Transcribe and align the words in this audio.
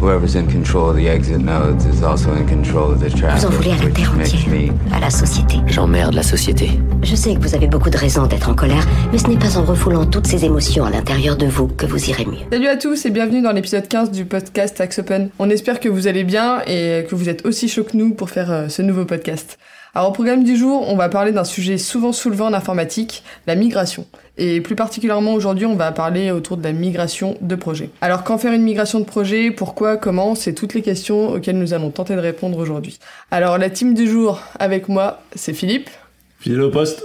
Whoever's 0.00 0.34
in 0.34 0.46
control 0.46 0.88
of 0.90 0.96
the 0.96 1.08
exit 1.08 1.40
nodes 1.40 1.84
is 1.84 2.02
also 2.02 2.32
in 2.34 2.46
control 2.46 2.90
of 2.92 3.00
the 3.00 3.10
traffic. 3.14 3.40
Vous 3.42 3.46
en 3.48 3.50
voulez 3.50 3.70
à 3.72 3.76
la 3.76 3.84
which 3.84 3.94
terre 3.94 4.12
makes 4.14 4.28
entière, 4.34 4.48
me- 4.48 4.94
à 4.96 5.00
la 5.00 5.10
société. 5.10 5.56
J'emmerde 5.66 6.14
la 6.14 6.22
société. 6.22 6.70
Je 7.02 7.14
sais 7.14 7.34
que 7.34 7.40
vous 7.40 7.54
avez 7.54 7.66
beaucoup 7.66 7.90
de 7.90 7.98
raisons 7.98 8.26
d'être 8.26 8.48
en 8.48 8.54
colère, 8.54 8.86
mais 9.12 9.18
ce 9.18 9.26
n'est 9.26 9.36
pas 9.36 9.58
en 9.58 9.62
refoulant 9.64 10.06
toutes 10.06 10.26
ces 10.26 10.46
émotions 10.46 10.84
à 10.86 10.90
l'intérieur 10.90 11.36
de 11.36 11.44
vous 11.46 11.66
que 11.66 11.84
vous 11.84 12.08
irez 12.08 12.24
mieux. 12.24 12.38
Salut 12.50 12.68
à 12.68 12.76
tous 12.76 13.04
et 13.04 13.10
bienvenue 13.10 13.42
dans 13.42 13.52
l'épisode 13.52 13.86
15 13.88 14.10
du 14.10 14.24
podcast 14.24 14.80
Axe 14.80 15.00
Open. 15.00 15.28
On 15.38 15.50
espère 15.50 15.80
que 15.80 15.90
vous 15.90 16.06
allez 16.06 16.24
bien 16.24 16.62
et 16.66 17.04
que 17.08 17.14
vous 17.14 17.28
êtes 17.28 17.44
aussi 17.44 17.68
chaud 17.68 17.84
que 17.84 17.94
nous 17.96 18.14
pour 18.14 18.30
faire 18.30 18.50
euh, 18.50 18.68
ce 18.68 18.80
nouveau 18.80 19.04
podcast. 19.04 19.58
Alors 19.92 20.10
au 20.10 20.12
programme 20.12 20.44
du 20.44 20.56
jour, 20.56 20.88
on 20.88 20.94
va 20.94 21.08
parler 21.08 21.32
d'un 21.32 21.42
sujet 21.42 21.76
souvent 21.76 22.12
soulevé 22.12 22.42
en 22.42 22.52
informatique, 22.52 23.24
la 23.48 23.56
migration. 23.56 24.06
Et 24.38 24.60
plus 24.60 24.76
particulièrement 24.76 25.34
aujourd'hui, 25.34 25.66
on 25.66 25.74
va 25.74 25.90
parler 25.90 26.30
autour 26.30 26.56
de 26.56 26.62
la 26.62 26.72
migration 26.72 27.36
de 27.40 27.56
projet. 27.56 27.90
Alors 28.00 28.22
quand 28.22 28.38
faire 28.38 28.52
une 28.52 28.62
migration 28.62 29.00
de 29.00 29.04
projet, 29.04 29.50
pourquoi, 29.50 29.96
comment, 29.96 30.36
c'est 30.36 30.52
toutes 30.52 30.74
les 30.74 30.82
questions 30.82 31.30
auxquelles 31.30 31.58
nous 31.58 31.74
allons 31.74 31.90
tenter 31.90 32.14
de 32.14 32.20
répondre 32.20 32.56
aujourd'hui. 32.58 33.00
Alors 33.32 33.58
la 33.58 33.68
team 33.68 33.94
du 33.94 34.08
jour 34.08 34.40
avec 34.60 34.88
moi, 34.88 35.22
c'est 35.34 35.54
Philippe, 35.54 35.90
Fidèle 36.38 36.62
au 36.62 36.70
poste. 36.70 37.04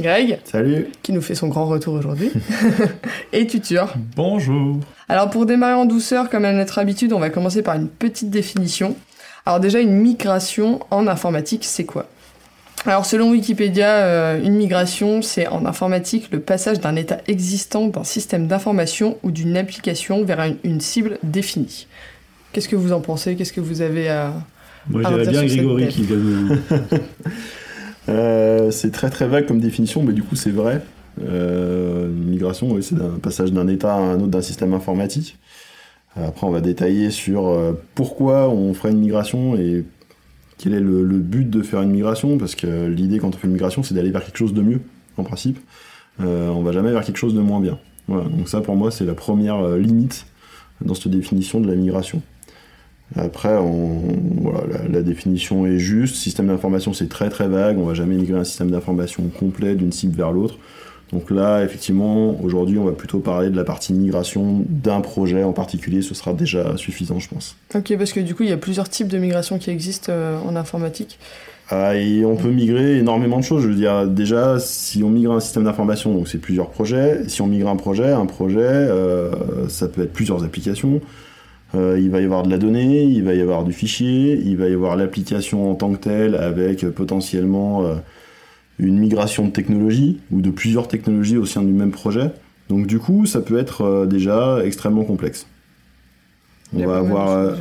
Greg, 0.00 0.38
Salut. 0.44 0.86
qui 1.02 1.12
nous 1.12 1.20
fait 1.20 1.34
son 1.34 1.48
grand 1.48 1.66
retour 1.66 1.94
aujourd'hui, 1.94 2.30
et 3.32 3.46
Tutur. 3.46 3.92
Bonjour. 4.16 4.78
Alors 5.08 5.30
pour 5.30 5.46
démarrer 5.46 5.74
en 5.74 5.84
douceur, 5.84 6.30
comme 6.30 6.44
à 6.44 6.52
notre 6.52 6.78
habitude, 6.78 7.12
on 7.12 7.18
va 7.18 7.30
commencer 7.30 7.62
par 7.62 7.74
une 7.74 7.88
petite 7.88 8.30
définition. 8.30 8.96
Alors 9.46 9.60
déjà, 9.60 9.80
une 9.80 9.92
migration 9.92 10.80
en 10.90 11.06
informatique, 11.06 11.64
c'est 11.64 11.84
quoi? 11.84 12.06
Alors 12.86 13.06
selon 13.06 13.30
Wikipédia, 13.30 14.04
euh, 14.04 14.42
une 14.42 14.56
migration, 14.56 15.22
c'est 15.22 15.46
en 15.46 15.64
informatique 15.64 16.28
le 16.32 16.40
passage 16.40 16.80
d'un 16.80 16.96
état 16.96 17.18
existant 17.28 17.86
d'un 17.86 18.04
système 18.04 18.46
d'information 18.46 19.16
ou 19.22 19.30
d'une 19.30 19.56
application 19.56 20.22
vers 20.24 20.40
une, 20.40 20.56
une 20.64 20.80
cible 20.80 21.18
définie. 21.22 21.86
Qu'est-ce 22.52 22.68
que 22.68 22.76
vous 22.76 22.92
en 22.92 23.00
pensez? 23.00 23.36
Qu'est-ce 23.36 23.54
que 23.54 23.60
vous 23.60 23.80
avez 23.80 24.08
à... 24.10 24.34
Moi, 24.88 25.00
Ah, 25.04 25.10
dirais 25.10 25.26
on 25.26 25.30
bien 25.30 25.44
Grégory 25.46 25.88
qui 25.88 26.02
donne. 26.02 26.60
Euh, 28.10 28.70
c'est 28.70 28.90
très 28.90 29.08
très 29.08 29.26
vague 29.26 29.46
comme 29.46 29.60
définition, 29.60 30.02
mais 30.02 30.12
du 30.12 30.22
coup 30.22 30.36
c'est 30.36 30.50
vrai. 30.50 30.82
Euh, 31.26 32.08
une 32.08 32.28
migration, 32.28 32.70
oui, 32.70 32.82
c'est 32.82 32.96
un 32.96 33.18
passage 33.18 33.50
d'un 33.50 33.66
état 33.66 33.94
à 33.94 33.98
un 33.98 34.16
autre 34.16 34.26
d'un 34.26 34.42
système 34.42 34.74
informatique. 34.74 35.38
Après, 36.16 36.46
on 36.46 36.50
va 36.50 36.60
détailler 36.60 37.10
sur 37.10 37.48
euh, 37.48 37.72
pourquoi 37.94 38.48
on 38.48 38.72
ferait 38.72 38.92
une 38.92 39.00
migration 39.00 39.56
et 39.56 39.84
quel 40.58 40.74
est 40.74 40.80
le, 40.80 41.02
but 41.18 41.50
de 41.50 41.62
faire 41.62 41.82
une 41.82 41.90
migration, 41.90 42.38
parce 42.38 42.54
que 42.54 42.86
l'idée 42.86 43.18
quand 43.18 43.34
on 43.34 43.38
fait 43.38 43.48
une 43.48 43.54
migration, 43.54 43.82
c'est 43.82 43.94
d'aller 43.94 44.12
vers 44.12 44.24
quelque 44.24 44.36
chose 44.36 44.54
de 44.54 44.62
mieux, 44.62 44.80
en 45.16 45.24
principe. 45.24 45.58
Euh, 46.20 46.48
on 46.50 46.62
va 46.62 46.70
jamais 46.70 46.92
vers 46.92 47.04
quelque 47.04 47.16
chose 47.16 47.34
de 47.34 47.40
moins 47.40 47.60
bien. 47.60 47.78
Voilà, 48.06 48.28
donc 48.28 48.48
ça 48.48 48.60
pour 48.60 48.76
moi 48.76 48.90
c'est 48.90 49.04
la 49.04 49.14
première 49.14 49.56
euh, 49.56 49.78
limite 49.78 50.26
dans 50.80 50.94
cette 50.94 51.08
définition 51.08 51.60
de 51.60 51.66
la 51.66 51.74
migration. 51.74 52.22
Après, 53.16 53.52
la, 53.52 54.88
la 54.88 55.02
définition 55.02 55.66
est 55.66 55.78
juste. 55.78 56.16
Système 56.16 56.46
d'information, 56.48 56.92
c'est 56.94 57.08
très 57.08 57.28
très 57.28 57.48
vague. 57.48 57.78
On 57.78 57.84
va 57.84 57.94
jamais 57.94 58.16
migrer 58.16 58.38
un 58.38 58.44
système 58.44 58.70
d'information 58.70 59.22
complet 59.28 59.74
d'une 59.76 59.92
cible 59.92 60.16
vers 60.16 60.32
l'autre. 60.32 60.58
Donc 61.14 61.30
là, 61.30 61.62
effectivement, 61.62 62.36
aujourd'hui, 62.42 62.76
on 62.76 62.84
va 62.84 62.90
plutôt 62.90 63.20
parler 63.20 63.48
de 63.48 63.56
la 63.56 63.62
partie 63.62 63.92
migration 63.92 64.64
d'un 64.68 65.00
projet 65.00 65.44
en 65.44 65.52
particulier. 65.52 66.02
Ce 66.02 66.12
sera 66.12 66.32
déjà 66.32 66.76
suffisant, 66.76 67.20
je 67.20 67.28
pense. 67.28 67.56
Ok, 67.72 67.96
parce 67.96 68.12
que 68.12 68.18
du 68.18 68.34
coup, 68.34 68.42
il 68.42 68.48
y 68.48 68.52
a 68.52 68.56
plusieurs 68.56 68.88
types 68.88 69.06
de 69.06 69.18
migration 69.18 69.58
qui 69.58 69.70
existent 69.70 70.10
euh, 70.10 70.40
en 70.40 70.56
informatique. 70.56 71.20
Ah, 71.70 71.94
et 71.94 72.24
on 72.24 72.34
peut 72.34 72.50
migrer 72.50 72.98
énormément 72.98 73.38
de 73.38 73.44
choses. 73.44 73.62
Je 73.62 73.68
veux 73.68 73.76
dire, 73.76 74.08
déjà, 74.08 74.58
si 74.58 75.04
on 75.04 75.08
migre 75.08 75.30
un 75.30 75.38
système 75.38 75.62
d'information, 75.62 76.12
donc 76.12 76.26
c'est 76.26 76.38
plusieurs 76.38 76.70
projets. 76.70 77.28
Si 77.28 77.40
on 77.42 77.46
migre 77.46 77.68
un 77.68 77.76
projet, 77.76 78.10
un 78.10 78.26
projet, 78.26 78.58
euh, 78.62 79.68
ça 79.68 79.86
peut 79.86 80.02
être 80.02 80.12
plusieurs 80.12 80.42
applications. 80.42 81.00
Euh, 81.76 81.96
il 82.00 82.10
va 82.10 82.20
y 82.20 82.24
avoir 82.24 82.42
de 82.42 82.50
la 82.50 82.58
donnée, 82.58 83.04
il 83.04 83.22
va 83.22 83.34
y 83.34 83.40
avoir 83.40 83.62
du 83.62 83.72
fichier, 83.72 84.36
il 84.44 84.56
va 84.56 84.68
y 84.68 84.74
avoir 84.74 84.96
l'application 84.96 85.70
en 85.70 85.76
tant 85.76 85.92
que 85.92 85.98
telle 85.98 86.34
avec 86.34 86.84
potentiellement 86.90 87.84
une 88.78 88.98
migration 88.98 89.46
de 89.46 89.50
technologie 89.50 90.20
ou 90.30 90.40
de 90.40 90.50
plusieurs 90.50 90.88
technologies 90.88 91.36
au 91.36 91.46
sein 91.46 91.62
du 91.62 91.72
même 91.72 91.92
projet. 91.92 92.32
Donc 92.68 92.86
du 92.86 92.98
coup, 92.98 93.26
ça 93.26 93.40
peut 93.40 93.58
être 93.58 93.82
euh, 93.82 94.06
déjà 94.06 94.58
extrêmement 94.64 95.04
complexe. 95.04 95.46
On 96.76 96.84
va 96.86 96.96
avoir, 96.96 97.30
euh, 97.30 97.54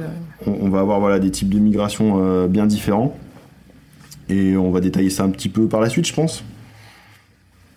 on, 0.48 0.52
on 0.62 0.70
va 0.70 0.80
avoir 0.80 1.00
voilà, 1.00 1.20
des 1.20 1.30
types 1.30 1.50
de 1.50 1.60
migration 1.60 2.20
euh, 2.24 2.48
bien 2.48 2.66
différents. 2.66 3.16
Et 4.30 4.56
on 4.56 4.72
va 4.72 4.80
détailler 4.80 5.10
ça 5.10 5.24
un 5.24 5.30
petit 5.30 5.50
peu 5.50 5.68
par 5.68 5.82
la 5.82 5.90
suite, 5.90 6.08
je 6.08 6.14
pense. 6.14 6.44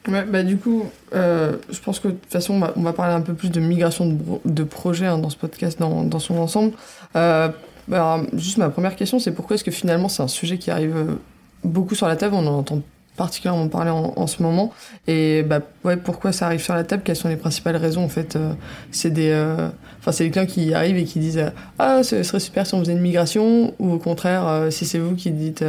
Ouais, 0.09 0.25
bah 0.25 0.45
du 0.45 0.57
coup, 0.57 0.85
euh, 1.15 1.57
je 1.69 1.81
pense 1.81 1.99
que 1.99 2.07
de 2.07 2.13
toute 2.13 2.31
façon, 2.31 2.55
on 2.55 2.61
va, 2.61 2.73
on 2.77 2.83
va 2.83 2.93
parler 2.93 3.13
un 3.13 3.21
peu 3.21 3.35
plus 3.35 3.51
de 3.51 3.59
migration 3.59 4.07
de, 4.07 4.17
de 4.45 4.63
projet 4.63 5.07
hein, 5.07 5.19
dans 5.19 5.31
ce 5.31 5.37
podcast 5.37 5.81
dans, 5.81 6.05
dans 6.05 6.21
son 6.21 6.39
ensemble. 6.39 6.73
Euh, 7.17 7.49
bah, 7.89 8.23
juste 8.35 8.59
ma 8.59 8.71
première 8.71 8.95
question, 8.95 9.19
c'est 9.19 9.33
pourquoi 9.33 9.55
est-ce 9.55 9.65
que 9.65 9.73
finalement 9.73 10.09
c'est 10.09 10.23
un 10.23 10.29
sujet 10.29 10.59
qui 10.59 10.71
arrive 10.71 11.17
beaucoup 11.65 11.97
sur 11.97 12.07
la 12.07 12.15
table, 12.15 12.37
on 12.37 12.47
en 12.47 12.59
entend 12.59 12.83
particulièrement 13.17 13.69
parler 13.69 13.91
en, 13.91 14.27
ce 14.27 14.43
moment. 14.43 14.73
Et 15.07 15.43
bah 15.43 15.61
ouais, 15.85 15.97
pourquoi 15.97 16.33
ça 16.33 16.47
arrive 16.47 16.61
sur 16.61 16.75
la 16.75 16.85
table? 16.85 17.03
Quelles 17.05 17.17
sont 17.17 17.29
les 17.29 17.37
principales 17.37 17.77
raisons 17.77 18.05
en 18.05 18.09
fait 18.09 18.37
euh, 18.37 18.53
C'est 18.91 19.11
des, 19.11 19.31
euh, 19.31 19.69
enfin 19.99 20.13
c'est 20.13 20.25
les 20.25 20.31
clients 20.31 20.47
qui 20.47 20.75
arrivent 20.75 20.99
et 20.99 21.05
qui 21.05 21.19
disent 21.19 21.39
euh, 21.39 21.51
ah 21.79 22.03
ce 22.03 22.23
serait 22.23 22.41
super 22.41 22.67
si 22.67 22.75
on 22.75 22.81
faisait 22.81 22.93
une 22.93 23.01
migration, 23.01 23.75
ou 23.79 23.93
au 23.93 23.99
contraire 23.99 24.67
si 24.71 24.85
c'est 24.85 24.99
vous 24.99 25.15
qui 25.15 25.31
dites 25.31 25.65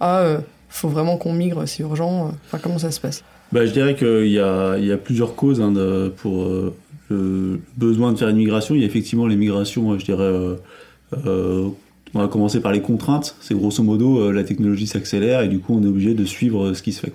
ah 0.00 0.24
faut 0.68 0.88
vraiment 0.88 1.16
qu'on 1.16 1.32
migre, 1.32 1.66
c'est 1.66 1.82
urgent. 1.82 2.32
Enfin 2.46 2.58
comment 2.60 2.78
ça 2.78 2.90
se 2.90 3.00
passe? 3.00 3.22
Bah, 3.52 3.64
je 3.64 3.70
dirais 3.70 3.94
qu'il 3.94 4.28
y 4.28 4.40
a, 4.40 4.76
y 4.78 4.90
a 4.90 4.96
plusieurs 4.96 5.36
causes 5.36 5.60
hein, 5.60 5.72
pour 6.16 6.48
le 7.08 7.60
besoin 7.76 8.12
de 8.12 8.18
faire 8.18 8.28
une 8.28 8.36
migration. 8.36 8.74
Il 8.74 8.80
y 8.80 8.84
a 8.84 8.86
effectivement 8.86 9.26
les 9.26 9.36
migrations, 9.36 9.98
je 9.98 10.04
dirais. 10.04 10.32
On 12.16 12.20
va 12.20 12.28
commencer 12.28 12.60
par 12.60 12.72
les 12.72 12.80
contraintes. 12.80 13.36
C'est 13.40 13.54
grosso 13.54 13.82
modo 13.82 14.20
euh, 14.20 14.32
la 14.32 14.44
technologie 14.44 14.86
s'accélère 14.86 15.42
et 15.42 15.48
du 15.48 15.58
coup 15.58 15.74
on 15.74 15.82
est 15.82 15.86
obligé 15.86 16.14
de 16.14 16.24
suivre 16.24 16.66
euh, 16.66 16.74
ce 16.74 16.82
qui 16.82 16.92
se 16.92 17.00
fait. 17.00 17.12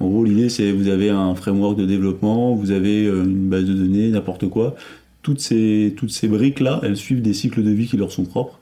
En 0.00 0.08
gros, 0.08 0.24
l'idée 0.24 0.48
c'est 0.48 0.70
vous 0.70 0.88
avez 0.88 1.10
un 1.10 1.34
framework 1.34 1.76
de 1.78 1.86
développement, 1.86 2.54
vous 2.54 2.70
avez 2.70 3.06
euh, 3.06 3.24
une 3.24 3.48
base 3.48 3.64
de 3.64 3.72
données, 3.72 4.10
n'importe 4.10 4.48
quoi. 4.48 4.76
Toutes 5.22 5.40
ces, 5.40 5.94
toutes 5.96 6.10
ces 6.10 6.28
briques 6.28 6.60
là, 6.60 6.80
elles 6.82 6.96
suivent 6.96 7.22
des 7.22 7.32
cycles 7.32 7.62
de 7.62 7.70
vie 7.70 7.86
qui 7.86 7.96
leur 7.96 8.12
sont 8.12 8.24
propres, 8.24 8.60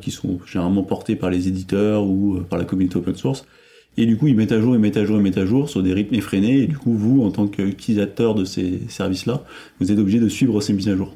qui 0.00 0.10
sont 0.10 0.38
généralement 0.44 0.82
portés 0.82 1.14
par 1.14 1.30
les 1.30 1.48
éditeurs 1.48 2.04
ou 2.04 2.40
par 2.48 2.58
la 2.58 2.64
communauté 2.64 2.96
open 2.96 3.14
source. 3.14 3.46
Et 3.96 4.06
du 4.06 4.16
coup, 4.16 4.26
ils 4.26 4.34
mettent 4.34 4.52
à 4.52 4.60
jour, 4.60 4.74
ils 4.74 4.80
mettent 4.80 4.96
à 4.96 5.04
jour, 5.04 5.16
ils 5.16 5.22
mettent 5.22 5.38
à 5.38 5.46
jour 5.46 5.68
sur 5.68 5.82
des 5.82 5.94
rythmes 5.94 6.16
effrénés. 6.16 6.58
Et 6.58 6.66
du 6.66 6.76
coup, 6.76 6.92
vous, 6.92 7.22
en 7.22 7.30
tant 7.30 7.46
qu'utilisateur 7.46 8.34
de 8.34 8.44
ces 8.44 8.80
services-là, 8.88 9.44
vous 9.80 9.92
êtes 9.92 9.98
obligé 9.98 10.18
de 10.20 10.28
suivre 10.28 10.60
ces 10.60 10.72
mises 10.72 10.88
à 10.88 10.96
jour. 10.96 11.14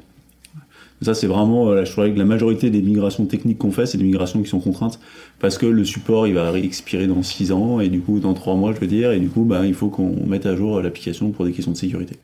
Ça, 1.01 1.13
c'est 1.13 1.27
vraiment, 1.27 1.69
euh, 1.69 1.85
je 1.85 1.93
dirais 1.93 2.11
que 2.11 2.17
la 2.17 2.25
majorité 2.25 2.69
des 2.69 2.81
migrations 2.81 3.25
techniques 3.25 3.57
qu'on 3.57 3.71
fait, 3.71 3.85
c'est 3.85 3.97
des 3.97 4.03
migrations 4.03 4.41
qui 4.41 4.49
sont 4.49 4.59
contraintes 4.59 4.99
parce 5.39 5.57
que 5.57 5.65
le 5.65 5.85
support, 5.85 6.27
il 6.27 6.33
va 6.33 6.57
expirer 6.57 7.07
dans 7.07 7.23
6 7.23 7.51
ans 7.51 7.79
et 7.79 7.87
du 7.87 8.01
coup, 8.01 8.19
dans 8.19 8.33
3 8.33 8.55
mois, 8.55 8.73
je 8.73 8.79
veux 8.79 8.87
dire, 8.87 9.11
et 9.11 9.19
du 9.19 9.29
coup, 9.29 9.45
bah, 9.45 9.65
il 9.65 9.73
faut 9.73 9.87
qu'on 9.87 10.15
mette 10.27 10.45
à 10.45 10.55
jour 10.55 10.81
l'application 10.81 11.31
pour 11.31 11.45
des 11.45 11.53
questions 11.53 11.71
de 11.71 11.77
sécurité. 11.77 12.17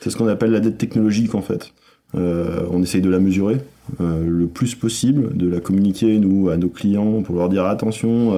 C'est 0.00 0.10
ce 0.10 0.16
qu'on 0.16 0.28
appelle 0.28 0.50
la 0.50 0.60
dette 0.60 0.78
technologique 0.78 1.34
en 1.34 1.42
fait. 1.42 1.72
Euh, 2.14 2.60
on 2.70 2.82
essaye 2.82 3.02
de 3.02 3.10
la 3.10 3.18
mesurer 3.18 3.58
euh, 4.00 4.24
le 4.26 4.46
plus 4.46 4.74
possible, 4.74 5.36
de 5.36 5.48
la 5.48 5.60
communiquer 5.60 6.18
nous 6.18 6.48
à 6.50 6.56
nos 6.56 6.68
clients 6.68 7.22
pour 7.22 7.36
leur 7.36 7.48
dire 7.48 7.64
attention, 7.64 8.32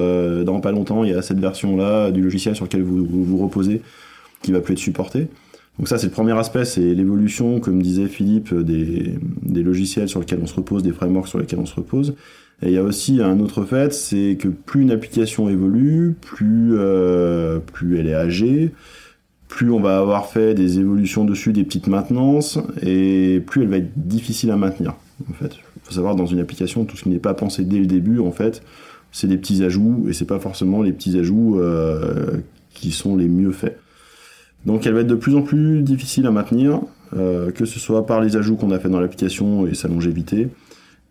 dans 0.45 0.61
pas 0.61 0.73
longtemps 0.73 1.05
il 1.05 1.11
y 1.11 1.15
a 1.15 1.23
cette 1.23 1.39
version 1.39 1.77
là 1.77 2.11
du 2.11 2.23
logiciel 2.23 2.57
sur 2.57 2.65
lequel 2.65 2.83
vous 2.83 3.05
vous, 3.05 3.25
vous 3.25 3.39
reposez 3.39 3.83
qui 4.43 4.53
va 4.53 4.61
plus 4.61 4.73
être 4.73 4.79
supportée. 4.79 5.29
Donc 5.79 5.89
ça 5.89 5.99
c'est 5.99 6.07
le 6.07 6.13
premier 6.13 6.37
aspect, 6.39 6.65
c'est 6.65 6.95
l'évolution, 6.95 7.61
comme 7.61 7.83
disait 7.83 8.07
Philippe, 8.07 8.55
des, 8.55 9.19
logiciels 9.63 10.09
sur 10.09 10.21
lesquels 10.21 10.41
on 10.43 10.47
se 10.47 10.55
repose, 10.55 10.83
des 10.83 10.93
frameworks 10.93 11.29
sur 11.29 11.39
lesquels 11.39 11.59
on 11.59 11.67
se 11.67 11.75
repose. 11.75 12.15
Et 12.63 12.67
il 12.67 12.73
y 12.73 12.79
a 12.79 12.83
aussi 12.83 13.23
un 13.23 13.41
autre 13.41 13.65
fait, 13.65 13.95
c'est 13.95 14.37
que 14.39 14.49
plus 14.49 14.83
une 14.83 14.91
application 14.91 15.49
évolue, 15.49 16.15
plus, 16.21 16.73
euh, 16.75 17.59
plus 17.59 17.99
elle 17.99 18.09
est 18.09 18.15
âgée, 18.15 18.73
plus 19.49 19.71
on 19.71 19.81
va 19.81 19.99
avoir 19.99 20.27
fait 20.27 20.55
des 20.55 20.79
évolutions 20.79 21.25
dessus, 21.25 21.53
des 21.53 21.65
petites 21.65 21.87
maintenances, 21.87 22.59
et 22.83 23.43
plus 23.47 23.63
elle 23.63 23.69
va 23.69 23.79
être 23.79 23.93
difficile 23.97 24.51
à 24.51 24.57
maintenir. 24.57 24.95
En 25.31 25.33
fait, 25.35 25.57
il 25.57 25.81
faut 25.83 25.93
savoir 25.93 26.15
dans 26.15 26.27
une 26.27 26.39
application, 26.39 26.85
tout 26.85 26.97
ce 26.97 27.05
qui 27.05 27.09
n'est 27.09 27.19
pas 27.19 27.35
pensé 27.35 27.65
dès 27.65 27.79
le 27.79 27.87
début, 27.87 28.21
en 28.21 28.31
fait, 28.31 28.63
c'est 29.13 29.27
des 29.27 29.39
petits 29.39 29.65
ajouts, 29.65 30.07
et 30.09 30.13
c'est 30.13 30.27
pas 30.27 30.39
forcément 30.39 30.83
les 30.83 30.93
petits 30.93 31.19
ajouts 31.19 31.59
euh, 31.59 32.39
qui 32.75 32.93
sont 32.93 33.17
les 33.17 33.29
mieux 33.29 33.53
faits. 33.53 33.79
Donc 34.67 34.87
elle 34.87 34.95
va 34.95 35.01
être 35.01 35.07
de 35.07 35.15
plus 35.15 35.35
en 35.35 35.43
plus 35.43 35.83
difficile 35.83 36.27
à 36.27 36.31
maintenir, 36.31 36.81
euh, 37.17 37.51
que 37.51 37.65
ce 37.65 37.81
soit 37.81 38.07
par 38.07 38.21
les 38.21 38.37
ajouts 38.37 38.57
qu'on 38.57 38.71
a 38.71 38.79
fait 38.79 38.89
dans 38.89 39.01
l'application 39.01 39.67
et 39.67 39.75
sa 39.75 39.89
longévité, 39.89 40.49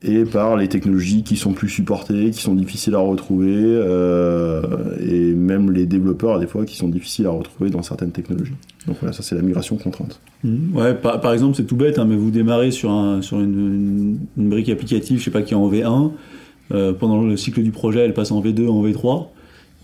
et 0.01 0.23
par 0.23 0.55
les 0.55 0.69
technologies 0.69 1.23
qui 1.23 1.35
sont 1.35 1.51
plus 1.51 1.67
supportées, 1.67 2.29
qui 2.29 2.41
sont 2.41 2.55
difficiles 2.55 2.95
à 2.95 2.99
retrouver, 2.99 3.57
euh, 3.57 4.61
et 5.05 5.33
même 5.33 5.71
les 5.71 5.85
développeurs, 5.85 6.39
des 6.39 6.47
fois, 6.47 6.63
qui 6.63 6.77
sont 6.77 6.87
difficiles 6.87 7.25
à 7.25 7.31
retrouver 7.31 7.69
dans 7.69 7.81
certaines 7.81 8.11
technologies. 8.11 8.53
Donc 8.87 8.97
voilà, 9.01 9.11
ça 9.11 9.23
c'est 9.23 9.35
la 9.35 9.41
migration 9.41 9.75
contrainte. 9.75 10.21
Mhm. 10.43 10.73
Ouais, 10.73 10.93
par, 10.93 11.33
exemple, 11.33 11.57
c'est 11.57 11.65
tout 11.65 11.75
bête, 11.75 11.99
hein, 11.99 12.05
mais 12.05 12.15
vous 12.15 12.31
démarrez 12.31 12.71
sur, 12.71 12.91
un, 12.91 13.21
sur 13.21 13.41
une 13.41 14.19
brique 14.37 14.69
applicative, 14.69 15.19
je 15.19 15.23
sais 15.25 15.31
pas, 15.31 15.41
qui 15.41 15.53
est 15.53 15.57
en 15.57 15.69
V1, 15.69 16.11
euh, 16.71 16.93
pendant 16.93 17.21
le 17.21 17.35
cycle 17.35 17.61
du 17.61 17.71
projet, 17.71 17.99
elle 17.99 18.13
passe 18.13 18.31
en 18.31 18.41
V2, 18.41 18.69
en 18.69 18.83
V3. 18.83 19.27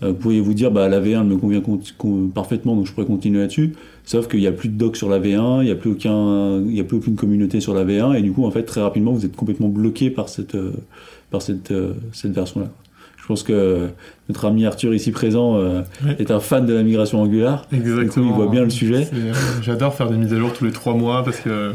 Euh, 0.02 0.08
vous 0.08 0.14
pourriez 0.14 0.40
vous 0.40 0.52
dire, 0.54 0.70
bah, 0.70 0.88
la 0.88 1.00
V1 1.00 1.20
elle 1.22 1.26
me 1.26 1.36
convient 1.36 1.60
con- 1.62 1.80
con- 1.96 2.28
parfaitement, 2.34 2.76
donc 2.76 2.86
je 2.86 2.92
pourrais 2.92 3.06
continuer 3.06 3.38
là-dessus. 3.40 3.72
Sauf 4.04 4.28
qu'il 4.28 4.40
n'y 4.40 4.46
a 4.46 4.52
plus 4.52 4.68
de 4.68 4.76
doc 4.76 4.96
sur 4.96 5.08
la 5.08 5.18
V1, 5.18 5.62
il 5.62 5.64
n'y 5.66 5.70
a, 5.70 5.74
plus 5.74 5.90
aucun- 5.92 6.60
il 6.60 6.76
y 6.76 6.80
a 6.80 6.84
plus 6.84 6.98
aucune 6.98 7.16
communauté 7.16 7.60
sur 7.60 7.72
la 7.74 7.84
V1, 7.84 8.14
et 8.14 8.20
du 8.22 8.32
coup, 8.32 8.44
en 8.44 8.50
fait, 8.50 8.62
très 8.64 8.82
rapidement, 8.82 9.12
vous 9.12 9.24
êtes 9.24 9.34
complètement 9.36 9.68
bloqué 9.68 10.10
par 10.10 10.28
cette, 10.28 10.54
euh, 10.54 10.72
par 11.30 11.40
cette, 11.40 11.70
euh, 11.70 11.92
cette 12.12 12.32
version-là. 12.32 12.68
Je 13.16 13.26
pense 13.26 13.42
que 13.42 13.88
notre 14.28 14.44
ami 14.44 14.66
Arthur, 14.66 14.94
ici 14.94 15.10
présent, 15.10 15.56
euh, 15.56 15.80
est 16.20 16.30
un 16.30 16.38
fan 16.38 16.64
de 16.64 16.72
la 16.74 16.84
migration 16.84 17.20
Angular. 17.22 17.66
Exactement. 17.72 18.04
Du 18.04 18.10
coup, 18.10 18.20
il 18.20 18.32
voit 18.44 18.46
bien 18.52 18.62
le 18.62 18.70
sujet. 18.70 19.08
J'adore 19.62 19.94
faire 19.94 20.08
des 20.10 20.16
mises 20.16 20.32
à 20.32 20.36
jour 20.38 20.52
tous 20.52 20.64
les 20.64 20.70
trois 20.70 20.94
mois 20.94 21.24
parce 21.24 21.40
que 21.40 21.72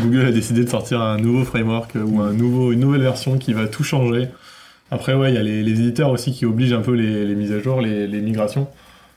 Google 0.00 0.24
a 0.24 0.32
décidé 0.32 0.64
de 0.64 0.68
sortir 0.70 1.02
un 1.02 1.18
nouveau 1.18 1.44
framework 1.44 1.94
ou 2.06 2.20
un 2.20 2.32
nouveau, 2.32 2.72
une 2.72 2.80
nouvelle 2.80 3.02
version 3.02 3.36
qui 3.36 3.52
va 3.52 3.66
tout 3.66 3.82
changer. 3.84 4.28
Après, 4.90 5.14
ouais, 5.14 5.30
il 5.30 5.34
y 5.34 5.38
a 5.38 5.42
les, 5.42 5.60
éditeurs 5.60 6.10
aussi 6.10 6.32
qui 6.32 6.44
obligent 6.44 6.74
un 6.74 6.82
peu 6.82 6.92
les, 6.92 7.34
mises 7.34 7.52
à 7.52 7.60
jour, 7.60 7.80
les, 7.80 8.20
migrations. 8.20 8.68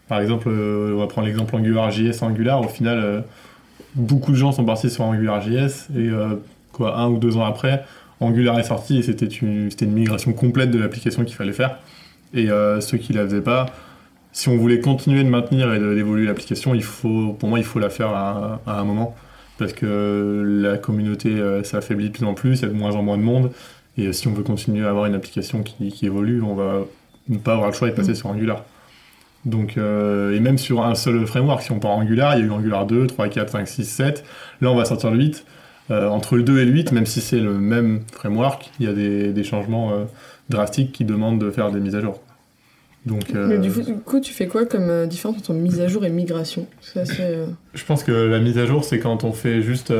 Par 0.07 0.21
exemple, 0.21 0.47
euh, 0.47 0.93
on 0.95 0.99
va 0.99 1.07
prendre 1.07 1.27
l'exemple 1.27 1.55
AngularJS 1.55 2.21
Angular. 2.23 2.61
Au 2.61 2.69
final, 2.69 2.99
euh, 3.03 3.21
beaucoup 3.95 4.31
de 4.31 4.37
gens 4.37 4.53
sont 4.53 4.63
partis 4.63 4.89
sur 4.89 5.03
AngularJS 5.03 5.89
et 5.95 6.09
euh, 6.09 6.35
quoi, 6.71 6.97
un 6.97 7.09
ou 7.09 7.17
deux 7.17 7.35
ans 7.35 7.45
après, 7.45 7.83
Angular 8.21 8.57
est 8.57 8.63
sorti 8.63 8.97
et 8.97 9.01
c'était 9.01 9.25
une, 9.25 9.69
migration 9.81 10.31
complète 10.31 10.71
de 10.71 10.79
l'application 10.79 11.25
qu'il 11.25 11.35
fallait 11.35 11.53
faire. 11.53 11.79
Et 12.33 12.47
ceux 12.81 12.97
qui 12.97 13.13
la 13.13 13.23
faisaient 13.23 13.41
pas, 13.41 13.67
si 14.33 14.49
on 14.49 14.57
voulait 14.57 14.81
continuer 14.81 15.23
de 15.23 15.29
maintenir 15.29 15.73
et 15.73 15.79
d'évoluer 15.79 16.25
l'application, 16.25 16.73
pour 17.01 17.49
moi, 17.49 17.57
il 17.57 17.63
faut 17.63 17.79
la 17.79 17.89
faire 17.89 18.09
à, 18.09 18.59
à 18.67 18.79
un 18.79 18.83
moment. 18.83 19.15
Parce 19.57 19.71
que 19.71 20.61
la 20.61 20.77
communauté 20.77 21.41
s'affaiblit 21.63 22.09
de 22.09 22.13
plus 22.13 22.25
en 22.25 22.33
plus, 22.33 22.59
il 22.59 22.61
y 22.63 22.65
a 22.65 22.67
de 22.67 22.73
moins 22.73 22.95
en 22.95 23.01
moins 23.01 23.17
de 23.17 23.23
monde. 23.23 23.51
Et 23.97 24.13
si 24.13 24.27
on 24.27 24.33
veut 24.33 24.43
continuer 24.43 24.85
à 24.85 24.89
avoir 24.89 25.05
une 25.05 25.15
application 25.15 25.63
qui, 25.63 25.91
qui 25.91 26.05
évolue, 26.05 26.41
on 26.41 26.55
va 26.55 26.85
ne 27.29 27.37
pas 27.37 27.53
avoir 27.53 27.69
le 27.69 27.73
choix 27.73 27.89
de 27.89 27.93
passer 27.93 28.15
sur 28.15 28.27
Angular. 28.27 28.63
Donc, 29.45 29.77
euh, 29.77 30.35
et 30.35 30.39
même 30.39 30.57
sur 30.57 30.83
un 30.83 30.95
seul 30.95 31.25
framework, 31.25 31.61
si 31.61 31.71
on 31.71 31.79
part 31.79 31.91
Angular, 31.91 32.35
il 32.35 32.41
y 32.41 32.43
a 32.43 32.45
eu 32.45 32.51
Angular 32.51 32.85
2, 32.85 33.07
3, 33.07 33.29
4, 33.29 33.51
5, 33.51 33.67
6, 33.67 33.85
7. 33.85 34.23
Là, 34.61 34.71
on 34.71 34.75
va 34.75 34.85
sortir 34.85 35.11
le 35.11 35.17
8. 35.17 35.45
Euh, 35.89 36.09
entre 36.09 36.35
le 36.35 36.43
2 36.43 36.59
et 36.59 36.65
le 36.65 36.71
8, 36.71 36.91
même 36.91 37.05
si 37.05 37.21
c'est 37.21 37.39
le 37.39 37.53
même 37.53 38.01
framework, 38.11 38.71
il 38.79 38.85
y 38.85 38.89
a 38.89 38.93
des, 38.93 39.31
des 39.31 39.43
changements 39.45 39.93
euh, 39.93 40.03
drastiques 40.49 40.91
qui 40.91 41.05
demandent 41.05 41.39
de 41.39 41.49
faire 41.49 41.71
des 41.71 41.79
mises 41.79 41.95
à 41.95 42.01
jour. 42.01 42.19
Donc, 43.05 43.29
Mais 43.33 43.57
du 43.57 43.71
coup, 43.71 44.19
tu 44.19 44.33
fais 44.33 44.47
quoi 44.47 44.65
comme 44.65 45.07
différence 45.07 45.37
entre 45.37 45.53
mise 45.53 45.79
à 45.79 45.87
jour 45.87 46.03
et 46.03 46.09
migration? 46.09 46.67
Ça, 46.81 47.05
Je 47.05 47.85
pense 47.85 48.03
que 48.03 48.11
la 48.11 48.39
mise 48.39 48.57
à 48.57 48.65
jour, 48.65 48.83
c'est 48.83 48.99
quand 48.99 49.23
on 49.23 49.31
fait 49.31 49.61
juste 49.61 49.93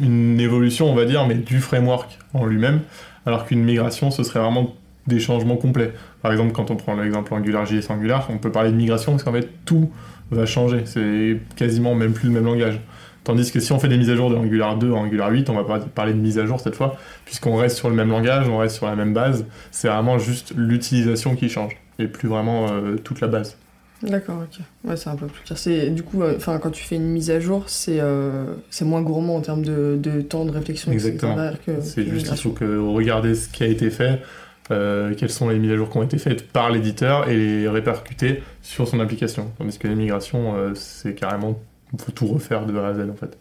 une 0.00 0.40
évolution, 0.40 0.90
on 0.90 0.94
va 0.94 1.04
dire, 1.04 1.26
mais 1.26 1.34
du 1.34 1.60
framework 1.60 2.18
en 2.34 2.46
lui-même, 2.46 2.80
alors 3.26 3.46
qu'une 3.46 3.62
migration, 3.62 4.10
ce 4.10 4.22
serait 4.22 4.40
vraiment 4.40 4.74
des 5.06 5.20
changements 5.20 5.56
complets. 5.56 5.92
Par 6.22 6.32
exemple, 6.32 6.52
quand 6.52 6.70
on 6.70 6.76
prend 6.76 6.94
l'exemple 6.94 7.34
AngularJS 7.34 7.90
Angular, 7.90 8.26
on 8.30 8.38
peut 8.38 8.52
parler 8.52 8.70
de 8.70 8.76
migration 8.76 9.12
parce 9.12 9.24
qu'en 9.24 9.32
fait, 9.32 9.48
tout 9.64 9.90
va 10.30 10.46
changer. 10.46 10.82
C'est 10.84 11.38
quasiment 11.56 11.94
même 11.94 12.12
plus 12.12 12.28
le 12.28 12.34
même 12.34 12.44
langage. 12.44 12.80
Tandis 13.24 13.52
que 13.52 13.60
si 13.60 13.72
on 13.72 13.78
fait 13.78 13.88
des 13.88 13.98
mises 13.98 14.10
à 14.10 14.16
jour 14.16 14.30
de 14.30 14.36
Angular 14.36 14.76
2 14.76 14.92
à 14.92 14.96
Angular 14.96 15.30
8, 15.30 15.50
on 15.50 15.54
va 15.54 15.64
pas 15.64 15.78
parler 15.80 16.14
de 16.14 16.18
mise 16.18 16.38
à 16.38 16.46
jour 16.46 16.58
cette 16.58 16.74
fois, 16.74 16.96
puisqu'on 17.26 17.56
reste 17.56 17.76
sur 17.76 17.90
le 17.90 17.94
même 17.94 18.08
langage, 18.08 18.48
on 18.48 18.58
reste 18.58 18.76
sur 18.76 18.86
la 18.86 18.96
même 18.96 19.12
base. 19.12 19.46
C'est 19.70 19.88
vraiment 19.88 20.18
juste 20.18 20.54
l'utilisation 20.56 21.36
qui 21.36 21.48
change, 21.50 21.76
et 21.98 22.06
plus 22.06 22.28
vraiment 22.28 22.68
euh, 22.70 22.96
toute 22.96 23.20
la 23.20 23.28
base. 23.28 23.58
D'accord, 24.02 24.38
ok. 24.42 24.60
Ouais, 24.88 24.96
c'est 24.96 25.10
un 25.10 25.16
peu 25.16 25.26
plus 25.26 25.42
clair. 25.44 25.58
C'est, 25.58 25.90
du 25.90 26.02
coup, 26.02 26.22
euh, 26.22 26.38
quand 26.38 26.70
tu 26.70 26.82
fais 26.82 26.96
une 26.96 27.08
mise 27.08 27.30
à 27.30 27.38
jour, 27.38 27.64
c'est, 27.68 28.00
euh, 28.00 28.44
c'est 28.70 28.84
moins 28.86 29.02
gourmand 29.02 29.36
en 29.36 29.40
termes 29.40 29.62
de, 29.62 29.98
de 30.00 30.22
temps 30.22 30.44
de 30.46 30.50
réflexion. 30.50 30.90
Exactement. 30.90 31.36
que 31.66 31.80
C'est 31.82 32.02
juste, 32.04 32.06
il 32.06 32.12
migration. 32.14 32.50
faut 32.50 32.56
que 32.56 32.64
vous 32.64 32.92
regardez 32.94 33.34
ce 33.34 33.48
qui 33.48 33.62
a 33.62 33.66
été 33.66 33.90
fait, 33.90 34.22
euh, 34.70 35.14
quelles 35.14 35.30
sont 35.30 35.48
les 35.50 35.58
mises 35.58 35.72
à 35.72 35.76
jour 35.76 35.90
qui 35.90 35.98
ont 35.98 36.02
été 36.02 36.16
faites 36.16 36.48
par 36.50 36.70
l'éditeur 36.70 37.28
et 37.28 37.36
les 37.36 37.68
répercuter 37.68 38.42
sur 38.62 38.88
son 38.88 39.00
application. 39.00 39.50
Tandis 39.58 39.78
que 39.78 39.86
les 39.88 39.94
migrations, 39.94 40.56
euh, 40.56 40.72
c'est 40.74 41.14
carrément, 41.14 41.60
il 41.92 42.00
faut 42.00 42.12
tout 42.12 42.26
refaire 42.26 42.64
de 42.66 42.78
A 42.78 42.86
à 42.88 42.94
Z 42.94 43.00
en 43.10 43.14
fait. 43.16 43.36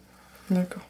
D'accord. 0.52 0.82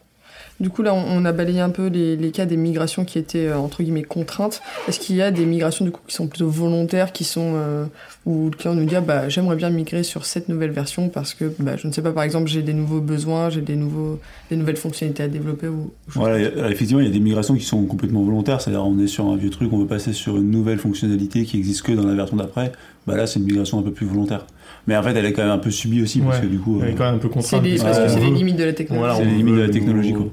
Du 0.59 0.69
coup, 0.69 0.81
là, 0.81 0.93
on, 0.93 1.23
a 1.23 1.31
balayé 1.31 1.61
un 1.61 1.69
peu 1.69 1.87
les, 1.87 2.17
les 2.17 2.31
cas 2.31 2.45
des 2.45 2.57
migrations 2.57 3.05
qui 3.05 3.17
étaient, 3.17 3.47
euh, 3.47 3.57
entre 3.57 3.81
guillemets, 3.81 4.03
contraintes. 4.03 4.61
Est-ce 4.89 4.99
qu'il 4.99 5.15
y 5.15 5.21
a 5.21 5.31
des 5.31 5.45
migrations, 5.45 5.85
du 5.85 5.91
coup, 5.91 6.01
qui 6.05 6.13
sont 6.13 6.27
plutôt 6.27 6.49
volontaires, 6.49 7.13
qui 7.13 7.23
sont... 7.23 7.53
euh, 7.55 7.85
où 8.25 8.49
le 8.51 8.57
client 8.57 8.75
nous 8.75 8.83
dit, 8.85 8.95
ah, 8.95 9.01
bah, 9.01 9.29
j'aimerais 9.29 9.55
bien 9.55 9.69
migrer 9.69 10.03
sur 10.03 10.25
cette 10.25 10.49
nouvelle 10.49 10.71
version 10.71 11.07
parce 11.07 11.33
que, 11.33 11.51
bah, 11.59 11.77
je 11.77 11.87
ne 11.87 11.93
sais 11.93 12.01
pas, 12.01 12.11
par 12.11 12.23
exemple, 12.23 12.47
j'ai 12.49 12.61
des 12.61 12.73
nouveaux 12.73 12.99
besoins, 12.99 13.49
j'ai 13.49 13.61
des, 13.61 13.77
nouveaux, 13.77 14.19
des 14.49 14.57
nouvelles 14.57 14.75
fonctionnalités 14.75 15.23
à 15.23 15.27
développer 15.29 15.67
ou... 15.69 15.91
Voilà, 16.09 16.35
a- 16.65 16.69
effectivement, 16.69 16.99
il 17.01 17.07
y 17.07 17.09
a 17.09 17.13
des 17.13 17.19
migrations 17.21 17.55
qui 17.55 17.63
sont 17.63 17.85
complètement 17.85 18.21
volontaires, 18.23 18.59
c'est-à-dire 18.61 18.85
on 18.85 18.99
est 18.99 19.07
sur 19.07 19.25
un 19.27 19.37
vieux 19.37 19.49
truc, 19.49 19.71
on 19.71 19.77
veut 19.79 19.87
passer 19.87 20.11
sur 20.13 20.35
une 20.37 20.51
nouvelle 20.51 20.77
fonctionnalité 20.79 21.45
qui 21.45 21.57
existe 21.57 21.83
que 21.83 21.93
dans 21.93 22.05
la 22.05 22.13
version 22.13 22.35
d'après. 22.35 22.73
Bah 23.07 23.15
là, 23.15 23.25
c'est 23.25 23.39
une 23.39 23.45
migration 23.45 23.79
un 23.79 23.83
peu 23.83 23.91
plus 23.91 24.05
volontaire. 24.05 24.45
Mais 24.85 24.95
en 24.97 25.01
fait, 25.03 25.15
elle 25.15 25.25
est 25.25 25.33
quand 25.33 25.41
même 25.41 25.51
un 25.51 25.57
peu 25.57 25.71
subie 25.71 26.01
aussi, 26.01 26.19
parce 26.19 26.39
que 26.39 26.45
du 26.47 26.59
coup, 26.59 26.79
Elle 26.83 26.89
est 26.89 26.91
euh, 26.91 26.95
quand 26.97 27.05
même 27.05 27.15
un 27.15 27.19
peu 27.19 27.29
contrainte. 27.29 27.63
C'est 27.63 27.69
les- 27.69 27.77
parce 27.77 27.99
que 27.99 28.09
c'est 28.09 28.19
les 28.19 28.31
limites 28.31 28.57
de 28.57 28.63
la 28.65 28.73
technologie. 28.73 28.99
Voilà, 29.07 29.15
C'est 29.15 29.25
les 29.25 29.37
limites 29.37 29.55
de 29.55 29.61
la 29.61 29.69
technologie, 29.69 30.13
quoi. 30.13 30.25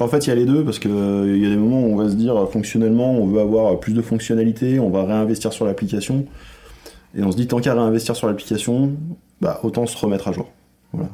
En 0.00 0.08
fait, 0.08 0.26
il 0.26 0.28
y 0.28 0.32
a 0.32 0.36
les 0.36 0.44
deux, 0.44 0.64
parce 0.64 0.78
qu'il 0.78 0.90
y 0.90 1.46
a 1.46 1.50
des 1.50 1.56
moments 1.56 1.80
où 1.80 1.92
on 1.92 1.96
va 1.96 2.08
se 2.08 2.14
dire, 2.14 2.36
euh, 2.36 2.46
fonctionnellement, 2.46 3.12
on 3.12 3.26
veut 3.26 3.40
avoir 3.40 3.78
plus 3.80 3.92
de 3.92 4.02
fonctionnalités, 4.02 4.78
on 4.78 4.90
va 4.90 5.04
réinvestir 5.04 5.52
sur 5.52 5.64
l'application. 5.66 6.26
Et 7.16 7.22
on 7.22 7.32
se 7.32 7.36
dit, 7.36 7.46
tant 7.46 7.60
qu'à 7.60 7.74
réinvestir 7.74 8.14
sur 8.16 8.26
l'application, 8.26 8.92
bah, 9.40 9.60
autant 9.62 9.86
se 9.86 9.96
remettre 9.96 10.28
à 10.28 10.32
jour. 10.32 10.48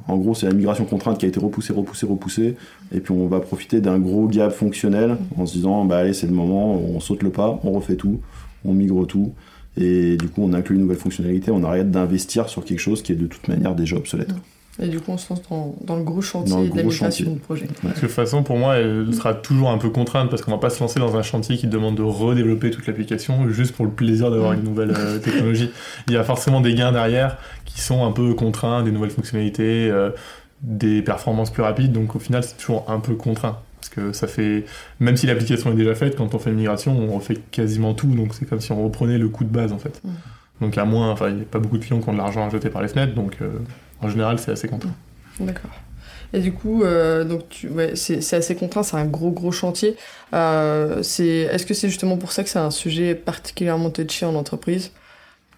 En 0.06 0.16
gros, 0.19 0.34
c'est 0.34 0.46
la 0.46 0.54
migration 0.54 0.84
contrainte 0.84 1.19
qui 1.19 1.26
a 1.26 1.28
été 1.28 1.40
repoussée, 1.40 1.72
repoussée, 1.72 2.06
repoussée. 2.06 2.56
Et 2.92 3.00
puis 3.00 3.12
on 3.12 3.26
va 3.26 3.40
profiter 3.40 3.81
d'un 3.81 3.98
gros 3.98 4.28
gap 4.28 4.52
fonctionnel 4.52 5.16
en 5.36 5.46
se 5.46 5.54
disant, 5.54 5.84
bah 5.84 5.98
allez, 5.98 6.12
c'est 6.12 6.28
le 6.28 6.32
moment, 6.32 6.75
on 6.75 7.00
saute 7.00 7.22
le 7.22 7.31
pas, 7.31 7.58
on 7.64 7.72
refait 7.72 7.96
tout, 7.96 8.20
on 8.64 8.72
migre 8.72 9.06
tout. 9.06 9.32
Et 9.76 10.16
du 10.16 10.28
coup, 10.28 10.42
on 10.44 10.52
inclut 10.52 10.76
une 10.76 10.82
nouvelle 10.82 10.98
fonctionnalité, 10.98 11.50
on 11.50 11.64
arrête 11.64 11.90
d'investir 11.90 12.48
sur 12.48 12.64
quelque 12.64 12.78
chose 12.78 13.02
qui 13.02 13.12
est 13.12 13.16
de 13.16 13.26
toute 13.26 13.48
manière 13.48 13.75
déjà 13.75 13.96
obsolète. 13.96 14.32
Et 14.82 14.88
du 14.88 14.98
coup, 14.98 15.12
on 15.12 15.18
se 15.18 15.28
lance 15.30 15.42
dans, 15.48 15.74
dans 15.82 15.96
le 15.96 16.02
gros 16.02 16.20
chantier 16.20 16.56
le 16.64 16.70
de 16.70 16.76
la 16.76 16.82
migration 16.82 17.32
de 17.32 17.38
projet. 17.38 17.66
Parce 17.66 17.94
que 17.94 18.00
de 18.00 18.06
toute 18.06 18.10
façon, 18.10 18.42
pour 18.42 18.56
moi, 18.56 18.76
elle 18.76 19.14
sera 19.14 19.34
toujours 19.34 19.70
un 19.70 19.78
peu 19.78 19.90
contrainte 19.90 20.30
parce 20.30 20.42
qu'on 20.42 20.50
va 20.50 20.58
pas 20.58 20.70
se 20.70 20.80
lancer 20.80 20.98
dans 20.98 21.16
un 21.16 21.22
chantier 21.22 21.56
qui 21.56 21.66
demande 21.66 21.96
de 21.96 22.02
redévelopper 22.02 22.70
toute 22.70 22.86
l'application 22.86 23.48
juste 23.50 23.72
pour 23.72 23.84
le 23.84 23.92
plaisir 23.92 24.30
d'avoir 24.30 24.54
Mm. 24.54 24.58
une 24.58 24.64
nouvelle 24.64 24.92
euh, 24.96 25.18
technologie. 25.18 25.70
Il 26.08 26.14
y 26.14 26.16
a 26.16 26.24
forcément 26.24 26.60
des 26.60 26.74
gains 26.74 26.92
derrière 26.92 27.36
qui 27.64 27.80
sont 27.80 28.04
un 28.04 28.12
peu 28.12 28.34
contraints, 28.34 28.82
des 28.82 28.92
nouvelles 28.92 29.10
fonctionnalités, 29.10 29.90
euh, 29.90 30.10
des 30.62 31.02
performances 31.02 31.50
plus 31.50 31.62
rapides. 31.62 31.92
Donc 31.92 32.14
au 32.16 32.18
final, 32.18 32.42
c'est 32.42 32.56
toujours 32.56 32.84
un 32.88 33.00
peu 33.00 33.14
contraint. 33.14 33.58
Parce 33.80 33.88
que 33.90 34.12
ça 34.12 34.26
fait, 34.26 34.64
même 34.98 35.16
si 35.16 35.26
l'application 35.26 35.70
est 35.72 35.76
déjà 35.76 35.94
faite, 35.94 36.16
quand 36.16 36.34
on 36.34 36.38
fait 36.38 36.50
une 36.50 36.56
migration, 36.56 36.98
on 36.98 37.14
refait 37.14 37.38
quasiment 37.50 37.94
tout. 37.94 38.06
Donc 38.08 38.34
c'est 38.34 38.46
comme 38.46 38.60
si 38.60 38.72
on 38.72 38.82
reprenait 38.82 39.18
le 39.18 39.28
coût 39.28 39.44
de 39.44 39.50
base 39.50 39.72
en 39.72 39.78
fait. 39.78 40.00
Mm. 40.04 40.10
Donc 40.60 40.78
à 40.78 40.84
moins, 40.84 41.10
enfin, 41.10 41.28
il 41.28 41.36
n'y 41.36 41.42
a 41.42 41.46
pas 41.46 41.58
beaucoup 41.58 41.78
de 41.78 41.84
clients 41.84 42.00
qui 42.00 42.08
ont 42.08 42.12
de 42.12 42.19
l'argent 42.19 42.46
à 42.46 42.50
jeter 42.50 42.70
par 42.70 42.81
les 42.82 42.88
fenêtres. 42.88 43.14
Donc 43.14 43.36
euh, 43.43 43.48
en 44.01 44.08
général, 44.08 44.39
c'est 44.39 44.53
assez 44.53 44.69
contraint. 44.69 44.94
D'accord. 45.41 45.70
Et 46.32 46.41
du 46.41 46.53
coup, 46.53 46.82
euh, 46.82 47.22
donc 47.24 47.48
tu, 47.48 47.69
ouais, 47.69 47.93
c'est 47.94 48.20
c'est 48.20 48.36
assez 48.36 48.56
contraint, 48.56 48.82
c'est 48.82 48.96
un 48.96 49.05
gros 49.05 49.31
gros 49.31 49.53
chantier. 49.53 49.96
Euh, 50.32 51.03
c'est, 51.03 51.27
est-ce 51.27 51.65
que 51.65 51.74
c'est 51.74 51.89
justement 51.89 52.17
pour 52.17 52.32
ça 52.32 52.43
que 52.43 52.48
c'est 52.48 52.58
un 52.58 52.72
sujet 52.72 53.15
particulièrement 53.15 53.91
touchy 53.91 54.24
en 54.24 54.34
entreprise? 54.34 54.91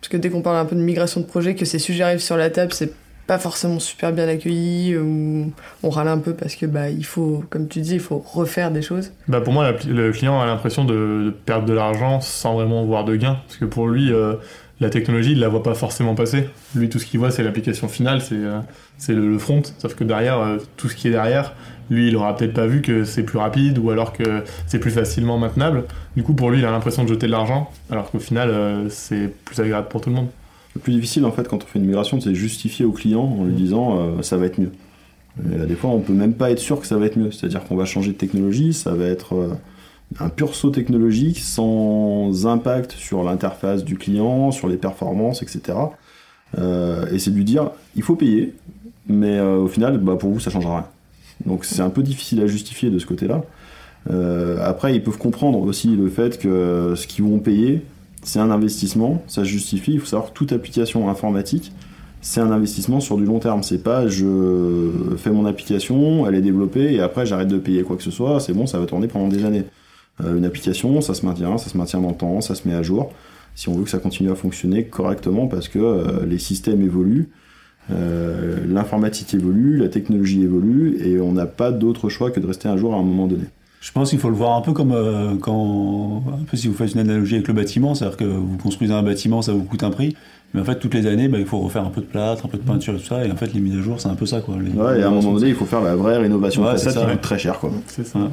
Parce 0.01 0.09
que 0.09 0.19
dès 0.19 0.29
qu'on 0.29 0.43
parle 0.43 0.59
un 0.59 0.67
peu 0.67 0.77
de 0.77 0.83
migration 0.83 1.21
de 1.21 1.27
projet, 1.27 1.55
que 1.55 1.65
ces 1.65 1.79
sujets 1.79 2.05
arrivent 2.05 2.19
sur 2.19 2.37
la 2.37 2.51
table, 2.51 2.75
c'est 2.75 2.93
pas 3.27 3.39
forcément 3.39 3.81
super 3.81 4.13
bien 4.13 4.29
accueilli 4.29 4.97
ou 4.97 5.51
on 5.83 5.91
râle 5.91 6.09
un 6.09 6.19
peu 6.19 6.35
parce 6.35 6.55
que 6.55 6.65
bah 6.67 6.91
il 6.91 7.05
faut, 7.05 7.43
comme 7.51 7.67
tu 7.67 7.81
dis, 7.81 7.95
il 7.95 8.01
faut 8.01 8.19
refaire 8.19 8.71
des 8.71 8.83
choses. 8.83 9.13
Bah 9.27 9.41
pour 9.41 9.53
moi, 9.53 9.73
le 9.73 10.13
client 10.13 10.41
a 10.41 10.47
l'impression 10.47 10.85
de, 10.85 11.25
de 11.25 11.31
perdre 11.31 11.67
de 11.67 11.73
l'argent 11.73 12.21
sans 12.21 12.55
vraiment 12.55 12.85
voir 12.85 13.05
de 13.05 13.17
gain. 13.17 13.39
Parce 13.47 13.57
que 13.57 13.65
pour 13.65 13.89
lui, 13.89 14.13
euh, 14.13 14.35
la 14.81 14.91
technologie, 14.91 15.33
il 15.33 15.41
la 15.41 15.49
voit 15.49 15.63
pas 15.63 15.75
forcément 15.75 16.15
passer. 16.15 16.49
Lui, 16.75 16.89
tout 16.89 16.99
ce 16.99 17.07
qu'il 17.07 17.19
voit, 17.19 17.31
c'est 17.31 17.43
l'application 17.43 17.89
finale, 17.89 18.21
c'est 18.21 18.35
euh, 18.35 18.61
le, 19.09 19.31
le 19.31 19.39
front. 19.39 19.63
Sauf 19.79 19.95
que 19.95 20.05
derrière, 20.05 20.39
euh, 20.39 20.59
tout 20.77 20.89
ce 20.89 20.97
qui 20.97 21.09
est 21.09 21.13
derrière, 21.13 21.55
lui, 21.91 22.09
il 22.09 22.17
aura 22.17 22.37
peut-être 22.37 22.55
pas 22.55 22.67
vu 22.67 22.83
que 22.83 23.05
c'est 23.05 23.23
plus 23.23 23.39
rapide 23.39 23.79
ou 23.79 23.91
alors 23.91 24.13
que 24.13 24.43
c'est 24.67 24.79
plus 24.79 24.91
facilement 24.91 25.39
maintenable. 25.39 25.85
Du 26.17 26.23
coup, 26.23 26.35
pour 26.35 26.51
lui, 26.51 26.59
il 26.59 26.65
a 26.65 26.71
l'impression 26.71 27.05
de 27.05 27.09
jeter 27.09 27.27
de 27.27 27.33
l'argent, 27.33 27.71
alors 27.91 28.11
qu'au 28.11 28.19
final, 28.19 28.51
euh, 28.51 28.89
c'est 28.89 29.33
plus 29.45 29.61
agréable 29.61 29.89
pour 29.89 30.01
tout 30.01 30.11
le 30.11 30.17
monde. 30.17 30.29
Le 30.75 30.81
plus 30.81 30.93
difficile 30.93 31.25
en 31.25 31.33
fait 31.33 31.49
quand 31.49 31.65
on 31.65 31.67
fait 31.67 31.79
une 31.79 31.87
migration, 31.87 32.21
c'est 32.21 32.35
justifier 32.35 32.85
au 32.85 32.93
client 32.93 33.23
en 33.23 33.45
lui 33.45 33.55
disant 33.55 33.99
euh, 33.99 34.23
ça 34.23 34.37
va 34.37 34.45
être 34.45 34.59
mieux. 34.59 34.73
Et, 35.39 35.55
euh, 35.55 35.67
des 35.67 35.75
fois, 35.75 35.91
on 35.91 36.01
peut 36.01 36.13
même 36.13 36.35
pas 36.35 36.51
être 36.51 36.59
sûr 36.59 36.81
que 36.81 36.87
ça 36.87 36.97
va 36.99 37.07
être 37.07 37.17
mieux. 37.17 37.31
C'est-à-dire 37.31 37.65
qu'on 37.65 37.77
va 37.77 37.87
changer 37.87 38.13
de 38.13 38.17
technologie, 38.17 38.75
ça 38.75 38.93
va 38.93 39.07
être 39.07 39.57
un 40.21 40.29
pur 40.29 40.55
saut 40.55 40.71
technologique 40.71 41.41
sans 41.41 42.47
impact 42.47 42.93
sur 42.93 43.25
l'interface 43.25 43.85
du 43.85 43.97
client, 43.97 44.51
sur 44.51 44.69
les 44.69 44.77
performances, 44.77 45.43
etc. 45.43 45.79
Euh, 46.59 47.07
et 47.11 47.19
c'est 47.19 47.31
de 47.31 47.37
lui 47.37 47.45
dire 47.45 47.71
il 47.97 48.03
faut 48.03 48.17
payer, 48.17 48.55
mais 49.09 49.39
euh, 49.39 49.57
au 49.59 49.69
final, 49.69 49.99
bah, 49.99 50.17
pour 50.17 50.31
vous, 50.31 50.41
ça 50.41 50.51
changera 50.51 50.77
rien. 50.77 50.87
Donc 51.45 51.65
c'est 51.65 51.83
un 51.83 51.91
peu 51.91 52.03
difficile 52.03 52.41
à 52.41 52.47
justifier 52.47 52.91
de 52.91 52.99
ce 52.99 53.07
côté-là. 53.07 53.43
Euh, 54.11 54.59
après, 54.63 54.95
ils 54.95 55.03
peuvent 55.03 55.19
comprendre 55.19 55.59
aussi 55.61 55.97
le 55.97 56.09
fait 56.09 56.39
que 56.39 56.95
ce 56.97 57.07
qu'ils 57.07 57.25
vont 57.25 57.39
payer, 57.39 57.83
c'est 58.23 58.39
un 58.39 58.51
investissement, 58.51 59.23
ça 59.27 59.43
se 59.43 59.49
justifie. 59.49 59.95
Il 59.95 60.01
faut 60.01 60.07
savoir 60.07 60.31
que 60.31 60.35
toute 60.35 60.53
application 60.53 61.11
informatique, 61.11 61.73
c'est 62.23 62.41
un 62.41 62.53
investissement 62.53 63.01
sur 63.01 63.17
du 63.19 63.25
long 63.25 63.41
terme. 63.41 63.63
C'est 63.63 63.83
pas 63.83 64.07
je 64.07 64.91
fais 65.19 65.31
mon 65.31 65.45
application, 65.45 66.27
elle 66.27 66.37
est 66.37 66.41
développée 66.41 66.95
et 66.95 67.01
après 67.01 67.27
j'arrête 67.27 67.49
de 67.49 67.59
payer 67.59 67.83
quoi 67.83 67.97
que 67.97 68.03
ce 68.03 68.11
soit, 68.11 68.41
c'est 68.41 68.53
bon, 68.53 68.67
ça 68.67 68.79
va 68.79 68.87
tourner 68.87 69.09
pendant 69.09 69.29
des 69.29 69.45
années. 69.45 69.65
Euh, 70.25 70.37
une 70.39 70.45
application, 70.45 71.01
ça 71.01 71.15
se 71.15 71.27
maintient, 71.27 71.59
ça 71.59 71.69
se 71.69 71.77
maintient 71.77 72.01
dans 72.01 72.09
le 72.11 72.15
temps, 72.15 72.41
ça 72.41 72.55
se 72.55 72.67
met 72.67 72.75
à 72.75 72.83
jour. 72.83 73.13
Si 73.55 73.69
on 73.69 73.75
veut 73.75 73.85
que 73.85 73.91
ça 73.91 73.99
continue 73.99 74.31
à 74.31 74.35
fonctionner 74.35 74.85
correctement, 74.85 75.47
parce 75.47 75.69
que 75.69 75.79
euh, 75.79 76.27
les 76.27 76.39
systèmes 76.39 76.83
évoluent, 76.83 77.29
euh, 77.91 78.57
l'informatique 78.69 79.33
évolue, 79.35 79.77
la 79.79 79.89
technologie 79.89 80.43
évolue, 80.43 80.99
et 81.05 81.21
on 81.21 81.33
n'a 81.33 81.47
pas 81.47 81.71
d'autre 81.71 82.09
choix 82.09 82.31
que 82.31 82.41
de 82.41 82.47
rester 82.47 82.69
un 82.69 82.77
jour 82.77 82.95
à 82.95 82.99
un 82.99 83.03
moment 83.03 83.27
donné. 83.27 83.45
Je 83.81 83.93
pense 83.93 84.11
qu'il 84.11 84.19
faut 84.19 84.31
le 84.31 84.35
voir 84.35 84.57
un 84.57 84.63
peu 84.63 84.73
comme 84.73 84.91
euh, 84.93 85.37
quand, 85.41 86.23
un 86.41 86.45
peu 86.45 86.57
si 86.57 86.67
vous 86.67 86.75
faites 86.75 86.95
une 86.95 87.01
analogie 87.01 87.35
avec 87.37 87.47
le 87.47 87.55
bâtiment, 87.55 87.95
c'est-à-dire 87.95 88.17
que 88.17 88.25
vous 88.25 88.57
construisez 88.57 88.93
un 88.93 89.03
bâtiment, 89.03 89.43
ça 89.43 89.53
vous 89.53 89.63
coûte 89.63 89.85
un 89.85 89.91
prix, 89.91 90.17
mais 90.55 90.61
en 90.61 90.65
fait 90.65 90.79
toutes 90.81 90.95
les 90.95 91.07
années, 91.07 91.29
bah, 91.29 91.39
il 91.39 91.47
faut 91.47 91.61
refaire 91.61 91.85
un 91.85 91.91
peu 91.91 92.01
de 92.01 92.07
plâtre, 92.07 92.47
un 92.47 92.49
peu 92.49 92.59
de 92.59 92.65
peinture 92.65 92.95
et 92.95 92.99
tout 92.99 93.05
ça, 93.05 93.25
et 93.25 93.31
en 93.31 93.37
fait 93.37 93.53
les 93.55 93.61
mises 93.61 93.79
à 93.79 93.83
jour, 93.83 94.01
c'est 94.01 94.09
un 94.09 94.15
peu 94.17 94.27
ça 94.27 94.41
quoi. 94.41 94.57
Les- 94.61 94.71
Ouais, 94.73 94.99
et 94.99 95.03
à 95.03 95.09
un 95.09 95.11
moment 95.13 95.33
donné, 95.35 95.51
il 95.51 95.55
faut 95.55 95.67
faire 95.67 95.83
la 95.83 95.95
vraie 95.95 96.17
rénovation 96.19 96.63
Ouais, 96.63 96.73
de 96.73 96.79
façade 96.79 96.95
ça, 96.95 97.01
qui 97.01 97.07
ouais. 97.07 97.13
coûte 97.13 97.21
très 97.21 97.39
cher. 97.39 97.59
Quoi. 97.61 97.71
C'est 97.87 98.05
ça. 98.07 98.19
Ouais. 98.19 98.25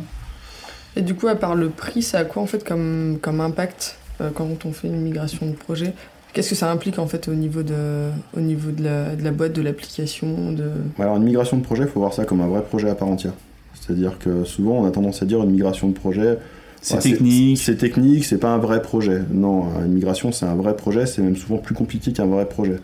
Et 0.95 1.01
du 1.01 1.15
coup, 1.15 1.27
à 1.27 1.35
part 1.35 1.55
le 1.55 1.69
prix, 1.69 2.01
ça 2.01 2.19
a 2.19 2.25
quoi 2.25 2.41
en 2.41 2.45
fait 2.45 2.63
comme, 2.63 3.17
comme 3.21 3.41
impact 3.41 3.97
euh, 4.21 4.29
quand 4.33 4.47
on 4.65 4.71
fait 4.71 4.87
une 4.87 5.01
migration 5.01 5.47
de 5.47 5.53
projet? 5.53 5.93
Qu'est-ce 6.33 6.49
que 6.49 6.55
ça 6.55 6.71
implique 6.71 6.97
en 6.99 7.07
fait 7.07 7.27
au 7.27 7.33
niveau 7.33 7.61
de, 7.63 8.09
au 8.35 8.39
niveau 8.39 8.71
de, 8.71 8.83
la, 8.83 9.15
de 9.15 9.23
la 9.23 9.31
boîte, 9.31 9.53
de 9.53 9.61
l'application 9.61 10.51
de... 10.51 10.71
Alors 10.99 11.17
une 11.17 11.23
migration 11.23 11.57
de 11.57 11.63
projet, 11.63 11.83
il 11.83 11.89
faut 11.89 11.99
voir 11.99 12.13
ça 12.13 12.25
comme 12.25 12.41
un 12.41 12.47
vrai 12.47 12.63
projet 12.63 12.89
à 12.89 12.95
part 12.95 13.07
entière. 13.07 13.33
C'est-à-dire 13.79 14.17
que 14.17 14.43
souvent, 14.43 14.79
on 14.79 14.85
a 14.85 14.91
tendance 14.91 15.21
à 15.21 15.25
dire 15.25 15.43
une 15.43 15.51
migration 15.51 15.89
de 15.89 15.93
projet, 15.93 16.37
C'est 16.81 16.95
Ouais, 16.95 17.01
technique. 17.01 17.57
C'est 17.57 17.75
technique, 17.75 18.25
c'est 18.25 18.37
pas 18.37 18.49
un 18.53 18.57
vrai 18.57 18.81
projet. 18.81 19.21
Non, 19.31 19.67
une 19.85 19.93
migration, 19.93 20.31
c'est 20.31 20.45
un 20.45 20.55
vrai 20.55 20.75
projet, 20.75 21.05
c'est 21.05 21.21
même 21.21 21.35
souvent 21.35 21.57
plus 21.57 21.75
compliqué 21.75 22.13
qu'un 22.13 22.25
vrai 22.25 22.47
projet. 22.47 22.77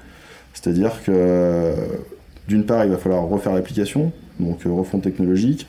C'est-à-dire 0.54 0.92
que, 1.06 1.74
d'une 2.48 2.66
part, 2.66 2.86
il 2.86 2.92
va 2.92 2.98
falloir 2.98 3.24
refaire 3.28 3.54
l'application, 3.54 4.12
donc 4.40 4.66
euh, 4.66 4.72
refonte 4.72 5.04
technologique. 5.04 5.68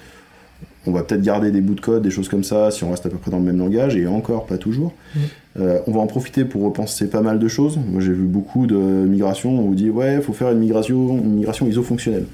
On 0.87 0.93
va 0.93 1.03
peut-être 1.03 1.23
garder 1.23 1.51
des 1.51 1.61
bouts 1.61 1.75
de 1.75 1.81
code, 1.81 2.03
des 2.03 2.11
choses 2.11 2.29
comme 2.29 2.45
ça, 2.45 2.71
si 2.71 2.85
on 2.85 2.91
reste 2.91 3.05
à 3.05 3.11
peu 3.11 3.19
près 3.19 3.31
dans 3.31 3.39
le 3.39 3.45
même 3.45 3.59
langage, 3.59 3.97
et 3.97 4.07
encore, 4.07 4.47
pas 4.47 4.57
toujours. 4.57 4.93
Euh, 5.59 5.81
on 5.87 5.93
va 5.93 6.01
en 6.01 6.07
profiter 6.07 6.45
pour 6.45 6.63
repenser 6.63 7.09
pas 7.09 7.21
mal 7.21 7.39
de 7.39 7.49
choses. 7.49 7.79
Moi, 7.91 8.01
j'ai 8.01 8.13
vu 8.13 8.25
beaucoup 8.25 8.67
de 8.67 8.77
migrations, 8.77 9.51
on 9.59 9.63
vous 9.63 9.75
dit, 9.75 9.91
ouais, 9.91 10.17
il 10.17 10.23
faut 10.23 10.33
faire 10.33 10.51
une 10.51 10.59
migration, 10.59 11.19
une 11.19 11.35
migration 11.35 11.67
iso-fonctionnelle. 11.67 12.25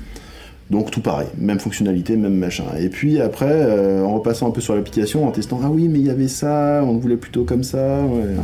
Donc 0.70 0.90
tout 0.90 1.00
pareil, 1.00 1.28
même 1.38 1.60
fonctionnalité, 1.60 2.16
même 2.16 2.34
machin. 2.34 2.64
Et 2.80 2.88
puis 2.88 3.20
après, 3.20 3.46
euh, 3.48 4.02
en 4.02 4.14
repassant 4.14 4.48
un 4.48 4.50
peu 4.50 4.60
sur 4.60 4.74
l'application, 4.74 5.26
en 5.26 5.30
testant, 5.30 5.60
ah 5.62 5.70
oui, 5.70 5.86
mais 5.88 6.00
il 6.00 6.06
y 6.06 6.10
avait 6.10 6.26
ça, 6.26 6.82
on 6.84 6.94
le 6.94 6.98
voulait 6.98 7.16
plutôt 7.16 7.44
comme 7.44 7.62
ça. 7.62 8.00
ouais. 8.00 8.34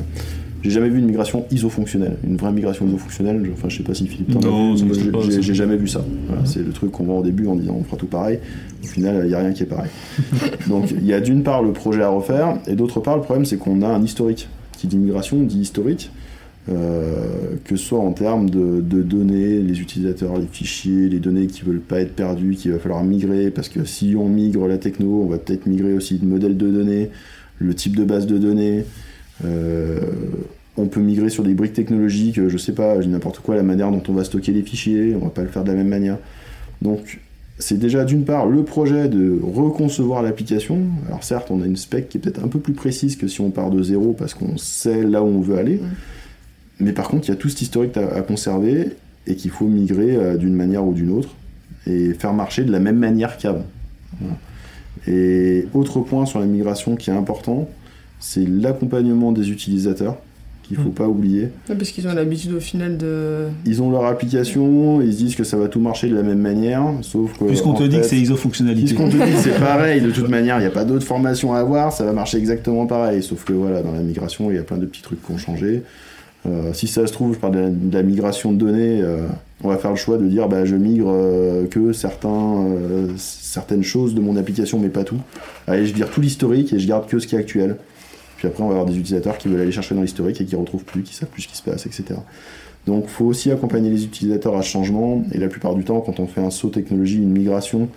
J'ai 0.63 0.71
jamais 0.71 0.89
vu 0.89 0.99
une 1.01 1.07
migration 1.07 1.45
iso-fonctionnelle, 1.51 2.17
une 2.25 2.37
vraie 2.37 2.53
migration 2.53 2.87
iso-fonctionnelle. 2.87 3.43
Enfin, 3.53 3.69
je 3.69 3.79
sais 3.79 3.83
pas 3.83 3.95
si 3.95 4.07
Philippe 4.07 4.31
t'en 4.33 4.41
Non, 4.41 4.77
J'ai- 4.77 5.55
jamais 5.55 5.77
vu 5.77 5.89
ça. 5.89 6.05
Voilà, 6.29 6.45
c'est 6.47 6.65
le 6.65 6.71
truc 6.73 6.93
qu'on 6.93 7.05
voit 7.05 7.17
au 7.19 7.23
début 7.23 7.47
en 7.49 7.57
disant 7.57 7.77
on 7.81 7.85
fera 7.85 7.97
tout 7.97 8.07
pareil. 8.07 8.39
Au 8.83 8.87
final, 8.87 9.21
il 9.25 9.29
n'y 9.29 9.35
a 9.35 9.39
rien 9.41 9.53
qui 9.53 9.65
est 9.65 9.67
pareil. 9.67 9.91
Donc 10.69 10.91
il 10.93 11.05
y 11.05 11.13
a 11.13 11.21
d'une 11.21 11.43
part 11.43 11.63
le 11.63 11.73
projet 11.73 12.03
à 12.03 12.09
refaire, 12.09 12.59
et 12.67 12.75
d'autre 12.77 13.01
part, 13.01 13.17
le 13.17 13.23
problème 13.23 13.45
c'est 13.45 13.57
qu'on 13.57 13.83
a 13.83 13.89
un 13.89 14.03
historique. 14.03 14.49
Qui 14.79 14.87
dit 14.87 14.97
migration 14.97 15.43
dit 15.43 15.61
historique. 15.61 16.11
Euh, 16.69 17.57
que 17.65 17.75
ce 17.75 17.85
soit 17.87 17.99
en 17.99 18.13
termes 18.13 18.49
de, 18.49 18.81
de 18.81 19.03
données, 19.03 19.59
les 19.61 19.81
utilisateurs, 19.81 20.39
les 20.39 20.47
fichiers, 20.47 21.09
les 21.09 21.19
données 21.19 21.49
qui 21.49 21.63
veulent 21.65 21.81
pas 21.81 21.99
être 22.01 22.15
perdues, 22.15 22.55
qu'il 22.55 22.71
va 22.71 22.79
falloir 22.79 23.03
migrer, 23.03 23.51
parce 23.51 23.69
que 23.69 23.85
si 23.85 24.15
on 24.17 24.29
migre 24.29 24.69
la 24.69 24.79
techno, 24.79 25.23
on 25.25 25.27
va 25.27 25.39
peut-être 25.39 25.67
migrer 25.67 25.93
aussi 25.93 26.19
le 26.23 26.29
modèle 26.29 26.57
de 26.57 26.71
données, 26.71 27.11
le 27.59 27.75
type 27.75 27.97
de 27.97 28.05
base 28.05 28.27
de 28.29 28.39
données. 28.39 28.85
Euh, 29.45 30.01
on 30.77 30.87
peut 30.87 31.01
migrer 31.01 31.29
sur 31.29 31.45
des 31.45 31.55
briques 31.55 31.75
technologiques, 31.75 32.49
je 32.49 32.57
sais 32.57 32.73
pas, 32.73 33.01
je 33.01 33.07
dis 33.07 33.13
n'importe 33.13 33.41
quoi, 33.41 33.57
la 33.57 33.63
manière 33.63 33.91
dont 33.91 34.03
on 34.09 34.13
va 34.13 34.25
stocker 34.25 34.53
les 34.53 34.63
fichiers, 34.63 35.15
on 35.15 35.25
va 35.25 35.31
pas 35.31 35.43
le 35.43 35.49
faire 35.49 35.65
de 35.65 35.71
la 35.71 35.77
même 35.77 35.89
manière. 35.89 36.19
Donc 36.81 37.21
c'est 37.59 37.79
déjà 37.79 38.05
d'une 38.05 38.25
part 38.25 38.47
le 38.47 38.65
projet 38.65 39.09
de 39.09 39.39
reconcevoir 39.43 40.23
l'application. 40.23 40.79
Alors 41.07 41.23
certes, 41.23 41.51
on 41.51 41.61
a 41.63 41.67
une 41.67 41.77
spec 41.77 42.09
qui 42.09 42.19
est 42.19 42.21
peut-être 42.21 42.43
un 42.43 42.49
peu 42.49 42.59
plus 42.59 42.73
précise 42.73 43.17
que 43.17 43.29
si 43.29 43.41
on 43.41 43.51
part 43.51 43.71
de 43.71 43.83
zéro 43.83 44.15
parce 44.15 44.35
qu'on 44.35 44.57
sait 44.57 45.03
là 45.03 45.23
où 45.23 45.27
on 45.27 45.41
veut 45.41 45.59
aller. 45.59 45.81
Mais 46.81 46.93
par 46.93 47.09
contre, 47.09 47.29
il 47.29 47.33
y 47.33 47.35
a 47.35 47.37
tout 47.37 47.51
cet 47.51 47.63
historique 47.63 47.97
à, 47.97 48.15
à 48.15 48.23
conserver 48.23 48.89
et 49.27 49.37
qu'il 49.37 49.51
faut 49.51 49.67
migrer 49.67 50.17
euh, 50.17 50.37
d'une 50.37 50.55
manière 50.55 50.85
ou 50.85 50.95
d'une 50.95 51.11
autre 51.11 51.29
et 51.87 52.15
faire 52.15 52.33
marcher 52.33 52.65
de 52.65 52.73
la 52.73 52.81
même 52.81 52.99
manière 52.99 53.37
qu'avant. 53.37 53.67
Voilà. 54.21 54.37
Et 55.07 55.67
autre 55.75 56.01
point 56.01 56.27
sur 56.27 56.41
la 56.41 56.47
migration 56.47 56.97
qui 56.97 57.11
est 57.11 57.15
important, 57.15 57.69
c'est 58.23 58.49
l'accompagnement 58.49 59.33
des 59.33 59.51
utilisateurs 59.51 60.17
qu'il 60.63 60.77
faut 60.77 60.91
Mm. 60.91 60.95
pas 60.95 61.09
oublier. 61.09 61.43
Ouais, 61.69 61.75
parce 61.75 61.91
qu'ils 61.91 62.07
ont 62.07 62.15
l'habitude 62.15 62.53
au 62.53 62.61
final 62.61 62.97
de... 62.97 63.49
Ils 63.67 63.83
ont 63.83 63.91
leur 63.91 64.05
application, 64.07 65.03
ils 65.03 65.13
se 65.13 65.19
disent 65.19 65.35
que 65.35 65.43
ça 65.45 65.57
va 65.57 65.67
tout 65.69 65.81
marcher 65.81 66.09
de 66.09 66.15
la 66.15 66.23
même 66.23 66.39
manière, 66.39 66.83
sauf 67.03 67.37
que 67.37 67.45
Puisqu'on 67.45 67.75
te 67.75 67.83
dit 67.83 67.99
que 67.99 68.05
c'est 68.05 68.17
iso-fonctionnalité. 68.19 68.95
Puisqu'on 68.95 69.09
te 69.09 69.17
dit 69.17 69.33
que 69.33 69.39
c'est 69.39 69.59
pareil, 69.61 70.01
de 70.01 70.11
toute 70.13 70.29
manière, 70.29 70.59
il 70.59 70.61
n'y 70.61 70.67
a 70.67 70.71
pas 70.71 70.85
d'autre 70.85 71.05
formation 71.05 71.53
à 71.53 71.59
avoir, 71.59 71.93
ça 71.93 72.05
va 72.05 72.13
marcher 72.13 72.39
exactement 72.39 72.87
pareil. 72.87 73.23
Sauf 73.25 73.45
que 73.45 73.53
voilà, 73.53 73.83
dans 73.83 73.93
la 73.93 74.03
migration, 74.03 74.51
il 74.51 74.57
y 74.57 74.59
a 74.61 74.63
plein 74.63 74.79
de 74.79 74.87
petits 74.87 75.03
trucs 75.03 75.21
qui 75.25 75.33
ont 75.33 75.39
changé. 75.39 75.83
Euh, 76.47 76.73
si 76.73 76.87
ça 76.89 77.07
se 77.07 77.13
trouve, 77.13 77.35
je 77.35 77.39
parle 77.39 77.55
de 77.55 77.59
la, 77.61 77.69
de 77.71 77.95
la 77.95 78.03
migration 78.03 78.53
de 78.53 78.59
données, 78.59 79.01
euh, 79.03 79.27
on 79.63 79.69
va 79.69 79.79
faire 79.79 79.91
le 79.91 79.97
choix 79.97 80.19
de 80.19 80.27
dire 80.27 80.49
bah, 80.49 80.65
je 80.65 80.75
migre 80.75 81.09
euh, 81.09 81.67
que 81.67 81.93
certains, 81.93 82.67
euh, 82.67 83.07
certaines 83.17 83.85
choses 83.85 84.15
de 84.15 84.21
mon 84.21 84.37
application, 84.37 84.79
mais 84.81 84.89
pas 84.89 85.05
tout. 85.05 85.19
Allez, 85.69 85.87
je 85.87 85.95
vire 85.95 86.11
tout 86.11 86.21
l'historique 86.21 86.73
et 86.73 86.79
je 86.81 86.89
garde 86.89 87.07
que 87.07 87.19
ce 87.21 87.27
qui 87.29 87.37
est 87.37 87.39
actuel. 87.39 87.77
Puis 88.43 88.49
après, 88.49 88.65
on 88.65 88.67
va 88.67 88.73
avoir 88.73 88.87
des 88.87 88.99
utilisateurs 88.99 89.39
qui 89.39 89.47
veulent 89.47 89.61
aller 89.61 89.71
chercher 89.71 89.95
dans 89.95 90.03
l'historique 90.03 90.41
et 90.41 90.45
qui 90.45 90.57
retrouvent 90.57 90.83
plus, 90.83 91.05
qui 91.05 91.15
savent 91.15 91.29
plus 91.29 91.43
ce 91.43 91.49
qui 91.49 91.57
se 91.57 91.63
passe, 91.63 91.87
etc. 91.87 92.15
Donc, 92.89 93.07
faut 93.07 93.25
aussi 93.25 93.53
accompagner 93.53 93.89
les 93.89 94.03
utilisateurs 94.03 94.57
à 94.57 94.63
ce 94.63 94.69
changement. 94.69 95.23
Et 95.31 95.39
la 95.39 95.47
plupart 95.47 95.77
du 95.77 95.85
temps, 95.85 96.01
quand 96.01 96.19
on 96.19 96.27
fait 96.27 96.41
un 96.41 96.51
saut 96.51 96.69
technologie, 96.69 97.19
une 97.19 97.31
migration, 97.31 97.89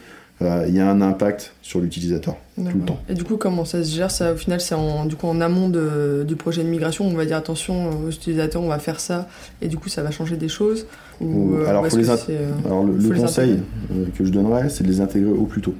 euh, 0.43 0.65
il 0.67 0.75
y 0.75 0.79
a 0.79 0.87
un 0.87 1.01
impact 1.01 1.55
sur 1.63 1.79
l'utilisateur 1.79 2.35
tout 2.57 2.77
le 2.77 2.85
temps. 2.85 2.99
Et 3.09 3.15
du 3.15 3.23
coup, 3.23 3.37
comment 3.37 3.65
ça 3.65 3.83
se 3.83 3.95
gère? 3.95 4.11
Ça 4.11 4.33
Au 4.33 4.35
final, 4.35 4.61
c'est 4.61 4.75
en, 4.75 5.07
du 5.07 5.15
coup, 5.15 5.25
en 5.25 5.41
amont 5.41 5.67
de- 5.67 6.23
du 6.27 6.35
projet 6.35 6.63
de 6.63 6.69
migration, 6.69 7.07
on 7.07 7.15
va 7.15 7.25
dire 7.25 7.37
attention 7.37 7.89
aux 8.05 8.11
utilisateurs, 8.11 8.61
on 8.61 8.67
va 8.67 8.77
faire 8.77 8.99
ça, 8.99 9.27
et 9.63 9.67
du 9.67 9.77
coup, 9.77 9.89
ça 9.89 10.03
va 10.03 10.11
changer 10.11 10.37
des 10.37 10.47
choses? 10.47 10.85
Ou, 11.21 11.55
euh, 11.55 11.67
alors, 11.67 11.87
faut 11.87 11.97
les 11.97 12.07
euh, 12.07 12.51
Alors 12.65 12.83
le, 12.83 13.19
conseil 13.19 13.61
euh, 13.91 14.05
que 14.15 14.23
je 14.23 14.29
donnerais, 14.29 14.69
c'est 14.69 14.83
de 14.83 14.89
les 14.89 15.01
intégrer 15.01 15.31
au 15.31 15.45
plus 15.45 15.61
tôt. 15.61 15.73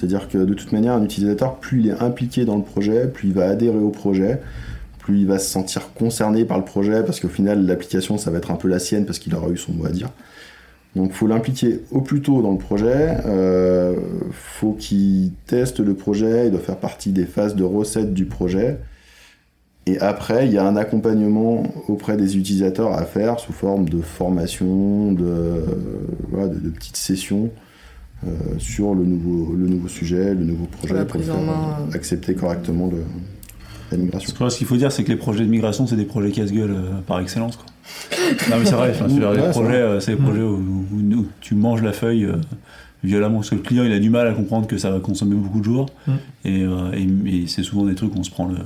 C'est-à-dire 0.00 0.28
que 0.28 0.38
de 0.38 0.54
toute 0.54 0.72
manière, 0.72 0.94
un 0.94 1.04
utilisateur, 1.04 1.56
plus 1.56 1.80
il 1.80 1.88
est 1.88 2.00
impliqué 2.00 2.46
dans 2.46 2.56
le 2.56 2.62
projet, 2.62 3.06
plus 3.06 3.28
il 3.28 3.34
va 3.34 3.48
adhérer 3.48 3.76
au 3.76 3.90
projet, 3.90 4.40
plus 4.98 5.18
il 5.20 5.26
va 5.26 5.38
se 5.38 5.50
sentir 5.50 5.92
concerné 5.92 6.46
par 6.46 6.56
le 6.56 6.64
projet, 6.64 7.02
parce 7.04 7.20
qu'au 7.20 7.28
final, 7.28 7.66
l'application, 7.66 8.16
ça 8.16 8.30
va 8.30 8.38
être 8.38 8.50
un 8.50 8.56
peu 8.56 8.66
la 8.66 8.78
sienne, 8.78 9.04
parce 9.04 9.18
qu'il 9.18 9.34
aura 9.34 9.50
eu 9.50 9.58
son 9.58 9.74
mot 9.74 9.84
à 9.84 9.90
dire. 9.90 10.08
Donc, 10.96 11.12
faut 11.12 11.26
l'impliquer 11.26 11.82
au 11.90 12.00
plus 12.00 12.22
tôt 12.22 12.40
dans 12.40 12.52
le 12.52 12.56
projet. 12.56 13.18
Euh, 13.26 13.94
faut 14.32 14.72
qu'il 14.72 15.32
teste 15.46 15.80
le 15.80 15.92
projet. 15.92 16.46
Il 16.46 16.52
doit 16.52 16.60
faire 16.60 16.78
partie 16.78 17.12
des 17.12 17.26
phases 17.26 17.54
de 17.54 17.62
recette 17.62 18.14
du 18.14 18.24
projet. 18.24 18.78
Et 19.84 19.98
après, 19.98 20.46
il 20.46 20.52
y 20.52 20.58
a 20.58 20.66
un 20.66 20.76
accompagnement 20.76 21.62
auprès 21.88 22.16
des 22.16 22.38
utilisateurs 22.38 22.94
à 22.94 23.04
faire 23.04 23.38
sous 23.38 23.52
forme 23.52 23.86
de 23.88 24.00
formation, 24.00 25.12
de, 25.12 25.62
petites 26.74 26.96
sessions 26.96 27.50
sur 28.58 28.94
le 28.94 29.04
nouveau, 29.04 29.54
le 29.56 29.66
nouveau 29.66 29.88
sujet, 29.88 30.34
le 30.34 30.44
nouveau 30.44 30.66
projet, 30.66 30.94
La 30.94 31.04
pour 31.04 31.22
faire 31.22 31.38
main, 31.40 31.76
euh, 31.80 31.90
euh. 31.90 31.94
accepter 31.94 32.34
correctement 32.34 32.88
le, 32.90 32.98
la 33.90 33.96
migration. 33.98 34.32
Parce 34.38 34.50
que 34.50 34.54
ce 34.54 34.58
qu'il 34.58 34.66
faut 34.66 34.76
dire, 34.76 34.92
c'est 34.92 35.04
que 35.04 35.08
les 35.08 35.16
projets 35.16 35.44
de 35.44 35.50
migration, 35.50 35.86
c'est 35.86 35.96
des 35.96 36.04
projets 36.04 36.30
casse-gueule 36.30 36.70
euh, 36.70 37.00
par 37.06 37.20
excellence. 37.20 37.56
Quoi. 37.56 37.66
non, 38.50 38.56
mais 38.58 38.64
c'est 38.66 38.74
vrai, 38.74 38.90
enfin, 38.90 39.06
c'est-à-dire, 39.08 39.30
Ouais, 39.30 39.36
les 39.36 39.42
c'est 39.42 39.50
projets, 39.50 39.68
vrai. 39.68 39.76
euh, 39.80 40.00
c'est 40.00 40.12
des 40.16 40.22
projets 40.22 40.42
où, 40.42 40.56
où- 40.92 41.14
où 41.16 41.26
tu 41.40 41.54
manges 41.54 41.82
la 41.82 41.92
feuille 41.92 42.24
euh, 42.26 42.36
violemment, 43.02 43.36
parce 43.36 43.50
que 43.50 43.54
le 43.56 43.62
client, 43.62 43.84
il 43.84 43.92
a 43.92 43.98
du 43.98 44.10
mal 44.10 44.26
à 44.26 44.32
comprendre 44.34 44.66
que 44.66 44.76
ça 44.76 44.90
va 44.90 45.00
consommer 45.00 45.34
beaucoup 45.34 45.60
de 45.60 45.64
jours. 45.64 45.86
Mm. 46.06 46.12
Et, 46.44 46.62
euh, 46.62 46.92
et- 46.92 47.42
et 47.42 47.46
c'est 47.46 47.62
souvent 47.62 47.86
des 47.86 47.94
trucs 47.94 48.14
où 48.14 48.18
on 48.18 48.22
se 48.24 48.30
prend 48.30 48.46
le. 48.46 48.56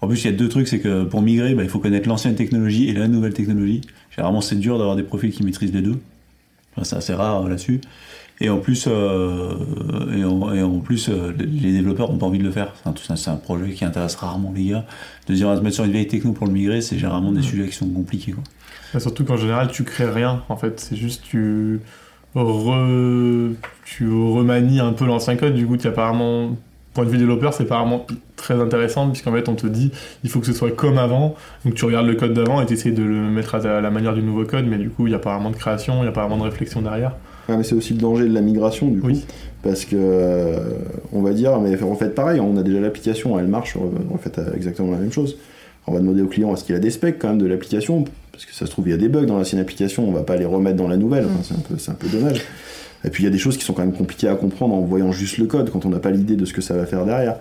En 0.00 0.06
plus, 0.06 0.22
il 0.22 0.26
y 0.30 0.34
a 0.34 0.36
deux 0.36 0.48
trucs, 0.48 0.68
c'est 0.68 0.78
que 0.80 1.04
pour 1.04 1.22
migrer, 1.22 1.54
bah, 1.54 1.62
il 1.64 1.68
faut 1.70 1.80
connaître 1.80 2.08
l'ancienne 2.08 2.34
technologie 2.36 2.88
et 2.88 2.92
la 2.92 3.08
nouvelle 3.08 3.32
technologie. 3.32 3.80
Généralement, 4.14 4.40
c'est 4.42 4.54
dur 4.56 4.76
d'avoir 4.78 4.94
des 4.96 5.02
profils 5.02 5.32
qui 5.32 5.42
maîtrisent 5.42 5.72
les 5.74 5.82
deux. 5.82 5.96
Enfin, 6.76 6.84
c'est 6.84 6.96
assez 6.96 7.14
rare 7.14 7.44
euh, 7.44 7.48
là-dessus. 7.48 7.80
Et 8.40 8.50
en 8.50 8.58
plus, 8.58 8.86
euh, 8.86 9.54
et 10.16 10.24
en, 10.24 10.52
et 10.52 10.62
en 10.62 10.78
plus 10.78 11.08
euh, 11.08 11.32
les 11.36 11.72
développeurs 11.72 12.10
n'ont 12.10 12.18
pas 12.18 12.26
envie 12.26 12.38
de 12.38 12.44
le 12.44 12.52
faire. 12.52 12.72
C'est 13.06 13.28
un, 13.28 13.36
projet 13.36 13.72
qui 13.72 13.84
intéresse 13.84 14.14
rarement 14.14 14.52
les 14.54 14.66
gars. 14.66 14.84
De 15.26 15.34
dire 15.34 15.48
on 15.48 15.50
va 15.50 15.56
se 15.56 15.62
mettre 15.62 15.74
sur 15.74 15.84
une 15.84 15.92
vieille 15.92 16.06
techno 16.06 16.32
pour 16.32 16.46
le 16.46 16.52
migrer, 16.52 16.80
c'est 16.80 16.96
généralement 16.96 17.32
des 17.32 17.42
sujets 17.42 17.66
qui 17.66 17.74
sont 17.74 17.88
compliqués. 17.88 18.32
Quoi. 18.32 18.44
Mais 18.94 19.00
surtout 19.00 19.24
qu'en 19.24 19.36
général, 19.36 19.68
tu 19.68 19.82
crées 19.84 20.08
rien. 20.08 20.44
En 20.48 20.56
fait, 20.56 20.78
c'est 20.78 20.96
juste 20.96 21.24
tu 21.24 21.80
re... 22.36 23.54
tu 23.84 24.08
remanies 24.08 24.80
un 24.80 24.92
peu 24.92 25.04
l'ancien 25.04 25.34
code. 25.34 25.54
Du 25.54 25.66
coup, 25.66 25.76
tu 25.76 25.88
apparemment, 25.88 26.56
point 26.94 27.04
de 27.04 27.10
vue 27.10 27.18
développeur, 27.18 27.52
c'est 27.52 27.64
apparemment 27.64 28.06
très 28.36 28.54
intéressant 28.54 29.10
puisqu'en 29.10 29.32
fait, 29.32 29.48
on 29.48 29.56
te 29.56 29.66
dit 29.66 29.90
il 30.22 30.30
faut 30.30 30.38
que 30.38 30.46
ce 30.46 30.52
soit 30.52 30.70
comme 30.70 30.98
avant. 30.98 31.34
Donc, 31.64 31.74
tu 31.74 31.84
regardes 31.84 32.06
le 32.06 32.14
code 32.14 32.34
d'avant 32.34 32.62
et 32.62 32.66
tu 32.66 32.74
essaies 32.74 32.92
de 32.92 33.02
le 33.02 33.30
mettre 33.30 33.56
à 33.56 33.80
la 33.80 33.90
manière 33.90 34.14
du 34.14 34.22
nouveau 34.22 34.44
code. 34.44 34.66
Mais 34.66 34.78
du 34.78 34.90
coup, 34.90 35.08
il 35.08 35.10
n'y 35.10 35.16
a 35.16 35.18
pas 35.18 35.34
vraiment 35.34 35.50
de 35.50 35.56
création, 35.56 35.96
il 35.98 36.02
n'y 36.02 36.08
a 36.08 36.12
pas 36.12 36.22
vraiment 36.22 36.38
de 36.38 36.48
réflexion 36.48 36.82
derrière. 36.82 37.16
Ah, 37.48 37.56
mais 37.56 37.62
c'est 37.64 37.74
aussi 37.74 37.94
le 37.94 38.00
danger 38.00 38.28
de 38.28 38.34
la 38.34 38.40
migration, 38.42 38.88
du 38.88 39.00
coup. 39.00 39.06
Oui. 39.08 39.24
Parce 39.62 39.84
que, 39.84 39.96
euh, 39.98 40.58
on 41.12 41.22
va 41.22 41.32
dire, 41.32 41.58
mais 41.60 41.74
refaites 41.74 42.14
pareil, 42.14 42.40
on 42.40 42.56
a 42.56 42.62
déjà 42.62 42.78
l'application, 42.80 43.38
elle 43.38 43.48
marche, 43.48 43.76
refaites 44.12 44.40
exactement 44.54 44.92
la 44.92 44.98
même 44.98 45.12
chose. 45.12 45.36
On 45.86 45.92
va 45.92 45.98
demander 46.00 46.22
au 46.22 46.26
client 46.26 46.52
est-ce 46.54 46.64
qu'il 46.64 46.74
a 46.74 46.78
des 46.78 46.90
specs 46.90 47.18
quand 47.18 47.28
même 47.28 47.38
de 47.38 47.46
l'application, 47.46 48.04
parce 48.30 48.44
que 48.44 48.54
ça 48.54 48.66
se 48.66 48.70
trouve, 48.70 48.86
il 48.86 48.90
y 48.90 48.94
a 48.94 48.98
des 48.98 49.08
bugs 49.08 49.24
dans 49.24 49.36
l'ancienne 49.38 49.60
application, 49.60 50.06
on 50.06 50.12
va 50.12 50.22
pas 50.22 50.36
les 50.36 50.44
remettre 50.44 50.76
dans 50.76 50.86
la 50.86 50.96
nouvelle, 50.98 51.24
Enfin, 51.24 51.40
c'est 51.42 51.54
un, 51.54 51.60
peu- 51.66 51.78
c'est 51.78 51.90
un 51.90 51.94
peu 51.94 52.06
dommage. 52.08 52.42
Et 53.04 53.10
puis 53.10 53.22
il 53.22 53.26
y 53.26 53.28
a 53.28 53.32
des 53.32 53.38
choses 53.38 53.56
qui 53.56 53.64
sont 53.64 53.72
quand 53.72 53.82
même 53.82 53.94
compliquées 53.94 54.28
à 54.28 54.34
comprendre 54.34 54.74
en 54.74 54.80
voyant 54.82 55.10
juste 55.12 55.38
le 55.38 55.46
code, 55.46 55.70
quand 55.70 55.86
on 55.86 55.88
n'a 55.88 55.98
pas 55.98 56.10
l'idée 56.10 56.36
de 56.36 56.44
ce 56.44 56.52
que 56.52 56.60
ça 56.60 56.74
va 56.74 56.84
faire 56.84 57.04
derrière. 57.06 57.36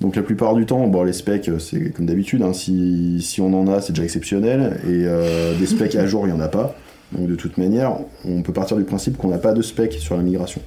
Donc 0.00 0.16
la 0.16 0.22
plupart 0.22 0.54
du 0.56 0.66
temps, 0.66 0.86
bon, 0.88 1.04
les 1.04 1.12
specs, 1.14 1.48
euh, 1.48 1.58
c'est 1.58 1.90
comme 1.92 2.04
d'habitude, 2.06 2.42
hein, 2.42 2.52
si, 2.52 3.22
si 3.22 3.40
on 3.40 3.54
en 3.58 3.66
a, 3.72 3.80
c'est 3.80 3.92
déjà 3.92 4.04
exceptionnel, 4.04 4.78
et 4.84 5.04
euh, 5.06 5.54
des 5.58 5.66
specs 5.66 5.94
à 5.94 6.06
jour, 6.06 6.26
il 6.26 6.32
n'y 6.34 6.38
en 6.38 6.42
a 6.42 6.48
pas. 6.48 6.74
Donc 7.12 7.28
de 7.28 7.34
toute 7.34 7.58
manière, 7.58 7.98
on 8.24 8.42
peut 8.42 8.52
partir 8.52 8.76
du 8.76 8.84
principe 8.84 9.16
qu'on 9.16 9.28
n'a 9.28 9.38
pas 9.38 9.52
de 9.52 9.62
specs 9.62 9.94
sur 9.94 10.16
la 10.16 10.22
migration. 10.22 10.60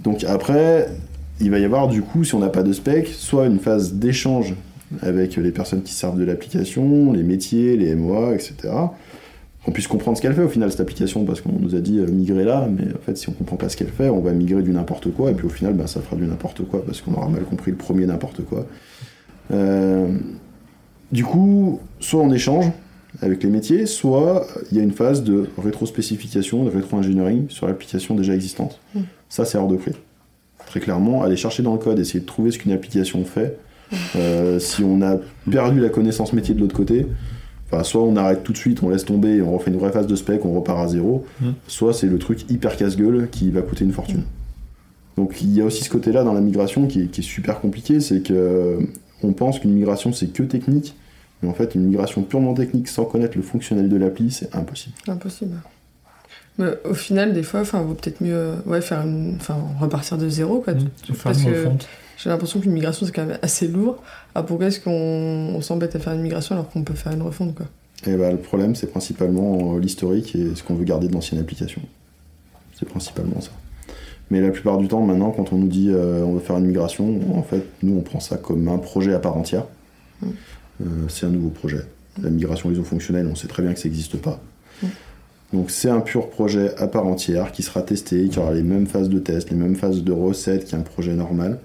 Donc 0.00 0.24
après, 0.24 0.88
il 1.40 1.50
va 1.50 1.58
y 1.58 1.64
avoir 1.64 1.88
du 1.88 2.02
coup, 2.02 2.24
si 2.24 2.34
on 2.34 2.38
n'a 2.38 2.48
pas 2.48 2.62
de 2.62 2.72
specs, 2.72 3.08
soit 3.08 3.46
une 3.46 3.58
phase 3.58 3.94
d'échange 3.94 4.54
avec 5.02 5.36
les 5.36 5.50
personnes 5.50 5.82
qui 5.82 5.92
servent 5.92 6.18
de 6.18 6.24
l'application, 6.24 7.12
les 7.12 7.22
métiers, 7.22 7.76
les 7.76 7.94
MOA, 7.94 8.34
etc. 8.34 8.54
Qu'on 9.64 9.72
puisse 9.72 9.88
comprendre 9.88 10.16
ce 10.16 10.22
qu'elle 10.22 10.34
fait 10.34 10.44
au 10.44 10.48
final 10.48 10.70
cette 10.70 10.80
application, 10.80 11.24
parce 11.24 11.40
qu'on 11.40 11.58
nous 11.58 11.74
a 11.74 11.80
dit 11.80 11.98
euh, 11.98 12.06
migrer 12.06 12.44
là, 12.44 12.68
mais 12.70 12.84
en 12.94 13.02
fait 13.04 13.16
si 13.16 13.28
on 13.28 13.32
comprend 13.32 13.56
pas 13.56 13.68
ce 13.68 13.76
qu'elle 13.76 13.88
fait, 13.88 14.08
on 14.08 14.20
va 14.20 14.30
migrer 14.30 14.62
du 14.62 14.70
n'importe 14.70 15.12
quoi, 15.12 15.32
et 15.32 15.34
puis 15.34 15.46
au 15.46 15.50
final 15.50 15.74
bah, 15.74 15.88
ça 15.88 16.00
fera 16.00 16.14
du 16.14 16.24
n'importe 16.24 16.64
quoi, 16.68 16.84
parce 16.86 17.00
qu'on 17.00 17.14
aura 17.14 17.28
mal 17.28 17.42
compris 17.42 17.72
le 17.72 17.76
premier 17.76 18.06
n'importe 18.06 18.44
quoi. 18.44 18.64
Euh, 19.52 20.16
du 21.10 21.24
coup, 21.24 21.80
soit 21.98 22.20
on 22.20 22.32
échange 22.32 22.66
avec 23.22 23.42
les 23.42 23.50
métiers, 23.50 23.86
soit 23.86 24.46
il 24.70 24.76
y 24.76 24.80
a 24.80 24.82
une 24.82 24.92
phase 24.92 25.22
de 25.22 25.48
rétrospécification, 25.58 26.64
de 26.64 26.70
rétro-engineering 26.70 27.48
sur 27.48 27.66
l'application 27.66 28.14
déjà 28.14 28.34
existante. 28.34 28.80
Mm. 28.94 29.00
Ça 29.28 29.44
c'est 29.44 29.58
hors 29.58 29.68
de 29.68 29.76
prix. 29.76 29.92
Très 30.66 30.80
clairement, 30.80 31.22
aller 31.22 31.36
chercher 31.36 31.62
dans 31.62 31.72
le 31.72 31.78
code, 31.78 31.98
essayer 31.98 32.20
de 32.20 32.26
trouver 32.26 32.50
ce 32.50 32.58
qu'une 32.58 32.72
application 32.72 33.24
fait, 33.24 33.58
euh, 34.16 34.58
si 34.58 34.82
on 34.82 35.00
a 35.02 35.18
perdu 35.50 35.80
la 35.80 35.88
connaissance 35.88 36.32
métier 36.32 36.54
de 36.54 36.60
l'autre 36.60 36.74
côté, 36.74 37.06
enfin, 37.70 37.84
soit 37.84 38.02
on 38.02 38.16
arrête 38.16 38.42
tout 38.42 38.52
de 38.52 38.58
suite, 38.58 38.82
on 38.82 38.88
laisse 38.88 39.04
tomber, 39.04 39.40
on 39.42 39.56
refait 39.56 39.70
une 39.70 39.78
vraie 39.78 39.92
phase 39.92 40.06
de 40.06 40.16
spec, 40.16 40.44
on 40.44 40.52
repart 40.52 40.80
à 40.80 40.88
zéro, 40.88 41.24
Mm. 41.40 41.50
soit 41.68 41.92
c'est 41.92 42.08
le 42.08 42.18
truc 42.18 42.50
hyper 42.50 42.76
casse-gueule 42.76 43.28
qui 43.30 43.50
va 43.50 43.62
coûter 43.62 43.84
une 43.84 43.92
fortune. 43.92 44.24
Donc 45.16 45.40
il 45.40 45.54
y 45.54 45.60
a 45.60 45.64
aussi 45.64 45.82
ce 45.84 45.90
côté-là 45.90 46.24
dans 46.24 46.34
la 46.34 46.40
migration 46.40 46.86
qui 46.86 47.02
est, 47.02 47.06
qui 47.06 47.20
est 47.20 47.24
super 47.24 47.60
compliqué, 47.60 48.00
c'est 48.00 48.20
que 48.20 48.34
euh, 48.34 48.80
on 49.22 49.32
pense 49.32 49.58
qu'une 49.58 49.72
migration 49.72 50.12
c'est 50.12 50.26
que 50.26 50.42
technique, 50.42 50.94
mais 51.46 51.50
en 51.52 51.54
fait 51.54 51.74
une 51.74 51.82
migration 51.84 52.22
purement 52.22 52.54
technique 52.54 52.88
sans 52.88 53.04
connaître 53.04 53.36
le 53.36 53.42
fonctionnel 53.42 53.88
de 53.88 53.96
l'appli, 53.96 54.30
c'est 54.30 54.54
impossible. 54.54 54.94
Impossible. 55.08 55.56
Mais 56.58 56.66
au 56.88 56.94
final, 56.94 57.32
des 57.34 57.42
fois, 57.42 57.60
enfin, 57.60 57.82
vaut 57.82 57.94
peut-être 57.94 58.20
mieux 58.22 58.54
ouais, 58.64 58.80
faire 58.80 59.02
une... 59.02 59.36
enfin, 59.36 59.56
repartir 59.78 60.16
de 60.18 60.28
zéro. 60.28 60.60
Quoi, 60.60 60.72
Mmh, 60.74 60.78
Tu- 61.02 61.12
faire 61.12 61.22
parce 61.24 61.42
une 61.42 61.52
que 61.52 61.58
refonte. 61.58 61.88
j'ai 62.16 62.30
l'impression 62.30 62.60
qu'une 62.60 62.72
migration, 62.72 63.04
c'est 63.06 63.12
quand 63.12 63.26
même 63.26 63.38
assez 63.42 63.68
lourd. 63.68 64.02
Ah, 64.34 64.42
pourquoi 64.42 64.66
est-ce 64.68 64.80
qu'on 64.80 64.90
on 64.90 65.60
s'embête 65.60 65.94
à 65.96 65.98
faire 65.98 66.14
une 66.14 66.22
migration 66.22 66.54
alors 66.54 66.70
qu'on 66.70 66.82
peut 66.82 66.94
faire 66.94 67.12
une 67.12 67.22
refonte 67.22 67.54
quoi? 67.54 67.66
Et 68.06 68.14
bah, 68.16 68.30
le 68.30 68.38
problème 68.38 68.74
c'est 68.74 68.86
principalement 68.88 69.74
euh, 69.74 69.80
l'historique 69.80 70.34
et 70.36 70.54
ce 70.54 70.62
qu'on 70.62 70.74
veut 70.74 70.84
garder 70.84 71.08
de 71.08 71.12
l'ancienne 71.14 71.40
application. 71.40 71.80
C'est 72.78 72.88
principalement 72.88 73.40
ça. 73.40 73.50
Mais 74.30 74.40
la 74.40 74.50
plupart 74.50 74.78
du 74.78 74.88
temps, 74.88 75.00
maintenant, 75.02 75.30
quand 75.30 75.52
on 75.52 75.56
nous 75.56 75.68
dit 75.68 75.88
euh, 75.90 76.22
on 76.24 76.32
veut 76.34 76.40
faire 76.40 76.56
une 76.56 76.66
migration, 76.66 77.20
en 77.34 77.42
fait, 77.42 77.64
nous, 77.82 77.96
on 77.96 78.00
prend 78.00 78.20
ça 78.20 78.36
comme 78.38 78.66
un 78.68 78.78
projet 78.78 79.14
à 79.14 79.18
part 79.18 79.36
entière. 79.36 79.64
Mm. 80.22 80.26
Euh, 80.80 80.84
c'est 81.08 81.26
un 81.26 81.30
nouveau 81.30 81.50
projet. 81.50 81.82
La 82.22 82.30
migration 82.30 82.70
ISO 82.70 82.84
fonctionnelle, 82.84 83.26
on 83.30 83.34
sait 83.34 83.48
très 83.48 83.62
bien 83.62 83.72
que 83.74 83.78
ça 83.78 83.88
n'existe 83.88 84.16
pas. 84.16 84.40
Donc 85.52 85.70
c'est 85.70 85.88
un 85.88 86.00
pur 86.00 86.28
projet 86.28 86.74
à 86.76 86.88
part 86.88 87.06
entière 87.06 87.52
qui 87.52 87.62
sera 87.62 87.82
testé, 87.82 88.28
qui 88.28 88.38
aura 88.38 88.52
les 88.52 88.62
mêmes 88.62 88.86
phases 88.86 89.08
de 89.08 89.18
test, 89.18 89.50
les 89.50 89.56
mêmes 89.56 89.76
phases 89.76 90.02
de 90.02 90.12
recettes 90.12 90.68
qu'un 90.68 90.80
projet 90.80 91.14
normal. 91.14 91.58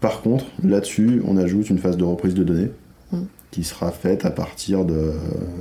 Par 0.00 0.22
contre, 0.22 0.46
là-dessus, 0.64 1.22
on 1.26 1.36
ajoute 1.36 1.70
une 1.70 1.78
phase 1.78 1.96
de 1.96 2.04
reprise 2.04 2.34
de 2.34 2.42
données 2.42 2.70
Mm. 3.12 3.24
qui 3.50 3.64
sera 3.64 3.90
faite 3.90 4.24
à 4.24 4.30
partir 4.30 4.84
de, 4.84 5.12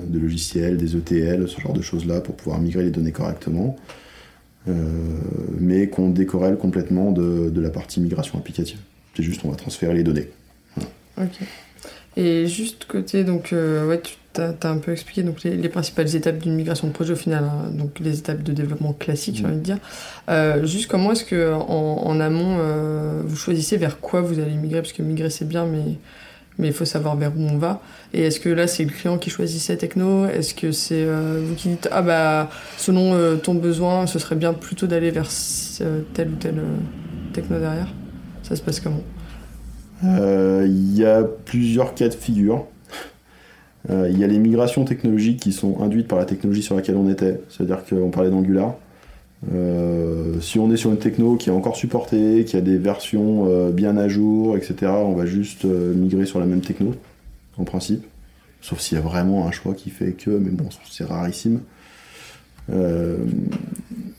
de 0.08 0.20
logiciels, 0.20 0.78
des 0.78 0.96
ETL, 0.96 1.48
ce 1.48 1.60
genre 1.60 1.74
de 1.74 1.82
choses-là, 1.82 2.22
pour 2.22 2.36
pouvoir 2.36 2.60
migrer 2.60 2.84
les 2.84 2.92
données 2.92 3.12
correctement. 3.12 3.76
Euh, 4.68 4.74
mais 5.60 5.88
qu'on 5.88 6.10
décorrèle 6.10 6.58
complètement 6.58 7.12
de, 7.12 7.50
de 7.50 7.62
la 7.62 7.70
partie 7.70 8.00
migration 8.02 8.38
applicative. 8.38 8.80
C'est 9.16 9.24
juste, 9.24 9.42
on 9.46 9.50
va 9.50 9.56
transférer 9.56 9.96
les 9.96 10.04
données. 10.04 10.30
Et 12.18 12.48
juste 12.48 12.86
côté, 12.86 13.24
donc, 13.24 13.54
euh, 13.54 13.88
ouais, 13.88 14.02
tu 14.02 14.42
as, 14.42 14.56
un 14.70 14.78
peu 14.78 14.92
expliqué 14.92 15.24
donc, 15.24 15.44
les, 15.44 15.56
les 15.56 15.70
principales 15.70 16.16
étapes 16.16 16.40
d'une 16.40 16.56
migration 16.56 16.88
de 16.88 16.94
projet 16.94 17.14
au 17.14 17.18
final, 17.18 17.44
hein, 17.46 17.70
donc 17.72 18.00
les 18.00 18.20
étapes 18.20 18.44
de 18.44 18.52
développement 18.52 18.94
classiques, 18.94 19.38
j'ai 19.38 19.44
Mm. 19.44 19.48
envie 19.48 19.58
de 19.58 19.64
dire. 19.64 19.78
Euh, 20.30 20.66
juste 20.66 20.88
comment 20.90 21.12
est-ce 21.12 21.24
que 21.24 21.54
en, 21.54 22.04
en 22.06 22.20
amont, 22.20 22.58
euh, 22.60 23.22
vous 23.26 23.36
choisissez 23.36 23.78
vers 23.78 24.00
quoi 24.00 24.22
vous 24.22 24.40
allez 24.40 24.56
migrer? 24.56 24.82
Parce 24.82 24.94
que 24.94 25.02
migrer 25.04 25.30
c'est 25.30 25.48
bien, 25.48 25.66
mais 25.66 25.98
mais 26.58 26.68
il 26.68 26.74
faut 26.74 26.86
savoir 26.86 27.16
vers 27.16 27.32
où 27.38 27.42
on 27.42 27.58
va. 27.58 27.82
Et 28.14 28.24
est-ce 28.24 28.40
que 28.40 28.50
là 28.50 28.68
c'est 28.68 28.84
le 28.84 28.92
client 28.92 29.18
qui 29.18 29.30
choisit 29.30 29.78
techno? 29.80 30.26
Est-ce 30.28 30.54
que 30.54 30.72
c'est 30.74 31.04
euh, 31.06 31.42
vous 31.44 31.56
qui 31.56 31.70
dites 31.70 31.88
ah 31.92 32.02
bah 32.02 32.50
selon 32.78 33.14
euh, 33.14 33.38
ton 33.38 33.56
besoin, 33.56 34.08
ce 34.08 34.20
serait 34.20 34.36
bien 34.36 34.54
plutôt 34.54 34.86
d'aller 34.86 35.10
vers 35.12 35.30
euh, 35.82 36.02
telle 36.14 36.30
ou 36.30 36.36
telle 36.36 36.62
techno 37.34 37.60
derrière? 37.60 37.88
Ça 38.44 38.56
se 38.56 38.62
passe 38.62 38.80
comment? 38.82 39.04
Il 40.04 40.96
y 40.96 41.06
a 41.06 41.24
plusieurs 41.24 41.94
cas 41.94 42.10
de 42.10 42.14
figure. 42.14 42.66
Euh, 43.90 44.10
Il 44.12 44.20
y 44.20 44.24
a 44.24 44.28
les 44.28 44.40
migrations 44.40 44.86
technologiques 44.86 45.40
qui 45.40 45.52
sont 45.52 45.82
induites 45.82 46.08
par 46.08 46.20
la 46.20 46.26
technologie 46.26 46.62
sur 46.62 46.76
laquelle 46.76 46.96
on 46.96 47.10
était. 47.10 47.40
C'est-à-dire 47.50 47.86
qu'on 47.86 48.10
parlait 48.10 48.30
d'Angular. 48.30 48.76
Euh, 49.54 50.40
si 50.42 50.60
on 50.60 50.72
est 50.72 50.78
sur 50.78 50.92
une 50.92 50.98
techno 50.98 51.38
qui 51.38 51.50
est 51.50 51.54
encore 51.54 51.78
supportée, 51.78 52.44
qui 52.46 52.58
a 52.58 52.62
des 52.62 52.78
versions 52.78 53.46
euh, 53.48 53.72
bien 53.72 53.96
à 53.98 54.08
jour, 54.08 54.58
etc., 54.58 54.92
on 54.94 55.14
va 55.14 55.26
juste 55.26 55.66
euh, 55.66 55.94
migrer 55.94 56.26
sur 56.26 56.40
la 56.40 56.46
même 56.46 56.62
techno, 56.62 56.94
en 57.58 57.64
principe. 57.64 58.06
Sauf 58.62 58.80
s'il 58.80 58.98
y 58.98 59.02
a 59.02 59.04
vraiment 59.04 59.48
un 59.48 59.52
choix 59.52 59.74
qui 59.74 59.90
fait 59.90 60.12
que, 60.12 60.30
mais 60.30 60.50
bon, 60.50 60.68
c'est 60.90 61.06
rarissime. 61.06 61.62
Euh, 62.72 63.18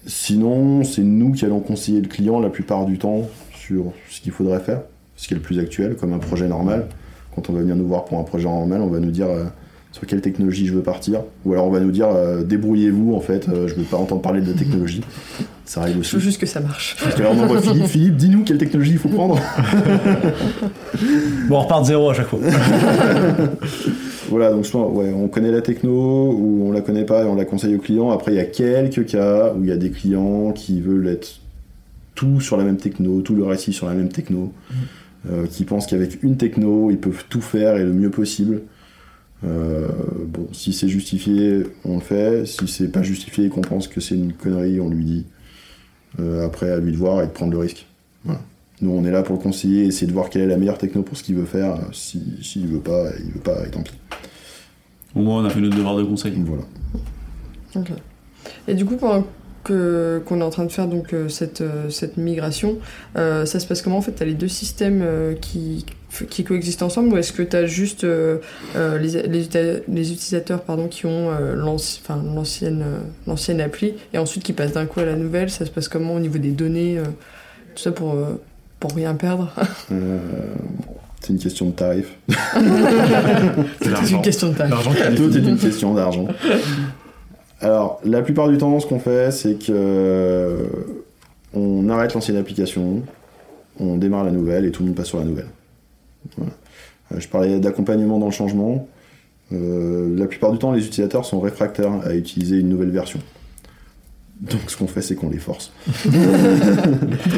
sinon, 0.06 0.82
c'est 0.84 1.02
nous 1.02 1.32
qui 1.32 1.44
allons 1.44 1.60
conseiller 1.60 2.00
le 2.00 2.08
client 2.08 2.40
la 2.40 2.48
plupart 2.48 2.86
du 2.86 2.98
temps 2.98 3.28
sur 3.54 3.92
ce 4.08 4.22
qu'il 4.22 4.32
faudrait 4.32 4.60
faire, 4.60 4.82
ce 5.20 5.28
qui 5.28 5.34
est 5.34 5.36
le 5.36 5.42
plus 5.42 5.58
actuel, 5.58 5.96
comme 5.96 6.14
un 6.14 6.18
projet 6.18 6.48
normal. 6.48 6.86
Quand 7.34 7.50
on 7.50 7.52
va 7.52 7.60
venir 7.60 7.76
nous 7.76 7.86
voir 7.86 8.06
pour 8.06 8.18
un 8.18 8.22
projet 8.22 8.44
normal, 8.44 8.80
on 8.80 8.86
va 8.86 9.00
nous 9.00 9.10
dire 9.10 9.28
euh, 9.28 9.44
sur 9.92 10.06
quelle 10.06 10.22
technologie 10.22 10.66
je 10.66 10.72
veux 10.72 10.80
partir, 10.80 11.20
ou 11.44 11.52
alors 11.52 11.66
on 11.66 11.70
va 11.70 11.80
nous 11.80 11.90
dire 11.90 12.08
euh, 12.08 12.42
débrouillez-vous 12.42 13.14
en 13.14 13.20
fait, 13.20 13.46
euh, 13.50 13.68
je 13.68 13.74
veux 13.74 13.82
pas 13.82 13.98
entendre 13.98 14.22
parler 14.22 14.40
de 14.40 14.50
la 14.50 14.56
technologie. 14.56 15.02
Ça 15.66 15.82
arrive 15.82 15.96
Je 15.96 16.00
aussi. 16.00 16.14
veux 16.14 16.22
juste 16.22 16.40
que 16.40 16.46
ça 16.46 16.60
marche. 16.60 16.96
Parce 17.02 17.14
que 17.14 17.22
là 17.22 17.28
on 17.34 17.38
envoie 17.38 17.60
Philippe, 17.62 17.86
Philippe, 17.86 18.16
dis-nous 18.16 18.44
quelle 18.44 18.56
technologie 18.56 18.92
il 18.92 18.98
faut 18.98 19.10
prendre. 19.10 19.38
Bon, 21.48 21.56
on 21.56 21.60
repart 21.60 21.82
de 21.82 21.88
zéro 21.88 22.08
à 22.08 22.14
chaque 22.14 22.28
fois. 22.28 22.40
Voilà, 24.30 24.52
donc 24.52 24.64
soit 24.64 24.88
ouais, 24.88 25.12
on 25.12 25.26
connaît 25.26 25.50
la 25.50 25.60
techno 25.60 25.90
ou 26.30 26.68
on 26.68 26.70
la 26.70 26.82
connaît 26.82 27.04
pas 27.04 27.24
et 27.24 27.26
on 27.26 27.34
la 27.34 27.44
conseille 27.44 27.74
aux 27.74 27.80
clients. 27.80 28.10
Après, 28.10 28.30
il 28.32 28.36
y 28.36 28.40
a 28.40 28.44
quelques 28.44 29.06
cas 29.06 29.52
où 29.52 29.64
il 29.64 29.68
y 29.68 29.72
a 29.72 29.76
des 29.76 29.90
clients 29.90 30.52
qui 30.52 30.80
veulent 30.80 31.08
être 31.08 31.40
tout 32.14 32.40
sur 32.40 32.56
la 32.56 32.64
même 32.64 32.76
techno, 32.76 33.22
tout 33.22 33.34
le 33.34 33.44
récit 33.44 33.72
sur 33.72 33.86
la 33.86 33.94
même 33.94 34.10
techno, 34.10 34.52
euh, 35.28 35.46
qui 35.46 35.64
pensent 35.64 35.86
qu'avec 35.86 36.22
une 36.22 36.36
techno, 36.36 36.90
ils 36.90 36.98
peuvent 36.98 37.24
tout 37.28 37.42
faire 37.42 37.76
et 37.76 37.84
le 37.84 37.92
mieux 37.92 38.10
possible. 38.10 38.62
Euh, 39.44 39.88
bon, 40.26 40.48
si 40.52 40.72
c'est 40.72 40.88
justifié, 40.88 41.64
on 41.84 41.96
le 41.96 42.00
fait. 42.00 42.46
Si 42.46 42.68
c'est 42.68 42.88
pas 42.88 43.02
justifié 43.02 43.46
et 43.46 43.48
qu'on 43.48 43.60
pense 43.60 43.88
que 43.88 44.00
c'est 44.00 44.14
une 44.14 44.32
connerie, 44.32 44.80
on 44.80 44.88
lui 44.88 45.04
dit. 45.04 45.26
Euh, 46.18 46.44
après, 46.44 46.70
à 46.70 46.78
lui 46.78 46.92
de 46.92 46.96
voir 46.96 47.22
et 47.22 47.26
de 47.26 47.32
prendre 47.32 47.52
le 47.52 47.58
risque. 47.58 47.86
Voilà. 48.24 48.40
Nous, 48.80 48.90
on 48.90 49.04
est 49.04 49.10
là 49.10 49.22
pour 49.22 49.36
le 49.36 49.42
conseiller, 49.42 49.84
essayer 49.84 50.06
de 50.06 50.12
voir 50.12 50.30
quelle 50.30 50.42
est 50.42 50.46
la 50.46 50.56
meilleure 50.56 50.78
techno 50.78 51.02
pour 51.02 51.16
ce 51.16 51.22
qu'il 51.22 51.36
veut 51.36 51.44
faire. 51.44 51.78
Si, 51.92 52.38
s'il 52.42 52.66
veut 52.66 52.80
pas, 52.80 53.10
il 53.24 53.32
veut 53.32 53.40
pas, 53.40 53.66
et 53.66 53.70
tant 53.70 53.82
pis. 53.82 53.92
Au 55.14 55.20
moins, 55.20 55.42
on 55.42 55.44
a 55.44 55.50
fait 55.50 55.60
notre 55.60 55.76
devoir 55.76 55.96
de 55.96 56.02
conseil. 56.02 56.32
Voilà. 56.38 56.62
Ok. 57.76 57.90
Et 58.66 58.74
du 58.74 58.84
coup, 58.84 58.96
pendant 58.96 59.26
que 59.64 60.22
qu'on 60.26 60.40
est 60.40 60.44
en 60.44 60.50
train 60.50 60.64
de 60.64 60.72
faire 60.72 60.86
donc 60.86 61.12
euh, 61.12 61.28
cette, 61.28 61.60
euh, 61.60 61.90
cette 61.90 62.16
migration, 62.16 62.78
euh, 63.16 63.44
ça 63.44 63.60
se 63.60 63.66
passe 63.66 63.82
comment 63.82 63.98
en 63.98 64.02
fait? 64.02 64.12
T'as 64.12 64.24
les 64.24 64.34
deux 64.34 64.48
systèmes 64.48 65.02
euh, 65.02 65.34
qui, 65.34 65.84
qui 66.28 66.44
coexistent 66.44 66.82
ensemble 66.82 67.12
ou 67.12 67.16
est-ce 67.18 67.32
que 67.32 67.42
t'as 67.42 67.66
juste 67.66 68.04
euh, 68.04 68.38
euh, 68.76 68.98
les, 68.98 69.22
les, 69.88 70.12
utilisateurs 70.12 70.62
pardon, 70.62 70.88
qui 70.88 71.06
ont 71.06 71.30
euh, 71.30 71.54
l'ancienne 71.54 72.84
l'ancienne 73.26 73.60
appli 73.60 73.94
et 74.12 74.18
ensuite 74.18 74.42
qui 74.42 74.52
passent 74.52 74.72
d'un 74.72 74.86
coup 74.86 75.00
à 75.00 75.04
la 75.04 75.16
nouvelle? 75.16 75.50
Ça 75.50 75.66
se 75.66 75.70
passe 75.70 75.88
comment 75.88 76.14
au 76.14 76.20
niveau 76.20 76.38
des 76.38 76.50
données 76.50 76.98
euh, 76.98 77.04
Tout 77.74 77.82
ça 77.82 77.92
pour, 77.92 78.16
pour 78.78 78.94
rien 78.94 79.14
perdre? 79.14 79.52
Euh, 79.92 80.18
c'est 81.20 81.34
une 81.34 81.38
question 81.38 81.66
de 81.66 81.72
tarif. 81.72 82.06
C'est 83.82 84.10
une 84.10 84.22
question 84.22 84.48
de 84.48 84.54
qui 84.54 85.16
Tout 85.16 85.36
est 85.36 85.40
une 85.40 85.58
question 85.58 85.94
d'argent. 85.94 86.26
Alors, 87.60 88.00
la 88.04 88.22
plupart 88.22 88.48
du 88.48 88.56
temps, 88.56 88.80
ce 88.80 88.86
qu'on 88.86 88.98
fait, 88.98 89.30
c'est 89.30 89.54
que 89.54 89.70
euh, 89.70 90.66
on 91.52 91.88
arrête 91.90 92.14
l'ancienne 92.14 92.38
application, 92.38 93.02
on 93.78 93.96
démarre 93.96 94.24
la 94.24 94.30
nouvelle 94.30 94.64
et 94.64 94.70
tout 94.70 94.82
le 94.82 94.88
monde 94.88 94.96
passe 94.96 95.08
sur 95.08 95.18
la 95.18 95.24
nouvelle. 95.24 95.48
Euh, 96.38 96.44
Je 97.18 97.28
parlais 97.28 97.60
d'accompagnement 97.60 98.18
dans 98.18 98.26
le 98.26 98.32
changement. 98.32 98.88
Euh, 99.52 100.16
la 100.16 100.26
plupart 100.26 100.52
du 100.52 100.58
temps, 100.58 100.72
les 100.72 100.86
utilisateurs 100.86 101.24
sont 101.24 101.40
réfractaires 101.40 102.00
à 102.04 102.14
utiliser 102.14 102.58
une 102.58 102.68
nouvelle 102.68 102.90
version. 102.90 103.20
Donc, 104.40 104.60
ce 104.68 104.76
qu'on 104.76 104.86
fait, 104.86 105.02
c'est 105.02 105.14
qu'on 105.14 105.28
les 105.28 105.38
force. 105.38 105.70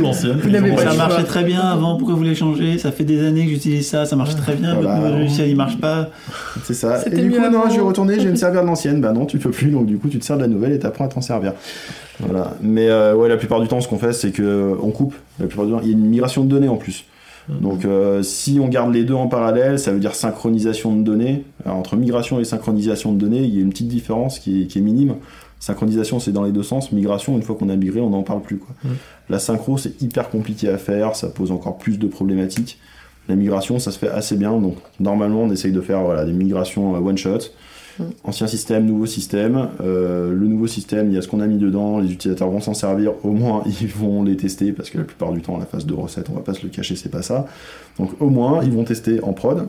l'ancienne. 0.00 0.38
Ça 0.78 0.94
marchait 0.94 1.24
très 1.24 1.42
bien 1.44 1.60
avant, 1.60 1.96
pourquoi 1.96 2.14
vous 2.14 2.20
voulez 2.20 2.34
changer 2.34 2.78
Ça 2.78 2.92
fait 2.92 3.04
des 3.04 3.24
années 3.26 3.44
que 3.44 3.50
j'utilise 3.50 3.88
ça, 3.88 4.06
ça 4.06 4.14
marche 4.14 4.36
très 4.36 4.54
bien, 4.54 4.74
Voilà. 4.74 4.94
votre 4.94 5.06
nouveau 5.06 5.18
logiciel 5.18 5.48
il 5.48 5.56
marche 5.56 5.78
pas. 5.78 6.10
C'est 6.62 6.74
ça. 6.74 7.04
Et 7.06 7.10
du 7.10 7.30
coup, 7.30 7.40
non, 7.40 7.64
je 7.68 7.74
vais 7.74 7.80
retourner, 7.80 8.14
je 8.20 8.24
vais 8.24 8.30
me 8.30 8.36
servir 8.36 8.62
de 8.62 8.66
l'ancienne. 8.66 9.00
Bah 9.00 9.12
non, 9.12 9.26
tu 9.26 9.38
peux 9.38 9.50
plus, 9.50 9.70
donc 9.70 9.86
du 9.86 9.98
coup, 9.98 10.08
tu 10.08 10.18
te 10.18 10.24
sers 10.24 10.36
de 10.36 10.42
la 10.42 10.48
nouvelle 10.48 10.72
et 10.72 10.78
t'apprends 10.78 11.04
à 11.04 11.08
t'en 11.08 11.20
servir. 11.20 11.54
Voilà. 12.20 12.54
Mais 12.62 12.88
euh, 12.88 13.16
ouais, 13.16 13.28
la 13.28 13.36
plupart 13.36 13.60
du 13.60 13.66
temps, 13.68 13.80
ce 13.80 13.88
qu'on 13.88 13.98
fait, 13.98 14.12
c'est 14.12 14.30
que 14.30 14.76
on 14.80 14.90
coupe. 14.92 15.14
La 15.40 15.46
plupart 15.46 15.66
du 15.66 15.72
temps, 15.72 15.80
il 15.82 15.88
y 15.88 15.90
a 15.90 15.94
une 15.94 16.06
migration 16.06 16.44
de 16.44 16.48
données 16.50 16.68
en 16.68 16.76
plus. 16.76 17.04
Donc 17.48 17.84
euh, 17.84 18.22
si 18.22 18.60
on 18.62 18.68
garde 18.68 18.94
les 18.94 19.02
deux 19.02 19.14
en 19.14 19.26
parallèle, 19.26 19.80
ça 19.80 19.90
veut 19.90 19.98
dire 19.98 20.14
synchronisation 20.14 20.94
de 20.94 21.02
données. 21.02 21.42
Alors, 21.64 21.78
entre 21.78 21.96
migration 21.96 22.38
et 22.38 22.44
synchronisation 22.44 23.12
de 23.12 23.18
données, 23.18 23.40
il 23.42 23.52
y 23.52 23.58
a 23.58 23.62
une 23.62 23.70
petite 23.70 23.88
différence 23.88 24.38
qui 24.38 24.62
est, 24.62 24.66
qui 24.66 24.78
est 24.78 24.82
minime. 24.82 25.16
Synchronisation, 25.62 26.18
c'est 26.18 26.33
dans 26.33 26.42
les 26.42 26.51
deux 26.51 26.64
sens. 26.64 26.90
Migration, 26.90 27.37
une 27.37 27.44
fois 27.44 27.55
qu'on 27.55 27.68
a 27.68 27.77
migré, 27.77 28.01
on 28.01 28.11
n'en 28.11 28.25
parle 28.25 28.42
plus. 28.42 28.59
Quoi. 28.59 28.75
La 29.31 29.38
synchro, 29.38 29.79
c'est 29.79 30.03
hyper 30.03 30.29
compliqué 30.29 30.68
à 30.68 30.77
faire, 30.77 31.14
ça 31.14 31.29
pose 31.29 31.53
encore 31.53 31.79
plus 31.79 32.01
de 32.01 32.09
problématiques. 32.09 32.81
La 33.29 33.37
migration, 33.37 33.79
ça 33.79 33.92
se 33.92 33.98
fait 34.01 34.09
assez 34.09 34.35
bien. 34.35 34.59
Donc 34.59 34.75
normalement, 34.98 35.42
on 35.42 35.53
essaye 35.53 35.70
de 35.70 35.81
faire 35.81 36.03
voilà, 36.03 36.25
des 36.25 36.33
migrations 36.33 36.96
euh, 36.96 36.98
one 36.98 37.16
shot. 37.16 37.38
Mm. 38.01 38.03
Ancien 38.25 38.48
système, 38.48 38.87
nouveau 38.87 39.07
système. 39.07 39.68
Euh, 39.81 40.33
le 40.33 40.48
nouveau 40.48 40.66
système, 40.66 41.11
il 41.11 41.14
y 41.14 41.18
a 41.18 41.22
ce 41.22 41.29
qu'on 41.29 41.38
a 41.38 41.46
mis 41.46 41.59
dedans. 41.59 42.01
Les 42.01 42.11
utilisateurs 42.11 42.51
vont 42.51 42.61
s'en 42.61 42.75
servir. 42.75 43.12
Au 43.25 43.31
moins, 43.31 43.62
ils 43.81 43.87
vont 43.87 44.25
les 44.25 44.37
tester 44.37 44.72
parce 44.72 44.90
que 44.90 44.98
la 44.98 45.05
plupart 45.05 45.31
du 45.31 45.42
temps, 45.42 45.59
la 45.59 45.66
phase 45.66 45.87
de 45.87 45.94
recette, 45.94 46.29
on 46.29 46.35
va 46.35 46.40
pas 46.40 46.55
se 46.55 46.64
le 46.64 46.70
cacher, 46.70 46.96
c'est 46.96 47.09
pas 47.09 47.22
ça. 47.22 47.46
Donc 48.01 48.20
au 48.20 48.31
moins, 48.31 48.64
ils 48.64 48.72
vont 48.72 48.83
tester 48.83 49.22
en 49.22 49.33
prod. 49.33 49.68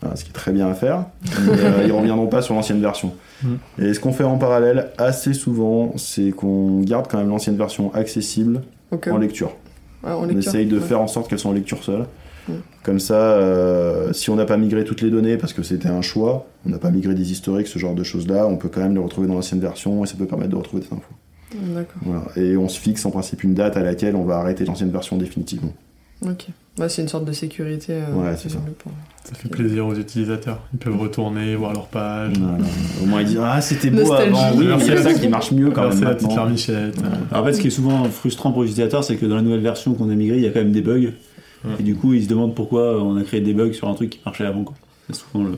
Voilà, 0.00 0.16
ce 0.16 0.24
qui 0.24 0.30
est 0.30 0.34
très 0.34 0.52
bien 0.52 0.68
à 0.68 0.74
faire. 0.74 1.04
Mais, 1.24 1.52
euh, 1.58 1.82
ils 1.86 1.92
reviendront 1.92 2.26
pas 2.26 2.40
sur 2.42 2.54
l'ancienne 2.54 2.80
version. 2.80 3.12
Mm. 3.42 3.48
Et 3.80 3.94
ce 3.94 4.00
qu'on 4.00 4.12
fait 4.12 4.24
en 4.24 4.38
parallèle 4.38 4.88
assez 4.98 5.34
souvent, 5.34 5.92
c'est 5.96 6.30
qu'on 6.30 6.80
garde 6.80 7.06
quand 7.08 7.18
même 7.18 7.28
l'ancienne 7.28 7.56
version 7.56 7.92
accessible 7.94 8.62
en 8.92 9.18
lecture. 9.18 9.52
En 10.02 10.14
On 10.22 10.22
lecture. 10.26 10.38
essaye 10.48 10.66
de 10.66 10.78
Ouais. 10.78 10.82
faire 10.84 11.00
en 11.02 11.06
sorte 11.06 11.28
qu'elles 11.28 11.38
soient 11.38 11.50
en 11.50 11.54
lecture 11.54 11.84
seule. 11.84 12.06
Mm. 12.48 12.52
Comme 12.82 12.98
ça, 12.98 13.14
euh, 13.14 14.14
si 14.14 14.30
on 14.30 14.36
n'a 14.36 14.46
pas 14.46 14.56
migré 14.56 14.84
toutes 14.84 15.02
les 15.02 15.10
données 15.10 15.36
parce 15.36 15.52
que 15.52 15.62
c'était 15.62 15.88
un 15.90 16.00
choix, 16.00 16.46
on 16.66 16.70
n'a 16.70 16.78
pas 16.78 16.90
migré 16.90 17.14
des 17.14 17.30
historiques, 17.30 17.66
ce 17.66 17.78
genre 17.78 17.94
de 17.94 18.02
choses-là, 18.02 18.46
on 18.46 18.56
peut 18.56 18.70
quand 18.72 18.80
même 18.80 18.94
les 18.94 19.00
retrouver 19.02 19.28
dans 19.28 19.34
l'ancienne 19.34 19.60
version 19.60 20.02
et 20.02 20.06
ça 20.06 20.14
peut 20.16 20.26
permettre 20.26 20.50
de 20.50 20.56
retrouver 20.56 20.82
des 20.82 20.88
infos. 20.88 21.12
Voilà. 22.02 22.22
Et 22.36 22.56
on 22.56 22.68
se 22.68 22.78
fixe 22.80 23.04
en 23.04 23.10
principe 23.10 23.42
une 23.44 23.54
date 23.54 23.76
à 23.76 23.80
laquelle 23.82 24.16
on 24.16 24.24
va 24.24 24.36
arrêter 24.38 24.64
l'ancienne 24.64 24.90
version 24.90 25.16
définitivement. 25.18 25.72
Ok. 26.22 26.46
Ouais, 26.78 26.88
c'est 26.88 27.02
une 27.02 27.08
sorte 27.08 27.24
de 27.24 27.32
sécurité. 27.32 27.94
euh, 27.94 28.12
Ouais, 28.14 28.36
c'est 28.36 28.48
ça. 28.50 28.58
pour- 28.78 28.92
Ça 29.24 29.34
fait 29.34 29.48
plaisir 29.48 29.86
aux 29.86 29.94
utilisateurs. 29.94 30.60
Ils 30.72 30.78
peuvent 30.78 30.96
retourner, 30.98 31.54
voir 31.54 31.72
leur 31.74 31.86
page. 31.88 32.32
Au 33.02 33.06
moins 33.06 33.20
ils 33.20 33.26
disent 33.28 33.40
Ah, 33.42 33.60
c'était 33.60 33.90
beau 33.90 34.10
avant. 34.12 34.50
Oui, 34.56 34.58
mais 34.58 34.64
il 34.64 34.68
y 34.68 34.72
a 34.72 34.76
Merci. 34.94 35.02
ça 35.02 35.14
qui 35.14 35.28
marche 35.28 35.52
mieux 35.52 35.70
quand 35.70 35.88
même. 35.88 36.02
la 36.02 36.14
petite 36.14 36.34
larmichette. 36.34 36.96
En 37.32 37.44
fait, 37.44 37.52
ce 37.54 37.60
qui 37.60 37.66
est 37.66 37.70
souvent 37.70 38.04
frustrant 38.04 38.52
pour 38.52 38.62
les 38.62 38.70
utilisateurs, 38.70 39.04
c'est 39.04 39.16
que 39.16 39.26
dans 39.26 39.36
la 39.36 39.42
nouvelle 39.42 39.60
version 39.60 39.94
qu'on 39.94 40.08
a 40.10 40.14
migrée, 40.14 40.36
il 40.38 40.42
y 40.42 40.46
a 40.46 40.50
quand 40.50 40.60
même 40.60 40.72
des 40.72 40.80
bugs. 40.82 41.12
Ouais. 41.64 41.72
Et 41.78 41.82
du 41.82 41.94
coup, 41.94 42.14
ils 42.14 42.24
se 42.24 42.28
demandent 42.28 42.54
pourquoi 42.54 43.02
on 43.02 43.16
a 43.18 43.22
créé 43.22 43.40
des 43.42 43.52
bugs 43.52 43.72
sur 43.74 43.88
un 43.88 43.94
truc 43.94 44.10
qui 44.10 44.20
marchait 44.24 44.46
avant. 44.46 44.64
quoi. 44.64 44.74
C'est 45.10 45.16
souvent 45.16 45.44
le. 45.44 45.50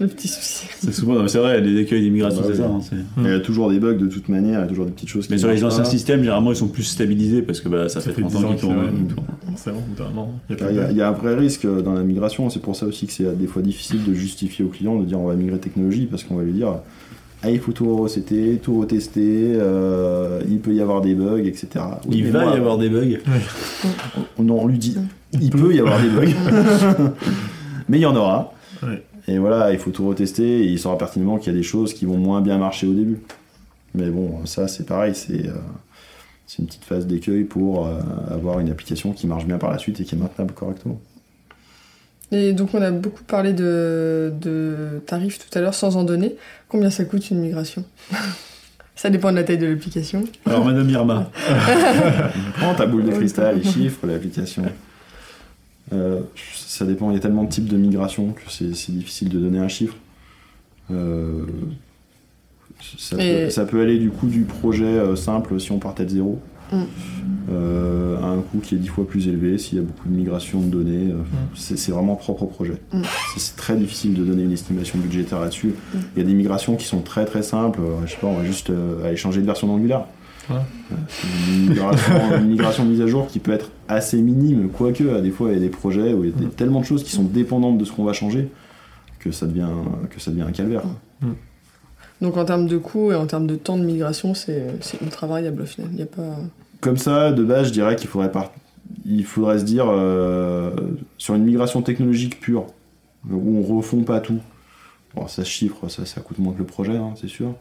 Le 0.00 0.06
petit 0.08 0.26
souci. 0.26 0.66
C'est 0.80 0.92
souvent. 0.92 1.14
non, 1.14 1.22
mais 1.22 1.28
c'est 1.28 1.38
vrai, 1.38 1.60
les 1.60 1.80
écueils 1.80 2.02
d'immigration, 2.02 2.40
Bah 2.40 2.48
c'est 2.50 2.56
ça. 2.56 2.64
hein, 2.66 2.80
c'est- 2.82 2.96
Il 3.18 3.24
y 3.28 3.32
a 3.32 3.38
toujours 3.40 3.70
des 3.70 3.78
bugs 3.78 3.94
de 3.94 4.08
toute 4.08 4.28
manière, 4.28 4.58
il 4.58 4.62
y 4.62 4.64
a 4.64 4.66
toujours 4.66 4.86
des 4.86 4.90
petites 4.90 5.08
choses 5.08 5.26
qui 5.26 5.32
Mais 5.32 5.38
sur 5.38 5.46
les 5.48 5.54
marchent 5.60 5.64
anciens 5.74 5.84
pas. 5.84 5.90
systèmes, 5.90 6.20
généralement, 6.20 6.50
ils 6.50 6.56
sont 6.56 6.66
plus 6.68 6.82
stabilisés 6.82 7.42
parce 7.42 7.60
que 7.60 7.68
bah, 7.68 7.88
ça, 7.88 8.00
Ça 8.00 8.10
fait 8.10 8.16
fait 8.16 8.22
30 8.22 8.32
10 8.32 8.44
ans 8.44 8.48
qu'ils 8.50 8.58
tournent. 8.60 9.08
C'est 9.56 9.70
bon, 9.72 9.82
vraiment. 9.96 10.32
Il 10.48 10.56
y 10.58 10.58
a 10.58 10.58
Il 10.58 10.64
pas 10.66 10.72
y, 10.72 10.74
de 10.74 10.80
a, 10.80 10.90
il 10.90 10.96
y 10.96 11.02
a 11.02 11.08
un 11.08 11.12
vrai 11.12 11.34
risque 11.36 11.66
dans 11.84 11.92
la 11.92 12.02
migration, 12.02 12.50
c'est 12.50 12.60
pour 12.62 12.74
ça 12.74 12.86
aussi 12.86 13.06
que 13.06 13.12
c'est 13.12 13.36
des 13.38 13.46
fois 13.46 13.62
difficile 13.62 14.02
de 14.04 14.12
justifier 14.14 14.64
au 14.64 14.68
client 14.68 14.98
de 14.98 15.04
dire 15.04 15.20
on 15.20 15.26
va 15.28 15.34
migrer 15.34 15.58
technologie 15.58 16.06
parce 16.06 16.24
qu'on 16.24 16.34
va 16.36 16.42
lui 16.42 16.52
dire 16.52 16.74
ah, 17.42 17.50
il 17.50 17.58
faut 17.60 17.72
tout 17.72 17.96
recéter, 17.96 18.58
tout 18.62 18.78
retester, 18.80 19.52
euh, 19.54 20.40
il 20.50 20.58
peut 20.58 20.74
y 20.74 20.80
avoir 20.82 21.00
des 21.00 21.14
bugs, 21.14 21.38
etc. 21.44 21.68
Oui, 22.06 22.16
Il 22.18 22.24
mais 22.24 22.30
va 22.30 22.44
moi, 22.44 22.54
y 22.54 22.56
avoir 22.58 22.76
des 22.76 22.88
bugs. 22.90 23.18
on, 24.36 24.42
non, 24.42 24.62
on 24.62 24.66
lui 24.66 24.78
dit 24.78 24.96
il 25.40 25.50
peut 25.50 25.72
y 25.74 25.78
avoir 25.80 26.00
des 26.02 26.08
bugs, 26.08 26.34
mais 27.88 27.98
il 27.98 28.02
y 28.02 28.06
en 28.06 28.16
aura. 28.16 28.52
Ouais. 28.82 29.02
Et 29.28 29.38
voilà, 29.38 29.72
il 29.72 29.78
faut 29.78 29.90
tout 29.90 30.06
retester 30.06 30.60
et 30.64 30.66
il 30.66 30.78
saura 30.78 30.98
pertinemment 30.98 31.38
qu'il 31.38 31.52
y 31.52 31.56
a 31.56 31.58
des 31.58 31.64
choses 31.64 31.94
qui 31.94 32.04
vont 32.06 32.16
moins 32.18 32.40
bien 32.40 32.58
marcher 32.58 32.86
au 32.86 32.94
début. 32.94 33.18
Mais 33.94 34.08
bon, 34.10 34.44
ça 34.46 34.68
c'est 34.68 34.86
pareil, 34.86 35.14
c'est 35.14 35.46
euh, 35.46 35.52
une 36.58 36.66
petite 36.66 36.84
phase 36.84 37.06
d'écueil 37.06 37.44
pour 37.44 37.86
euh, 37.86 37.98
avoir 38.30 38.60
une 38.60 38.70
application 38.70 39.12
qui 39.12 39.26
marche 39.26 39.46
bien 39.46 39.58
par 39.58 39.70
la 39.70 39.78
suite 39.78 40.00
et 40.00 40.04
qui 40.04 40.14
est 40.14 40.18
maintenable 40.18 40.52
correctement. 40.54 41.00
Et 42.32 42.52
donc, 42.52 42.74
on 42.74 42.82
a 42.82 42.92
beaucoup 42.92 43.24
parlé 43.24 43.52
de, 43.52 44.32
de 44.40 45.00
tarifs 45.06 45.38
tout 45.40 45.58
à 45.58 45.60
l'heure 45.60 45.74
sans 45.74 45.96
en 45.96 46.04
donner. 46.04 46.36
Combien 46.68 46.88
ça 46.88 47.04
coûte 47.04 47.28
une 47.30 47.40
migration? 47.40 47.84
Ça 48.94 49.10
dépend 49.10 49.32
de 49.32 49.36
la 49.36 49.42
taille 49.42 49.58
de 49.58 49.66
l'application. 49.66 50.22
Alors, 50.46 50.64
Madame 50.64 50.88
Irma, 50.90 51.30
Prends 52.58 52.74
ta 52.74 52.86
boule 52.86 53.04
de 53.04 53.10
cristal, 53.10 53.56
les 53.58 53.64
ça. 53.64 53.72
chiffres, 53.72 54.06
l'application. 54.06 54.62
Euh, 55.92 56.20
ça 56.54 56.84
dépend, 56.86 57.10
il 57.10 57.14
y 57.14 57.16
a 57.16 57.20
tellement 57.20 57.44
de 57.44 57.48
types 57.50 57.66
de 57.68 57.76
migration 57.76 58.32
que 58.32 58.42
c'est 58.50 58.92
difficile 58.92 59.28
de 59.28 59.38
donner 59.38 59.58
un 59.58 59.68
chiffre. 59.68 59.96
Euh, 60.90 61.42
ça, 62.96 63.16
Et- 63.22 63.44
peut, 63.44 63.50
ça 63.50 63.64
peut 63.64 63.80
aller 63.80 63.98
du 63.98 64.10
coût 64.10 64.26
du 64.26 64.42
projet 64.42 64.84
euh, 64.84 65.16
simple 65.16 65.58
si 65.60 65.72
on 65.72 65.78
partait 65.78 66.04
de 66.04 66.10
zéro, 66.10 66.40
Mm. 66.72 66.82
euh, 67.50 68.16
à 68.22 68.26
un 68.26 68.40
coût 68.42 68.58
qui 68.60 68.76
est 68.76 68.78
dix 68.78 68.86
fois 68.88 69.04
plus 69.06 69.26
élevé 69.26 69.58
s'il 69.58 69.78
y 69.78 69.80
a 69.80 69.84
beaucoup 69.84 70.08
de 70.08 70.14
migration 70.14 70.60
de 70.60 70.66
données. 70.70 71.10
euh, 71.10 71.16
c'est 71.56 71.76
c'est 71.76 71.90
vraiment 71.90 72.14
propre 72.14 72.44
au 72.44 72.46
projet. 72.46 72.74
Mm. 72.92 73.02
C'est- 73.36 73.56
très 73.56 73.76
difficile 73.76 74.14
de 74.14 74.24
donner 74.24 74.44
une 74.44 74.52
estimation 74.52 74.98
budgétaire 75.00 75.40
là-dessus. 75.40 75.74
Mm. 75.92 75.98
Il 76.16 76.22
y 76.22 76.24
a 76.24 76.28
des 76.28 76.34
migrations 76.34 76.76
qui 76.76 76.86
sont 76.86 77.00
très 77.00 77.24
très 77.24 77.42
simples. 77.42 77.80
euh, 77.82 78.06
je 78.06 78.12
sais 78.12 78.18
pas, 78.20 78.28
on 78.28 78.36
va 78.36 78.44
juste 78.44 78.70
aller 79.04 79.16
changer 79.16 79.40
de 79.40 79.46
version 79.46 79.66
d'Angular. 79.66 80.06
Ouais. 80.50 80.96
Une 81.48 81.68
migration, 81.68 82.14
une 82.38 82.48
migration 82.48 82.84
de 82.84 82.90
mise 82.90 83.00
à 83.00 83.06
jour 83.06 83.26
qui 83.28 83.38
peut 83.38 83.52
être 83.52 83.70
assez 83.88 84.20
minime, 84.20 84.68
quoique 84.70 85.04
à 85.14 85.20
des 85.20 85.30
fois 85.30 85.50
il 85.50 85.54
y 85.54 85.56
a 85.56 85.60
des 85.60 85.68
projets 85.68 86.12
où 86.12 86.24
il 86.24 86.30
y 86.30 86.32
a 86.32 86.36
des- 86.36 86.46
tellement 86.48 86.80
de 86.80 86.84
choses 86.84 87.04
qui 87.04 87.12
sont 87.12 87.22
dépendantes 87.24 87.78
de 87.78 87.84
ce 87.84 87.92
qu'on 87.92 88.04
va 88.04 88.12
changer 88.12 88.48
que 89.20 89.30
ça 89.30 89.46
devient, 89.46 89.68
que 90.10 90.18
ça 90.20 90.30
devient 90.30 90.42
un 90.42 90.52
calvaire. 90.52 90.82
Donc, 92.20 92.36
en 92.36 92.44
termes 92.44 92.66
de 92.66 92.76
coût 92.76 93.12
et 93.12 93.14
en 93.14 93.26
termes 93.26 93.46
de 93.46 93.56
temps 93.56 93.78
de 93.78 93.84
migration, 93.84 94.34
c'est 94.34 94.66
c'est 94.82 95.00
ultra 95.00 95.26
variable 95.26 95.62
au 95.62 95.66
final. 95.66 95.88
Il 95.92 95.96
n'y 95.96 96.02
a 96.02 96.06
pas. 96.06 96.36
Comme 96.80 96.96
ça, 96.98 97.32
de 97.32 97.42
base, 97.44 97.68
je 97.68 97.72
dirais 97.72 97.96
qu'il 97.96 98.08
faudrait, 98.08 98.30
par- 98.32 98.52
il 99.06 99.24
faudrait 99.24 99.58
se 99.58 99.64
dire 99.64 99.86
euh, 99.88 100.70
sur 101.16 101.34
une 101.34 101.44
migration 101.44 101.80
technologique 101.82 102.40
pure, 102.40 102.66
où 103.30 103.56
on 103.58 103.76
refond 103.76 104.02
pas 104.02 104.20
tout. 104.20 104.40
Bon, 105.14 105.26
ça 105.28 105.44
se 105.44 105.48
chiffre, 105.50 105.88
ça, 105.88 106.04
ça 106.06 106.20
coûte 106.20 106.38
moins 106.38 106.52
que 106.52 106.58
le 106.58 106.64
projet, 106.64 106.96
hein, 106.96 107.14
c'est 107.20 107.28
sûr. 107.28 107.54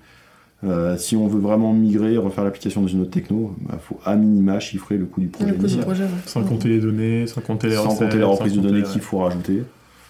Euh, 0.65 0.97
si 0.97 1.15
on 1.15 1.27
veut 1.27 1.39
vraiment 1.39 1.71
migrer, 1.73 2.17
refaire 2.17 2.43
l'application 2.43 2.81
dans 2.81 2.87
une 2.87 3.01
autre 3.01 3.11
techno, 3.11 3.55
il 3.71 3.79
faut 3.79 3.97
à 4.05 4.15
minima 4.17 4.59
chiffrer 4.59 4.97
le 4.97 5.05
coût 5.05 5.21
du 5.21 5.27
projet. 5.27 5.51
Le 5.51 5.57
coût 5.57 5.67
du 5.67 5.77
projet, 5.77 6.03
ouais. 6.03 6.09
Sans 6.25 6.43
compter 6.43 6.67
les 6.67 6.79
données, 6.79 7.27
sans 7.27 7.39
compter 7.41 7.67
les 7.69 7.75
sans 7.75 7.85
recettes. 7.85 7.99
compter 7.99 8.17
les 8.17 8.23
reprises 8.25 8.53
de 8.53 8.61
données 8.61 8.83
qu'il 8.83 8.99
faut 9.01 9.19
rajouter. 9.19 9.63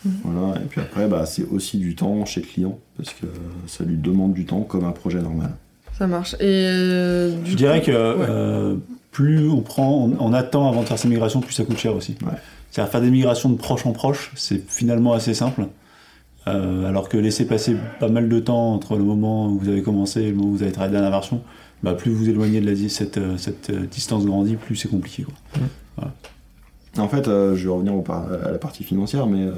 Mhm. 0.06 0.12
Voilà. 0.24 0.56
Et 0.58 0.66
puis 0.66 0.82
après, 0.82 1.08
bah, 1.08 1.26
c'est 1.28 1.46
aussi 1.52 1.78
du 1.78 1.94
temps 1.96 2.26
chez 2.26 2.42
le 2.42 2.48
client, 2.48 2.80
parce 2.98 3.10
que 3.14 3.28
ça 3.68 3.84
lui 3.84 3.96
demande 3.98 4.34
du 4.34 4.46
temps 4.46 4.62
comme 4.62 4.86
un 4.86 4.92
projet 4.92 5.22
normal. 5.22 5.52
Ça 5.98 6.08
marche. 6.08 6.34
Et 6.36 6.38
euh, 6.42 7.32
du 7.44 7.52
je 7.52 7.56
dirais 7.56 7.82
coup- 7.82 7.88
que 7.88 7.92
Ouais. 7.92 8.26
euh, 8.30 8.76
plus 9.12 9.48
on 9.50 9.62
prend, 9.62 9.92
on, 10.06 10.16
on 10.20 10.34
attend 10.34 10.68
avant 10.70 10.82
de 10.82 10.88
faire 10.88 10.98
ces 10.98 11.10
migrations, 11.10 11.42
plus 11.42 11.54
ça 11.54 11.64
coûte 11.66 11.78
cher 11.78 11.96
aussi. 11.96 12.16
Ouais. 12.24 12.32
C'est-à-dire 12.72 12.92
faire 12.92 13.02
des 13.02 13.12
migrations 13.12 13.50
de 13.50 13.58
proche 13.58 13.86
en 13.86 13.92
proche, 13.92 14.32
c'est 14.36 14.68
finalement 14.68 15.14
assez 15.14 15.34
simple. 15.34 15.68
Euh, 16.56 16.88
alors 16.88 17.10
que 17.10 17.18
laisser 17.18 17.46
passer 17.46 17.76
pas 18.00 18.08
mal 18.10 18.30
de 18.30 18.40
temps 18.40 18.74
entre 18.74 18.96
le 18.98 19.04
moment 19.04 19.48
où 19.48 19.58
vous 19.60 19.70
avez 19.70 19.82
commencé 19.82 20.22
et 20.22 20.30
le 20.30 20.36
moment 20.36 20.50
où 20.50 20.56
vous 20.56 20.64
avez 20.64 20.72
travaillé 20.72 20.94
la 20.94 21.00
dernière 21.02 21.18
version, 21.20 21.42
bah, 21.84 21.94
plus 21.94 22.12
vous 22.12 22.30
éloignez 22.30 22.62
de 22.62 22.70
la, 22.70 22.90
cette, 22.90 23.18
euh, 23.18 23.38
cette 23.38 23.70
euh, 23.70 23.86
distance 23.90 24.26
grandit, 24.26 24.56
plus 24.56 24.76
c'est 24.76 24.90
compliqué. 24.90 25.24
Quoi. 25.24 26.08
En 26.98 27.08
fait, 27.08 27.28
euh, 27.28 27.56
je 27.56 27.66
vais 27.68 27.74
revenir 27.74 27.96
au 27.96 28.02
par- 28.02 28.26
à 28.46 28.52
la 28.52 28.58
partie 28.58 28.84
financière, 28.84 29.28
mais 29.28 29.44
euh, 29.46 29.52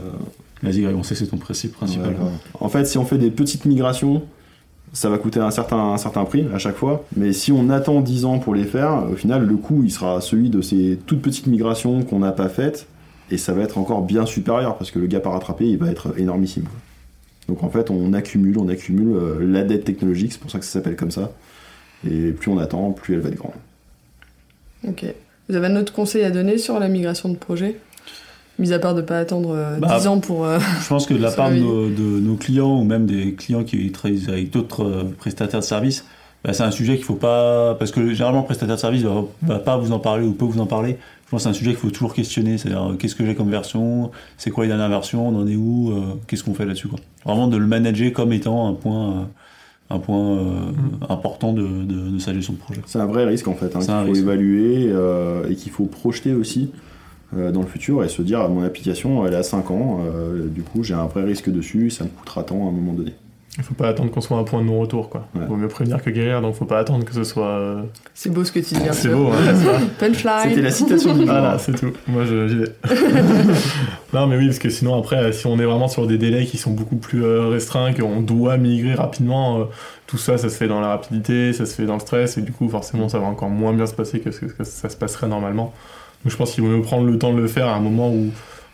Vas-y, 0.63 0.81
Greg, 0.81 0.95
on 0.95 1.01
sait 1.01 1.15
que 1.15 1.19
c'est 1.21 1.27
ton 1.27 1.37
principe 1.37 1.73
principal. 1.73 2.09
Ouais, 2.09 2.13
ouais. 2.19 2.31
En 2.59 2.69
fait, 2.69 2.85
si 2.85 2.99
on 2.99 3.05
fait 3.05 3.17
des 3.17 3.31
petites 3.31 3.65
migrations, 3.65 4.21
ça 4.93 5.09
va 5.09 5.17
coûter 5.17 5.39
un 5.39 5.49
certain, 5.49 5.77
un 5.93 5.97
certain 5.97 6.23
prix 6.23 6.45
à 6.53 6.59
chaque 6.59 6.75
fois. 6.75 7.03
Mais 7.17 7.33
si 7.33 7.51
on 7.51 7.69
attend 7.71 8.01
10 8.01 8.25
ans 8.25 8.37
pour 8.37 8.53
les 8.53 8.65
faire, 8.65 9.05
au 9.11 9.15
final, 9.15 9.43
le 9.47 9.55
coût, 9.55 9.81
il 9.83 9.89
sera 9.91 10.21
celui 10.21 10.49
de 10.51 10.61
ces 10.61 10.99
toutes 11.07 11.21
petites 11.23 11.47
migrations 11.47 12.03
qu'on 12.03 12.19
n'a 12.19 12.31
pas 12.31 12.47
faites. 12.49 12.85
Et 13.31 13.37
ça 13.37 13.53
va 13.53 13.61
être 13.63 13.77
encore 13.77 14.01
bien 14.03 14.25
supérieur 14.25 14.77
parce 14.77 14.91
que 14.91 14.99
le 14.99 15.07
gap 15.07 15.25
à 15.25 15.29
rattraper, 15.31 15.65
il 15.65 15.77
va 15.77 15.89
être 15.89 16.13
énormissime. 16.19 16.63
quoi. 16.63 16.73
Donc 17.47 17.63
en 17.63 17.69
fait, 17.69 17.89
on 17.89 18.13
accumule, 18.13 18.57
on 18.59 18.67
accumule 18.67 19.15
euh, 19.15 19.37
la 19.41 19.63
dette 19.63 19.83
technologique, 19.85 20.33
c'est 20.33 20.39
pour 20.41 20.51
ça 20.51 20.59
que 20.59 20.65
ça 20.65 20.71
s'appelle 20.71 20.95
comme 20.95 21.11
ça. 21.11 21.31
Et 22.09 22.31
plus 22.31 22.51
on 22.51 22.57
attend, 22.59 22.91
plus 22.91 23.13
elle 23.15 23.21
va 23.21 23.29
être 23.29 23.35
grande. 23.35 23.53
Ok. 24.87 25.05
Vous 25.49 25.55
avez 25.55 25.67
un 25.67 25.75
autre 25.75 25.93
conseil 25.93 26.23
à 26.23 26.31
donner 26.31 26.57
sur 26.57 26.79
la 26.79 26.87
migration 26.87 27.29
de 27.29 27.35
projet 27.35 27.77
Mis 28.59 28.73
à 28.73 28.79
part 28.79 28.93
de 28.93 29.01
ne 29.01 29.05
pas 29.05 29.17
attendre 29.19 29.55
euh, 29.55 29.77
Bah, 29.77 29.97
10 29.99 30.07
ans 30.07 30.19
pour. 30.19 30.45
euh, 30.45 30.59
Je 30.81 30.87
pense 30.87 31.05
que 31.05 31.13
de 31.13 31.21
la 31.21 31.31
part 31.31 31.51
de 31.51 31.57
nos, 31.57 31.87
de 31.89 32.19
nos 32.19 32.35
clients 32.35 32.79
ou 32.79 32.83
même 32.83 33.05
des 33.05 33.33
clients 33.33 33.63
qui 33.63 33.91
travaillent 33.91 34.23
avec 34.27 34.49
d'autres 34.51 34.83
euh, 34.85 35.03
prestataires 35.17 35.61
de 35.61 35.65
services, 35.65 36.05
bah, 36.43 36.53
c'est 36.53 36.63
un 36.63 36.71
sujet 36.71 36.95
qu'il 36.95 37.05
faut 37.05 37.15
pas. 37.15 37.75
Parce 37.75 37.91
que 37.91 38.13
généralement, 38.13 38.39
le 38.39 38.45
prestataire 38.45 38.75
de 38.75 38.79
service 38.81 39.03
va, 39.03 39.23
va 39.43 39.59
pas 39.59 39.77
vous 39.77 39.91
en 39.91 39.99
parler 39.99 40.25
ou 40.25 40.33
peut 40.33 40.45
vous 40.45 40.59
en 40.59 40.65
parler. 40.65 40.97
Je 41.25 41.29
pense 41.31 41.39
que 41.39 41.43
c'est 41.43 41.49
un 41.49 41.53
sujet 41.53 41.71
qu'il 41.71 41.79
faut 41.79 41.89
toujours 41.91 42.13
questionner. 42.13 42.57
C'est-à-dire, 42.57 42.91
euh, 42.91 42.95
qu'est-ce 42.95 43.15
que 43.15 43.25
j'ai 43.25 43.35
comme 43.35 43.49
version 43.49 44.11
C'est 44.37 44.49
quoi 44.51 44.63
les 44.65 44.69
dernières 44.69 44.89
versions 44.89 45.27
On 45.27 45.35
en 45.41 45.47
est 45.47 45.55
où 45.55 45.91
euh, 45.91 46.15
Qu'est-ce 46.27 46.43
qu'on 46.43 46.53
fait 46.53 46.65
là-dessus 46.65 46.87
quoi. 46.87 46.99
Vraiment 47.25 47.47
de 47.47 47.57
le 47.57 47.67
manager 47.67 48.11
comme 48.11 48.33
étant 48.33 48.67
un 48.67 48.73
point, 48.73 49.11
euh, 49.11 49.23
un 49.95 49.99
point 49.99 50.37
euh, 50.37 50.71
important 51.09 51.53
de, 51.53 51.61
de, 51.61 52.09
de 52.09 52.19
sa 52.19 52.33
gestion 52.33 52.53
de 52.53 52.57
projet. 52.57 52.81
C'est 52.85 52.99
un 52.99 53.05
vrai 53.05 53.25
risque 53.25 53.47
en 53.47 53.53
fait, 53.55 53.73
hein, 53.75 53.79
qu'il 53.79 53.87
faut 53.87 54.01
risque. 54.01 54.21
évaluer 54.23 54.87
euh, 54.89 55.47
et 55.49 55.55
qu'il 55.55 55.71
faut 55.71 55.85
projeter 55.85 56.33
aussi 56.33 56.71
dans 57.33 57.61
le 57.61 57.65
futur 57.67 58.03
et 58.03 58.09
se 58.09 58.21
dire 58.21 58.49
mon 58.49 58.61
application 58.61 59.25
elle 59.25 59.35
a 59.35 59.41
5 59.43 59.71
ans, 59.71 59.99
euh, 60.01 60.47
du 60.49 60.63
coup 60.63 60.83
j'ai 60.83 60.95
un 60.95 61.05
vrai 61.05 61.23
risque 61.23 61.49
dessus, 61.49 61.89
ça 61.89 62.03
me 62.03 62.09
coûtera 62.09 62.43
tant 62.43 62.65
à 62.65 62.67
un 62.67 62.73
moment 62.73 62.91
donné. 62.91 63.13
Il 63.57 63.63
faut 63.63 63.73
pas 63.73 63.89
attendre 63.89 64.09
qu'on 64.11 64.21
soit 64.21 64.37
à 64.37 64.39
un 64.39 64.43
point 64.45 64.61
de 64.61 64.67
non-retour, 64.67 65.09
quoi. 65.09 65.27
Ouais. 65.35 65.45
Vaut 65.45 65.57
mieux 65.57 65.67
prévenir 65.67 66.01
que 66.01 66.09
guérir, 66.09 66.41
donc 66.41 66.55
faut 66.55 66.63
pas 66.65 66.79
attendre 66.79 67.03
que 67.03 67.13
ce 67.13 67.25
soit. 67.25 67.47
euh, 67.49 67.81
C'est 68.13 68.31
beau 68.31 68.45
ce 68.45 68.51
que 68.51 68.59
tu 68.59 68.75
dis, 68.75 68.81
C'est 68.93 69.09
beau, 69.09 69.27
hein. 69.27 69.79
Punchline. 69.99 70.33
C'était 70.49 70.61
la 70.61 70.71
citation 70.71 71.13
du 71.17 71.25
Voilà, 71.25 71.57
c'est 71.59 71.73
tout. 71.73 71.91
Moi, 72.07 72.23
je- 72.23 72.47
j'y 72.47 72.55
vais. 72.55 72.71
non, 74.13 74.27
mais 74.27 74.37
oui, 74.37 74.45
parce 74.47 74.59
que 74.59 74.69
sinon, 74.69 74.97
après, 74.97 75.33
si 75.33 75.47
on 75.47 75.59
est 75.59 75.65
vraiment 75.65 75.89
sur 75.89 76.07
des 76.07 76.17
délais 76.17 76.45
qui 76.45 76.57
sont 76.57 76.71
beaucoup 76.71 76.95
plus 76.95 77.23
euh, 77.25 77.49
restreints, 77.49 77.93
qu'on 77.93 78.21
doit 78.21 78.55
migrer 78.57 78.93
rapidement, 78.93 79.59
euh, 79.59 79.63
tout 80.07 80.17
ça, 80.17 80.37
ça 80.37 80.49
se 80.49 80.55
fait 80.55 80.67
dans 80.69 80.79
la 80.79 80.87
rapidité, 80.87 81.51
ça 81.51 81.65
se 81.65 81.75
fait 81.75 81.85
dans 81.85 81.95
le 81.95 81.99
stress, 81.99 82.37
et 82.37 82.41
du 82.41 82.53
coup, 82.53 82.69
forcément, 82.69 83.09
ça 83.09 83.19
va 83.19 83.25
encore 83.25 83.49
moins 83.49 83.73
bien 83.73 83.85
se 83.85 83.93
passer 83.93 84.19
que 84.21 84.31
ce 84.31 84.45
que 84.45 84.63
ça 84.63 84.87
se 84.89 84.95
passerait 84.95 85.27
normalement. 85.27 85.73
Donc, 86.23 86.31
je 86.31 86.37
pense 86.37 86.51
qu'il 86.53 86.63
vaut 86.63 86.69
mieux 86.69 86.81
prendre 86.81 87.05
le 87.05 87.17
temps 87.17 87.33
de 87.33 87.39
le 87.41 87.47
faire 87.47 87.67
à 87.67 87.75
un 87.75 87.81
moment 87.81 88.09
où 88.11 88.27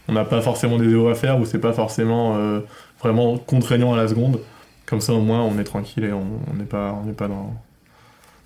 on 0.07 0.13
n'a 0.13 0.23
pas 0.23 0.41
forcément 0.41 0.77
des 0.77 0.87
zéros 0.89 1.09
à 1.09 1.15
faire, 1.15 1.39
où 1.39 1.45
c'est 1.45 1.57
pas 1.59 1.73
forcément 1.73 2.35
euh, 2.37 2.59
vraiment 3.01 3.37
contraignant 3.39 3.93
à 3.93 3.97
la 3.97 4.07
seconde. 4.07 4.39
Comme 4.87 5.01
ça, 5.01 5.13
au 5.13 5.21
moins, 5.21 5.41
on 5.43 5.59
est 5.59 5.63
tranquille 5.63 6.03
et 6.03 6.13
on 6.13 6.25
n'est 6.57 6.65
pas, 6.65 6.99
on 6.99 7.05
n'est 7.05 7.13
pas 7.13 7.27
dans. 7.27 7.53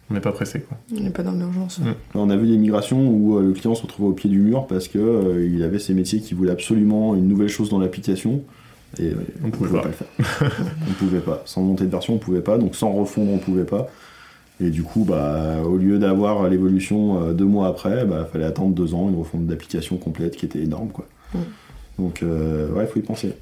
On 0.10 0.14
n'est 0.14 0.20
pas 0.20 0.34
pressé, 0.34 0.60
quoi. 0.60 0.78
On 0.94 1.00
n'est 1.00 1.10
pas 1.10 1.24
dans 1.24 1.32
l'urgence. 1.32 1.80
Mm. 1.80 1.94
On 2.16 2.30
a 2.30 2.36
vu 2.36 2.48
des 2.48 2.58
migrations 2.58 3.08
où 3.08 3.38
euh, 3.38 3.44
le 3.44 3.54
client 3.54 3.76
se 3.76 3.84
retrouvait 3.84 4.10
au 4.10 4.14
pied 4.14 4.30
du 4.30 4.40
mur 4.40 4.68
parce 4.68 4.90
que 4.90 4.98
euh, 5.00 5.48
il 5.50 5.64
avait 5.64 5.80
ses 5.80 5.94
métiers 5.94 6.20
qui 6.20 6.34
voulaient 6.34 6.52
absolument 6.52 7.16
une 7.16 7.30
nouvelle 7.30 7.48
chose 7.48 7.70
dans 7.70 7.80
l'application 7.80 8.42
et 9.00 9.12
euh, 9.12 9.16
On 9.44 9.48
on 9.48 9.52
pouvait 9.52 9.70
pouvait 9.70 9.82
pas. 9.82 9.84
pas 9.84 9.88
le 9.88 9.94
faire. 9.94 10.68
on 10.90 10.94
pouvait 10.94 11.20
pas. 11.22 11.42
Sans 11.46 11.62
monter 11.62 11.86
de 11.86 11.90
version, 11.90 12.16
on 12.16 12.18
pouvait 12.18 12.42
pas. 12.42 12.58
Donc 12.58 12.76
sans 12.76 12.92
refondre, 12.92 13.32
on 13.32 13.38
pouvait 13.38 13.64
pas. 13.64 13.88
Et 14.60 14.70
du 14.70 14.84
coup, 14.84 15.06
bah, 15.06 15.62
au 15.66 15.78
lieu 15.78 15.98
d'avoir 15.98 16.48
l'évolution 16.50 17.22
euh, 17.22 17.34
deux 17.34 17.46
mois 17.46 17.68
après, 17.68 18.06
bah, 18.06 18.28
fallait 18.32 18.46
attendre 18.46 18.76
deux 18.76 18.94
ans, 18.94 19.10
une 19.10 19.18
refonte 19.18 19.48
d'application 19.48 19.98
complète 19.98 20.36
qui 20.36 20.46
était 20.46 20.60
énorme, 20.60 20.90
quoi. 20.90 21.08
Mm. 21.34 21.40
Donc, 22.00 22.24
euh, 22.24 22.70
ouais, 22.74 22.86
faut 22.86 23.00
y 23.00 23.04
penser. 23.04 23.34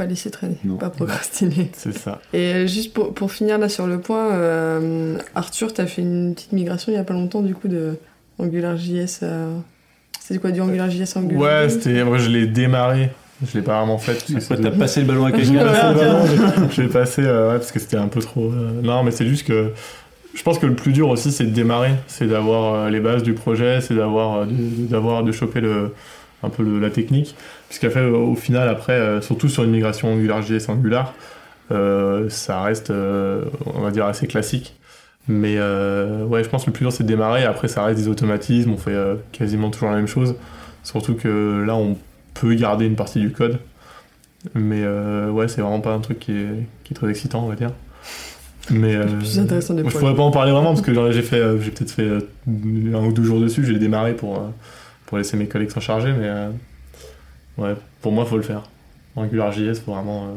Pas 0.00 0.06
laisser 0.06 0.30
traîner, 0.30 0.56
Non. 0.64 0.76
pas 0.78 0.88
procrastiner. 0.88 1.70
C'est 1.76 1.92
ça. 1.92 2.20
Et 2.32 2.54
euh, 2.54 2.66
juste 2.66 2.94
pour, 2.94 3.12
pour 3.12 3.30
finir 3.32 3.58
là 3.58 3.68
sur 3.68 3.86
le 3.86 3.98
point, 4.00 4.32
euh, 4.32 5.18
Arthur, 5.34 5.74
t'as 5.74 5.84
fait 5.84 6.00
une 6.00 6.34
petite 6.34 6.52
migration 6.52 6.90
il 6.90 6.94
y 6.94 6.98
a 6.98 7.04
pas 7.04 7.12
longtemps 7.12 7.42
du 7.42 7.54
coup 7.54 7.68
de 7.68 7.96
AngularJS 8.38 9.22
à. 9.24 9.46
C'était 10.18 10.40
quoi 10.40 10.52
du 10.52 10.60
AngularJS 10.62 11.16
Angular 11.16 11.42
Ouais, 11.42 11.68
c'était. 11.68 12.02
Moi, 12.04 12.16
je 12.16 12.30
l'ai 12.30 12.46
démarré. 12.46 13.10
Je 13.46 13.58
l'ai 13.58 13.62
pas 13.64 13.76
vraiment 13.78 13.98
fait. 13.98 14.12
Après, 14.12 14.40
c'est- 14.40 14.56
t'as 14.62 14.70
passé 14.70 15.00
le 15.00 15.06
ballon 15.06 15.26
à 15.26 15.32
quelqu'un. 15.36 15.52
l'ai 15.52 15.58
passé 15.70 15.86
le 15.88 15.94
ballon, 15.94 16.26
je- 16.70 16.74
je 16.76 16.80
l'ai 16.82 16.88
passé 16.88 17.22
euh, 17.24 17.52
ouais, 17.52 17.58
parce 17.58 17.72
que 17.72 17.78
c'était 17.78 17.96
un 17.98 18.08
peu 18.08 18.20
trop. 18.20 18.44
euh, 18.50 18.80
Non, 18.82 19.02
mais 19.02 19.10
c'est 19.10 19.26
juste 19.26 19.46
que 19.46 19.72
je 20.34 20.42
pense 20.42 20.58
que 20.58 20.66
le 20.66 20.74
plus 20.74 20.92
dur 20.92 21.10
aussi, 21.10 21.30
c'est 21.30 21.44
de 21.44 21.50
démarrer, 21.50 21.92
c'est 22.06 22.26
d'avoir 22.26 22.74
euh, 22.74 22.88
les 22.90 23.00
bases 23.00 23.22
du 23.22 23.34
projet, 23.34 23.82
c'est 23.82 23.94
d'avoir 23.94 24.38
euh, 24.38 24.44
de, 24.46 24.86
d'avoir 24.86 25.24
de 25.24 25.32
choper 25.32 25.60
le 25.60 25.92
un 26.42 26.48
peu 26.48 26.62
le- 26.62 26.80
la 26.80 26.88
technique, 26.88 27.34
puisqu'après 27.70 28.04
au 28.04 28.34
final 28.34 28.68
après, 28.68 28.92
euh, 28.92 29.20
surtout 29.20 29.48
sur 29.48 29.62
une 29.62 29.70
migration 29.70 30.12
AngularJS 30.12 30.68
Angular, 30.68 31.14
euh, 31.70 32.28
ça 32.28 32.60
reste, 32.62 32.90
euh, 32.90 33.44
on 33.64 33.80
va 33.80 33.92
dire 33.92 34.04
assez 34.04 34.26
classique. 34.26 34.74
Mais 35.28 35.56
ouais, 35.58 36.42
je 36.42 36.48
pense 36.48 36.64
que 36.64 36.70
le 36.70 36.72
plus 36.72 36.82
dur 36.82 36.92
c'est 36.92 37.04
de 37.04 37.08
démarrer. 37.08 37.44
Après, 37.44 37.68
ça 37.68 37.84
reste 37.84 38.00
des 38.00 38.08
automatismes, 38.08 38.72
on 38.72 38.76
fait 38.76 38.96
quasiment 39.30 39.70
toujours 39.70 39.90
la 39.90 39.96
même 39.96 40.08
chose. 40.08 40.34
Surtout 40.82 41.14
que 41.14 41.62
là, 41.64 41.76
on 41.76 41.96
peut 42.34 42.54
garder 42.54 42.86
une 42.86 42.96
partie 42.96 43.20
du 43.20 43.30
code. 43.30 43.60
Mais 44.54 44.82
euh, 44.82 45.30
ouais, 45.30 45.46
c'est 45.46 45.60
vraiment 45.60 45.80
pas 45.80 45.92
un 45.92 46.00
truc 46.00 46.18
qui 46.18 46.32
est, 46.32 46.66
qui 46.82 46.94
est 46.94 46.96
très 46.96 47.10
excitant, 47.10 47.44
on 47.44 47.48
va 47.48 47.54
dire. 47.54 47.70
Mais 48.70 48.96
euh, 48.96 49.04
plus 49.04 49.38
intéressant 49.38 49.74
des 49.74 49.84
je 49.88 49.96
pourrais 49.96 50.16
pas 50.16 50.22
en 50.22 50.32
parler 50.32 50.50
vraiment 50.50 50.70
parce 50.70 50.82
que 50.82 50.92
genre, 50.92 51.12
j'ai 51.12 51.22
fait, 51.22 51.42
j'ai 51.60 51.70
peut-être 51.70 51.92
fait 51.92 52.08
un 52.08 53.06
ou 53.06 53.12
deux 53.12 53.22
jours 53.22 53.38
dessus. 53.38 53.64
J'ai 53.64 53.78
démarré 53.78 54.14
pour 54.14 54.42
pour 55.10 55.18
laisser 55.18 55.36
mes 55.36 55.46
collègues 55.46 55.70
s'en 55.70 55.80
charger, 55.80 56.12
mais 56.12 56.28
euh, 56.28 56.50
ouais, 57.60 57.74
pour 58.02 58.12
moi, 58.12 58.24
faut 58.24 58.36
le 58.36 58.42
faire. 58.42 58.62
AngularJS, 59.16 59.80
faut 59.84 59.92
vraiment 59.92 60.24
euh, 60.24 60.28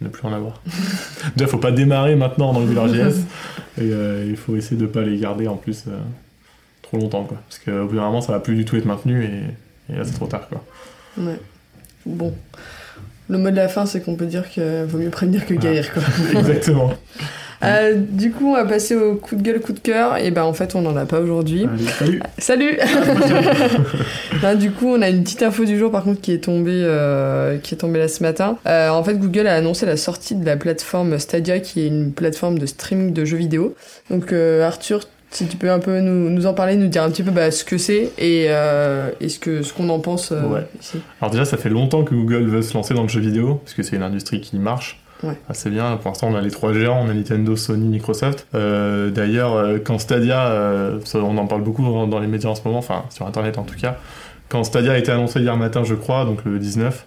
ne 0.00 0.08
plus 0.08 0.26
en 0.26 0.32
avoir. 0.32 0.60
Déjà, 1.36 1.48
faut 1.48 1.58
pas 1.58 1.72
démarrer 1.72 2.16
maintenant 2.16 2.50
en 2.50 2.60
AngularJS 2.60 3.18
et 3.78 3.82
euh, 3.82 4.26
il 4.28 4.36
faut 4.36 4.56
essayer 4.56 4.80
de 4.80 4.86
pas 4.86 5.02
les 5.02 5.18
garder 5.18 5.48
en 5.48 5.56
plus 5.56 5.84
euh, 5.88 5.98
trop 6.82 6.98
longtemps, 6.98 7.24
quoi. 7.24 7.38
Parce 7.48 7.58
qu'au 7.58 7.86
bout 7.86 7.96
d'un 7.96 8.02
moment, 8.02 8.20
ça 8.20 8.32
va 8.32 8.40
plus 8.40 8.56
du 8.56 8.64
tout 8.64 8.76
être 8.76 8.86
maintenu 8.86 9.24
et, 9.24 9.92
et 9.92 9.96
là, 9.96 10.04
c'est 10.04 10.14
trop 10.14 10.26
tard, 10.26 10.48
quoi. 10.48 10.64
Ouais. 11.18 11.40
Bon. 12.04 12.34
Le 13.28 13.38
mot 13.38 13.50
de 13.50 13.56
la 13.56 13.68
fin, 13.68 13.86
c'est 13.86 14.00
qu'on 14.02 14.14
peut 14.14 14.26
dire 14.26 14.52
que 14.52 14.84
vaut 14.84 14.98
mieux 14.98 15.10
prévenir 15.10 15.46
que 15.46 15.54
guérir, 15.54 15.92
quoi. 15.92 16.02
Exactement. 16.38 16.92
Euh, 17.62 17.94
du 17.96 18.30
coup, 18.32 18.48
on 18.50 18.54
va 18.54 18.64
passer 18.64 18.94
au 18.96 19.14
coup 19.16 19.36
de 19.36 19.42
gueule, 19.42 19.60
coup 19.60 19.72
de 19.72 19.78
cœur. 19.80 20.16
Et 20.18 20.30
ben, 20.30 20.42
en 20.44 20.52
fait, 20.52 20.74
on 20.74 20.82
n'en 20.82 20.96
a 20.96 21.06
pas 21.06 21.20
aujourd'hui. 21.20 21.66
Salut. 21.98 22.20
Salut 22.38 22.78
Là, 24.42 24.54
Du 24.56 24.70
coup, 24.70 24.88
on 24.88 25.02
a 25.02 25.08
une 25.08 25.22
petite 25.22 25.42
info 25.42 25.64
du 25.64 25.78
jour, 25.78 25.90
par 25.90 26.04
contre, 26.04 26.20
qui 26.20 26.32
est 26.32 26.44
tombée, 26.44 26.70
euh, 26.84 27.58
qui 27.58 27.74
est 27.74 27.78
tombée 27.78 27.98
là 27.98 28.08
ce 28.08 28.22
matin. 28.22 28.58
Euh, 28.66 28.88
en 28.90 29.02
fait, 29.02 29.18
Google 29.18 29.46
a 29.46 29.54
annoncé 29.54 29.86
la 29.86 29.96
sortie 29.96 30.34
de 30.34 30.44
la 30.44 30.56
plateforme 30.56 31.18
Stadia, 31.18 31.60
qui 31.60 31.80
est 31.80 31.86
une 31.86 32.12
plateforme 32.12 32.58
de 32.58 32.66
streaming 32.66 33.12
de 33.12 33.24
jeux 33.24 33.36
vidéo. 33.38 33.74
Donc, 34.10 34.32
Arthur, 34.32 35.00
si 35.30 35.46
tu 35.46 35.56
peux 35.56 35.70
un 35.70 35.80
peu 35.80 36.00
nous, 36.00 36.30
nous 36.30 36.46
en 36.46 36.54
parler, 36.54 36.76
nous 36.76 36.86
dire 36.86 37.02
un 37.02 37.10
petit 37.10 37.22
peu 37.22 37.30
bah, 37.30 37.50
ce 37.50 37.64
que 37.64 37.78
c'est 37.78 38.10
et, 38.18 38.46
euh, 38.48 39.10
et 39.20 39.28
ce 39.28 39.38
que 39.38 39.62
ce 39.62 39.72
qu'on 39.72 39.88
en 39.88 39.98
pense 39.98 40.32
euh, 40.32 40.40
Ouais. 40.42 40.66
ici. 40.80 40.98
Alors 41.20 41.30
déjà, 41.30 41.44
ça 41.44 41.56
fait 41.56 41.68
longtemps 41.68 42.04
que 42.04 42.14
Google 42.14 42.44
veut 42.44 42.62
se 42.62 42.72
lancer 42.74 42.94
dans 42.94 43.02
le 43.02 43.08
jeu 43.08 43.20
vidéo, 43.20 43.56
parce 43.56 43.74
que 43.74 43.82
c'est 43.82 43.96
une 43.96 44.02
industrie 44.02 44.40
qui 44.40 44.58
marche 44.58 45.00
Ouais. 45.22 45.38
assez 45.48 45.70
bien. 45.70 45.96
Pour 45.96 46.10
l'instant, 46.10 46.28
on 46.30 46.34
a 46.34 46.40
les 46.40 46.50
trois 46.50 46.72
géants, 46.72 47.00
on 47.04 47.08
a 47.08 47.14
Nintendo, 47.14 47.56
Sony, 47.56 47.88
Microsoft. 47.88 48.46
Euh, 48.54 49.10
D'ailleurs, 49.10 49.54
euh, 49.54 49.78
quand 49.82 49.98
Stadia, 49.98 50.48
euh, 50.48 50.98
on 51.14 51.38
en 51.38 51.46
parle 51.46 51.62
beaucoup 51.62 51.82
dans, 51.82 52.18
les 52.18 52.26
médias 52.26 52.50
en 52.50 52.54
ce 52.54 52.62
moment, 52.64 52.78
enfin 52.78 53.04
sur 53.10 53.26
Internet 53.26 53.58
en 53.58 53.62
tout 53.62 53.76
cas, 53.76 53.96
quand 54.48 54.64
Stadia 54.64 54.92
a 54.92 54.98
été 54.98 55.10
annoncé 55.10 55.40
hier 55.40 55.56
matin, 55.56 55.84
je 55.84 55.94
crois, 55.94 56.24
donc 56.24 56.44
le 56.44 56.58
19, 56.58 57.06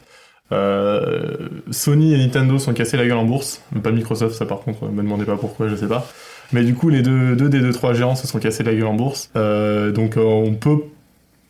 euh, 0.51 1.35
Sony 1.71 2.13
et 2.13 2.17
Nintendo 2.17 2.57
sont 2.57 2.73
cassés 2.73 2.97
la 2.97 3.05
gueule 3.05 3.17
en 3.17 3.25
bourse, 3.25 3.61
pas 3.83 3.91
Microsoft, 3.91 4.35
ça 4.35 4.45
par 4.45 4.61
contre, 4.61 4.85
me 4.85 5.03
demandez 5.03 5.25
pas 5.25 5.37
pourquoi, 5.37 5.67
je 5.67 5.75
sais 5.75 5.87
pas. 5.87 6.07
Mais 6.51 6.63
du 6.63 6.73
coup, 6.73 6.89
les 6.89 7.03
deux, 7.03 7.35
deux 7.35 7.49
des 7.49 7.59
deux 7.59 7.73
trois 7.73 7.93
géants 7.93 8.15
se 8.15 8.25
sont 8.25 8.39
cassés 8.39 8.63
la 8.63 8.73
gueule 8.73 8.87
en 8.87 8.95
bourse. 8.95 9.29
Donc 9.35 10.17
on 10.17 10.55
peut 10.55 10.79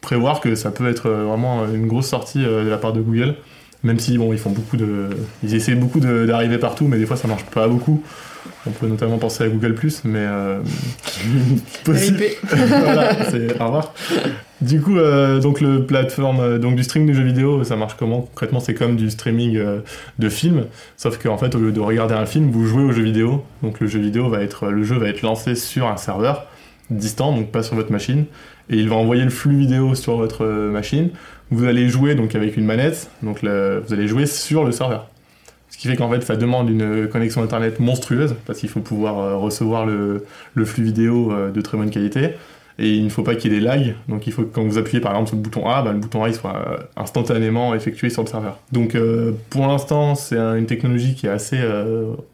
prévoir 0.02 0.42
que 0.42 0.56
ça 0.56 0.72
peut 0.72 0.90
être 0.90 1.10
vraiment 1.10 1.66
une 1.74 1.88
grosse 1.88 2.08
sortie 2.08 2.40
de 2.44 2.68
la 2.68 2.78
part 2.78 2.92
de 2.92 3.00
Google. 3.00 3.36
Même 3.84 4.00
si 4.00 4.18
bon, 4.18 4.34
ils 4.34 4.40
font 4.40 4.50
beaucoup 4.50 4.76
de, 4.76 5.08
ils 5.42 5.56
essaient 5.56 5.76
beaucoup 5.76 6.00
d'arriver 6.02 6.58
partout, 6.58 6.88
mais 6.88 6.98
des 6.98 7.06
fois 7.06 7.16
ça 7.16 7.28
marche 7.28 7.46
pas 7.46 7.68
beaucoup. 7.68 8.04
On 8.68 8.72
peut 8.72 8.88
notamment 8.88 9.18
penser 9.18 9.44
à 9.46 9.48
Google 9.48 9.76
mais 10.04 10.20
euh, 10.20 10.60
possible. 11.86 12.24
Voilà, 12.50 13.26
c'est 13.30 13.60
au 13.60 13.66
revoir. 13.66 13.94
Du 14.62 14.82
coup, 14.82 14.98
euh, 14.98 15.40
donc 15.40 15.62
le 15.62 15.86
plateforme 15.86 16.40
euh, 16.42 16.60
donc 16.60 16.76
du 16.76 16.84
streaming 16.84 17.10
de 17.10 17.14
jeux 17.14 17.24
vidéo, 17.24 17.64
ça 17.64 17.78
marche 17.78 17.96
comment 17.98 18.22
concrètement? 18.22 18.60
C'est 18.60 18.74
comme 18.74 18.98
du 18.98 19.10
streaming 19.10 19.62
de 20.20 20.30
films, 20.30 20.66
sauf 20.98 21.18
qu'en 21.18 21.38
fait 21.38 21.56
au 21.56 21.60
lieu 21.60 21.72
de 21.72 21.80
regarder 21.80 22.16
un 22.16 22.26
film, 22.26 22.52
vous 22.52 22.66
jouez 22.66 22.84
au 22.84 22.92
jeu 22.92 23.04
vidéo. 23.04 23.46
Donc 23.64 23.80
le 23.80 23.88
jeu 23.88 24.00
vidéo 24.00 24.30
va 24.30 24.42
être, 24.42 24.68
le 24.68 24.84
jeu 24.84 24.98
va 24.98 25.08
être 25.08 25.22
lancé 25.22 25.56
sur 25.56 25.88
un 25.88 25.98
serveur 25.98 26.48
distant, 26.90 27.34
donc 27.36 27.52
pas 27.52 27.64
sur 27.64 27.76
votre 27.76 27.92
machine, 27.92 28.26
et 28.70 28.78
il 28.78 28.90
va 28.90 28.96
envoyer 28.96 29.24
le 29.24 29.30
flux 29.30 29.56
vidéo 29.58 29.96
sur 29.96 30.18
votre 30.18 30.44
euh, 30.46 30.72
machine. 30.72 31.10
Vous 31.52 31.66
allez 31.66 31.90
jouer 31.90 32.16
donc 32.16 32.36
avec 32.36 32.58
une 32.58 32.66
manette, 32.66 33.10
donc 33.24 33.44
vous 33.44 33.94
allez 33.94 34.08
jouer 34.08 34.26
sur 34.28 34.64
le 34.66 34.72
serveur. 34.72 35.08
Ce 35.72 35.78
qui 35.78 35.88
fait 35.88 35.96
qu'en 35.96 36.10
fait 36.10 36.22
ça 36.22 36.36
demande 36.36 36.70
une 36.70 37.08
connexion 37.08 37.42
internet 37.44 37.80
monstrueuse 37.80 38.36
parce 38.46 38.60
qu'il 38.60 38.70
faut 38.70 38.80
pouvoir 38.82 39.20
euh, 39.20 39.36
recevoir 39.38 39.86
le, 39.86 40.26
le 40.56 40.66
flux 40.66 40.84
vidéo 40.84 41.32
euh, 41.32 41.52
de 41.52 41.62
très 41.62 41.78
bonne 41.78 41.92
qualité 41.92 42.32
et 42.80 42.90
il 42.96 43.04
ne 43.04 43.10
faut 43.10 43.24
pas 43.24 43.36
qu'il 43.36 43.52
y 43.52 43.56
ait 43.56 43.60
des 43.60 43.66
lags. 43.66 43.96
Donc 44.08 44.26
il 44.26 44.34
faut 44.34 44.44
que 44.44 44.54
quand 44.54 44.64
vous 44.64 44.78
appuyez 44.78 45.00
par 45.00 45.12
exemple 45.12 45.28
sur 45.30 45.38
le 45.38 45.44
bouton 45.44 45.68
A, 45.70 45.82
bah, 45.84 45.92
le 45.92 46.00
bouton 46.00 46.24
A 46.24 46.30
il 46.30 46.34
soit 46.34 46.80
instantanément 46.98 47.76
effectué 47.76 48.10
sur 48.10 48.24
le 48.24 48.28
serveur. 48.28 48.58
Donc 48.72 48.98
pour 49.50 49.68
l'instant 49.68 50.16
c'est 50.16 50.38
un- 50.38 50.56
une 50.56 50.66
technologie 50.66 51.14
qui 51.16 51.28
est 51.28 51.32
assez 51.32 51.60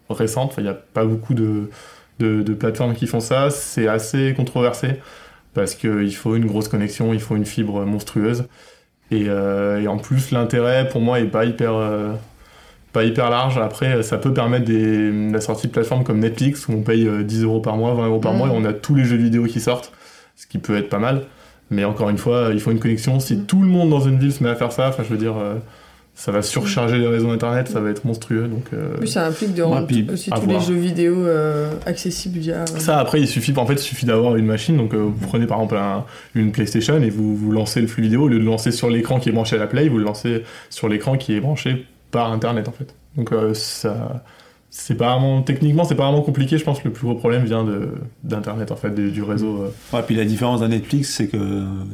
récente. 0.09 0.53
Il 0.57 0.63
n'y 0.63 0.69
a 0.69 0.73
pas 0.73 1.05
beaucoup 1.05 1.33
de, 1.33 1.69
de, 2.19 2.41
de 2.41 2.53
plateformes 2.53 2.93
qui 2.95 3.07
font 3.07 3.19
ça. 3.19 3.49
C'est 3.49 3.87
assez 3.87 4.33
controversé 4.35 4.99
parce 5.53 5.75
qu'il 5.75 6.15
faut 6.15 6.35
une 6.35 6.45
grosse 6.45 6.67
connexion, 6.67 7.13
il 7.13 7.19
faut 7.21 7.35
une 7.35 7.45
fibre 7.45 7.85
monstrueuse. 7.85 8.45
Et, 9.11 9.25
euh, 9.29 9.81
et 9.81 9.87
en 9.87 9.97
plus 9.97 10.31
l'intérêt 10.31 10.87
pour 10.89 11.01
moi 11.01 11.19
est 11.19 11.25
pas 11.25 11.45
hyper 11.45 11.73
euh, 11.75 12.13
pas 12.93 13.03
hyper 13.03 13.29
large. 13.29 13.57
Après, 13.57 14.03
ça 14.03 14.17
peut 14.17 14.33
permettre 14.33 14.65
des, 14.65 15.11
la 15.31 15.41
sortie 15.41 15.67
de 15.67 15.71
plateformes 15.73 16.03
comme 16.03 16.19
Netflix 16.19 16.67
où 16.67 16.73
on 16.73 16.81
paye 16.81 17.07
euh, 17.07 17.23
10 17.23 17.43
euros 17.43 17.59
par 17.61 17.77
mois, 17.77 17.93
20 17.93 18.07
euros 18.07 18.19
par 18.19 18.31
Mhm. 18.33 18.37
mois 18.39 18.47
et 18.49 18.51
on 18.53 18.65
a 18.65 18.73
tous 18.73 18.95
les 18.95 19.03
jeux 19.05 19.17
vidéo 19.17 19.45
qui 19.45 19.59
sortent, 19.59 19.91
ce 20.35 20.47
qui 20.47 20.57
peut 20.59 20.77
être 20.77 20.89
pas 20.89 20.99
mal. 20.99 21.23
Mais 21.71 21.83
encore 21.83 22.09
une 22.09 22.17
fois, 22.17 22.49
il 22.53 22.59
faut 22.59 22.71
une 22.71 22.79
connexion. 22.79 23.19
Si 23.19 23.35
Mhm. 23.35 23.45
tout 23.47 23.61
le 23.61 23.67
monde 23.67 23.89
dans 23.89 23.99
une 24.01 24.17
ville 24.19 24.31
se 24.33 24.43
met 24.43 24.49
à 24.49 24.55
faire 24.55 24.71
ça, 24.71 24.87
enfin, 24.89 25.03
je 25.03 25.09
veux 25.09 25.17
dire, 25.17 25.35
euh, 25.37 25.55
ça 26.17 26.31
va 26.31 26.41
surcharger 26.41 26.97
les 26.97 27.07
réseaux 27.07 27.29
internet, 27.29 27.67
ça 27.67 27.81
va 27.81 27.89
être 27.89 28.05
monstrueux. 28.05 28.47
Donc, 28.47 28.67
euh, 28.73 28.95
En 28.95 28.99
plus, 28.99 29.07
ça 29.07 29.27
implique 29.27 29.53
de 29.53 29.61
Ouais, 29.61 29.67
rendre 29.67 29.87
puis 29.87 30.07
aussi 30.11 30.29
tous 30.31 30.39
voir. 30.41 30.59
les 30.59 30.65
jeux 30.65 30.73
vidéo 30.79 31.13
euh, 31.25 31.71
accessibles 31.85 32.39
via. 32.39 32.61
euh, 32.61 32.65
Ça, 32.65 32.99
après, 32.99 33.19
il 33.19 33.27
suffit, 33.27 33.53
en 33.57 33.65
fait, 33.65 33.73
il 33.73 33.79
suffit 33.79 34.05
d'avoir 34.05 34.35
une 34.37 34.45
machine. 34.45 34.77
Donc, 34.77 34.93
euh, 34.93 34.97
vous 34.97 35.27
prenez 35.27 35.45
par 35.45 35.57
exemple 35.57 35.75
un- 35.77 36.05
une 36.33 36.51
PlayStation 36.53 37.01
et 37.01 37.09
vous, 37.09 37.35
vous 37.35 37.51
lancez 37.51 37.81
le 37.81 37.87
flux 37.87 38.03
vidéo. 38.03 38.23
Au 38.23 38.27
lieu 38.29 38.35
de 38.35 38.39
le 38.39 38.45
lancer 38.45 38.71
sur 38.71 38.89
l'écran 38.89 39.19
qui 39.19 39.27
est 39.29 39.33
branché 39.33 39.57
à 39.57 39.59
la 39.59 39.67
Play, 39.67 39.89
vous 39.89 39.97
le 39.97 40.05
lancez 40.05 40.43
sur 40.69 40.87
l'écran 40.87 41.17
qui 41.17 41.33
est 41.35 41.41
branché 41.41 41.85
par 42.11 42.31
Internet, 42.31 42.69
en 42.69 42.71
fait. 42.71 42.95
Donc, 43.17 43.31
ça, 43.53 44.23
c'est 44.77 44.95
pas 44.95 45.13
vraiment 45.13 45.41
techniquement 45.41 45.85
c'est 45.85 45.95
pas 45.95 46.03
vraiment 46.03 46.21
compliqué 46.21 46.57
je 46.57 46.63
pense 46.65 46.79
que 46.79 46.87
le 46.89 46.93
plus 46.93 47.05
gros 47.07 47.15
problème 47.15 47.45
vient 47.45 47.63
de 47.63 47.87
d'internet 48.25 48.71
en 48.71 48.75
fait 48.75 48.93
du, 48.93 49.09
du 49.09 49.23
réseau 49.23 49.61
euh. 49.63 49.69
Ouais, 49.95 50.03
puis 50.05 50.15
la 50.15 50.25
différence 50.25 50.59
d'un 50.59 50.67
Netflix, 50.67 51.11
c'est 51.15 51.27
que 51.27 51.37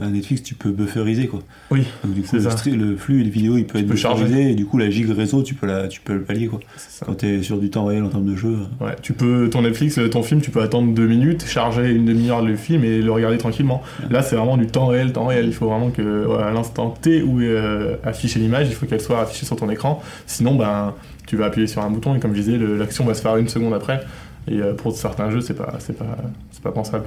un 0.01 0.09
Netflix, 0.09 0.41
tu 0.41 0.55
peux 0.55 0.71
bufferiser 0.71 1.27
quoi. 1.27 1.41
oui 1.69 1.85
Donc 2.03 2.13
du 2.15 2.21
coup, 2.23 2.35
le, 2.35 2.41
ça. 2.41 2.49
stri- 2.49 2.75
le 2.75 2.95
flux 2.97 3.21
et 3.21 3.23
les 3.23 3.29
vidéos, 3.29 3.57
il 3.57 3.65
peut 3.67 3.77
être 3.77 3.85
bufferisé, 3.85 4.49
et 4.51 4.55
du 4.55 4.65
coup, 4.65 4.77
la 4.79 4.89
gigue 4.89 5.11
réseau, 5.11 5.43
tu 5.43 5.53
peux, 5.53 5.67
la, 5.67 5.87
tu 5.87 6.01
peux 6.01 6.13
le 6.13 6.23
pallier 6.23 6.47
quoi. 6.47 6.59
Quand 7.05 7.13
t'es 7.13 7.43
sur 7.43 7.59
du 7.59 7.69
temps 7.69 7.85
réel 7.85 8.03
en 8.03 8.09
termes 8.09 8.25
de 8.25 8.35
jeu. 8.35 8.57
ouais 8.79 8.95
tu 9.01 9.13
peux 9.13 9.49
ton 9.51 9.61
Netflix 9.61 9.97
euh, 9.99 10.09
ton 10.09 10.23
film 10.23 10.41
tu 10.41 10.49
peux 10.49 10.61
attendre 10.61 10.91
deux 10.93 11.07
minutes 11.07 11.45
charger 11.45 11.89
une 11.91 12.05
demi-heure 12.05 12.41
le 12.41 12.55
film 12.55 12.83
et 12.83 13.01
le 13.01 13.11
regarder 13.11 13.37
tranquillement 13.37 13.81
là 14.09 14.21
c'est 14.23 14.35
vraiment 14.35 14.57
du 14.57 14.67
temps 14.67 14.87
réel 14.87 15.11
temps 15.13 15.25
réel 15.27 15.45
il 15.45 15.53
faut 15.53 15.67
vraiment 15.67 15.89
que 15.91 16.25
ouais, 16.25 16.41
à 16.43 16.51
l'instant 16.51 16.93
T 17.01 17.21
où 17.21 17.41
est 17.41 17.45
euh, 17.47 17.95
affichée 18.03 18.39
l'image 18.39 18.67
il 18.69 18.73
faut 18.75 18.85
qu'elle 18.85 19.01
soit 19.01 19.21
affichée 19.21 19.45
sur 19.45 19.55
ton 19.55 19.69
écran 19.69 20.01
sinon 20.27 20.55
ben 20.55 20.93
tu 21.31 21.37
vas 21.37 21.45
appuyer 21.45 21.65
sur 21.65 21.81
un 21.81 21.89
bouton 21.89 22.13
et 22.13 22.19
comme 22.19 22.35
je 22.35 22.41
disais 22.41 22.57
l'action 22.57 23.05
va 23.05 23.13
se 23.13 23.21
faire 23.21 23.37
une 23.37 23.47
seconde 23.47 23.73
après. 23.73 24.01
Et 24.49 24.59
euh, 24.59 24.73
pour 24.73 24.93
certains 24.93 25.31
jeux 25.31 25.39
c'est 25.39 25.53
pas 25.53 25.75
c'est 25.79 25.97
pas 25.97 26.17
c'est 26.51 26.61
pas 26.61 26.73
pensable. 26.73 27.05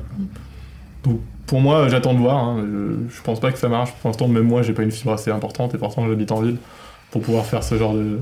Donc 1.02 1.20
pour 1.46 1.60
moi 1.60 1.88
j'attends 1.88 2.14
de 2.14 2.20
voir 2.20 2.42
hein. 2.42 2.64
je, 2.64 3.16
je 3.16 3.22
pense 3.22 3.38
pas 3.38 3.52
que 3.52 3.58
ça 3.58 3.68
marche. 3.68 3.92
Pour 4.00 4.08
l'instant 4.08 4.26
même 4.26 4.44
moi 4.44 4.62
j'ai 4.62 4.72
pas 4.72 4.82
une 4.82 4.90
fibre 4.90 5.12
assez 5.12 5.30
importante 5.30 5.74
et 5.74 5.78
pourtant 5.78 6.08
j'habite 6.08 6.32
en 6.32 6.40
ville 6.40 6.56
pour 7.10 7.20
pouvoir 7.20 7.44
faire 7.44 7.62
ce 7.62 7.76
genre 7.76 7.92
de 7.92 8.18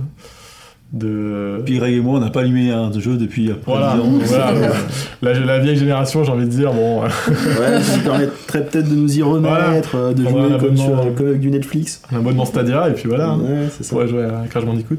de 0.93 1.63
Puis 1.65 1.79
Greg 1.79 1.95
et 1.95 2.01
moi, 2.01 2.19
on 2.19 2.21
n'a 2.21 2.31
pas 2.31 2.41
allumé 2.41 2.71
un 2.71 2.93
jeu 2.99 3.17
depuis 3.17 3.51
voilà, 3.67 3.95
10 3.95 4.01
ans. 4.01 4.19
voilà. 4.27 4.53
la, 5.23 5.33
la 5.41 5.59
vieille 5.59 5.77
génération, 5.77 6.23
j'ai 6.25 6.33
envie 6.33 6.45
de 6.45 6.51
dire, 6.51 6.73
bon, 6.73 7.03
euh, 7.03 7.07
Ouais, 7.07 7.81
ça 7.81 7.97
nous 7.97 8.03
permettrait 8.03 8.65
peut-être 8.67 8.91
de 8.91 8.95
nous 8.95 9.19
y 9.19 9.23
remettre, 9.23 9.95
euh, 9.97 10.13
de 10.13 10.23
jouer 10.23 10.43
comme, 10.61 10.77
sur- 10.77 11.15
comme 11.17 11.29
avec 11.29 11.41
du 11.41 11.51
Netflix. 11.51 12.03
un 12.13 12.17
abonnement 12.19 12.45
Stadia, 12.45 12.89
et 12.89 12.93
puis 12.93 13.09
voilà. 13.09 13.31
hein. 13.31 13.39
Ouais, 13.41 13.69
c'est 13.71 13.81
On 13.81 13.85
ça. 13.85 13.91
pourrait 13.91 14.09
jouer 14.09 14.25
à 14.25 14.45
Crash 14.51 14.65
Bandicoot. 14.67 14.97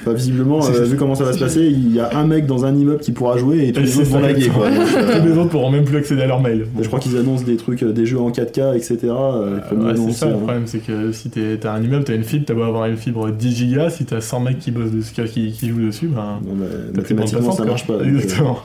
Enfin, 0.00 0.12
visiblement, 0.12 0.60
C'est- 0.62 0.76
euh, 0.76 0.84
vu 0.84 0.96
comment 0.96 1.14
ça 1.14 1.24
va 1.24 1.32
se 1.32 1.38
passer, 1.40 1.62
il 1.66 1.92
y 1.94 2.00
a 2.00 2.10
un 2.16 2.24
mec 2.26 2.46
dans 2.46 2.64
un 2.64 2.74
immeuble 2.74 3.00
qui 3.00 3.12
pourra 3.12 3.36
jouer 3.36 3.68
et 3.68 3.72
tous 3.72 3.80
Et 3.80 3.84
les 3.84 3.98
autres 3.98 4.08
vont 4.10 4.20
ça, 4.20 4.26
laguer. 4.26 4.48
Quoi. 4.48 4.70
Donc, 4.70 4.78
euh, 4.96 5.18
Tous 5.20 5.26
les 5.26 5.38
autres 5.38 5.50
pourront 5.50 5.70
même 5.70 5.84
plus 5.84 5.96
accéder 5.96 6.22
à 6.22 6.26
leur 6.26 6.40
mail. 6.40 6.66
je 6.80 6.86
crois 6.86 7.00
qu'ils 7.00 7.16
annoncent 7.16 7.44
des 7.44 7.56
trucs, 7.56 7.82
euh, 7.82 7.92
des 7.92 8.06
jeux 8.06 8.20
en 8.20 8.30
4K, 8.30 8.74
etc. 8.76 8.98
euh, 9.10 9.56
Ouais, 9.72 9.94
c'est 9.96 10.12
ça 10.12 10.26
le 10.26 10.34
problème, 10.36 10.62
c'est 10.66 10.78
que 10.78 11.10
si 11.12 11.30
t'es- 11.30 11.56
t'as 11.60 11.72
un 11.72 11.82
immeuble, 11.82 12.04
t'as 12.04 12.14
une 12.14 12.24
fibre, 12.24 12.44
t'as 12.46 12.54
beau 12.54 12.62
avoir 12.62 12.86
une 12.86 12.96
fibre 12.96 13.30
10 13.30 13.54
gigas, 13.56 13.90
si 13.90 14.04
t'as 14.04 14.20
100 14.20 14.40
mecs 14.40 14.58
qui 14.58 14.70
bossent 14.70 14.83
dessus, 14.90 15.14
qui, 15.26 15.52
qui 15.52 15.68
jouent 15.68 15.86
dessus, 15.86 16.08
ben. 16.08 16.40
Bah, 16.42 16.66
de 16.92 16.96
mathématiquement, 16.96 17.52
ça 17.52 17.64
marche 17.64 17.86
pas. 17.86 17.94
donc, 17.98 18.02
euh, 18.06 18.14
Exactement. 18.18 18.58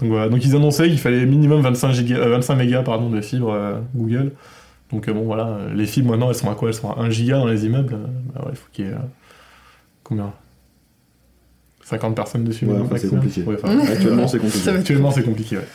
Donc 0.00 0.08
voilà, 0.10 0.28
donc 0.28 0.44
ils 0.44 0.54
annonçaient 0.56 0.88
qu'il 0.88 0.98
fallait 0.98 1.24
minimum 1.24 1.60
25, 1.62 1.92
giga, 1.92 2.16
euh, 2.16 2.28
25 2.30 2.56
mégas 2.56 2.82
pardon, 2.82 3.08
de 3.10 3.20
fibre 3.20 3.52
euh, 3.52 3.78
Google. 3.94 4.32
Donc 4.92 5.08
euh, 5.08 5.12
bon 5.12 5.22
voilà, 5.22 5.58
les 5.74 5.86
fibres 5.86 6.10
maintenant 6.10 6.28
elles 6.28 6.34
sont 6.34 6.50
à 6.50 6.54
quoi? 6.54 6.68
Elles 6.68 6.74
sont 6.74 6.90
à 6.90 7.00
1 7.00 7.10
giga 7.10 7.38
dans 7.38 7.46
les 7.46 7.64
immeubles? 7.64 7.96
Bah 8.34 8.42
ouais, 8.44 8.50
il 8.52 8.56
faut 8.56 8.68
qu'il 8.72 8.86
y 8.86 8.88
ait. 8.88 8.92
euh, 8.92 8.96
combien? 10.02 10.32
50 11.84 12.14
personnes 12.16 12.44
dessus 12.44 12.64
Ouais, 12.66 12.72
maintenant, 12.72 12.86
enfin, 12.86 12.96
c'est 12.98 13.08
compliqué. 13.08 13.42
Ouais, 13.42 13.56
enfin, 13.62 13.78
Actuellement, 13.92 14.26
c'est 14.26 14.38
compliqué. 14.38 14.70
Actuellement 14.70 15.10
c'est 15.10 15.22
compliqué, 15.22 15.56
ouais. 15.58 15.68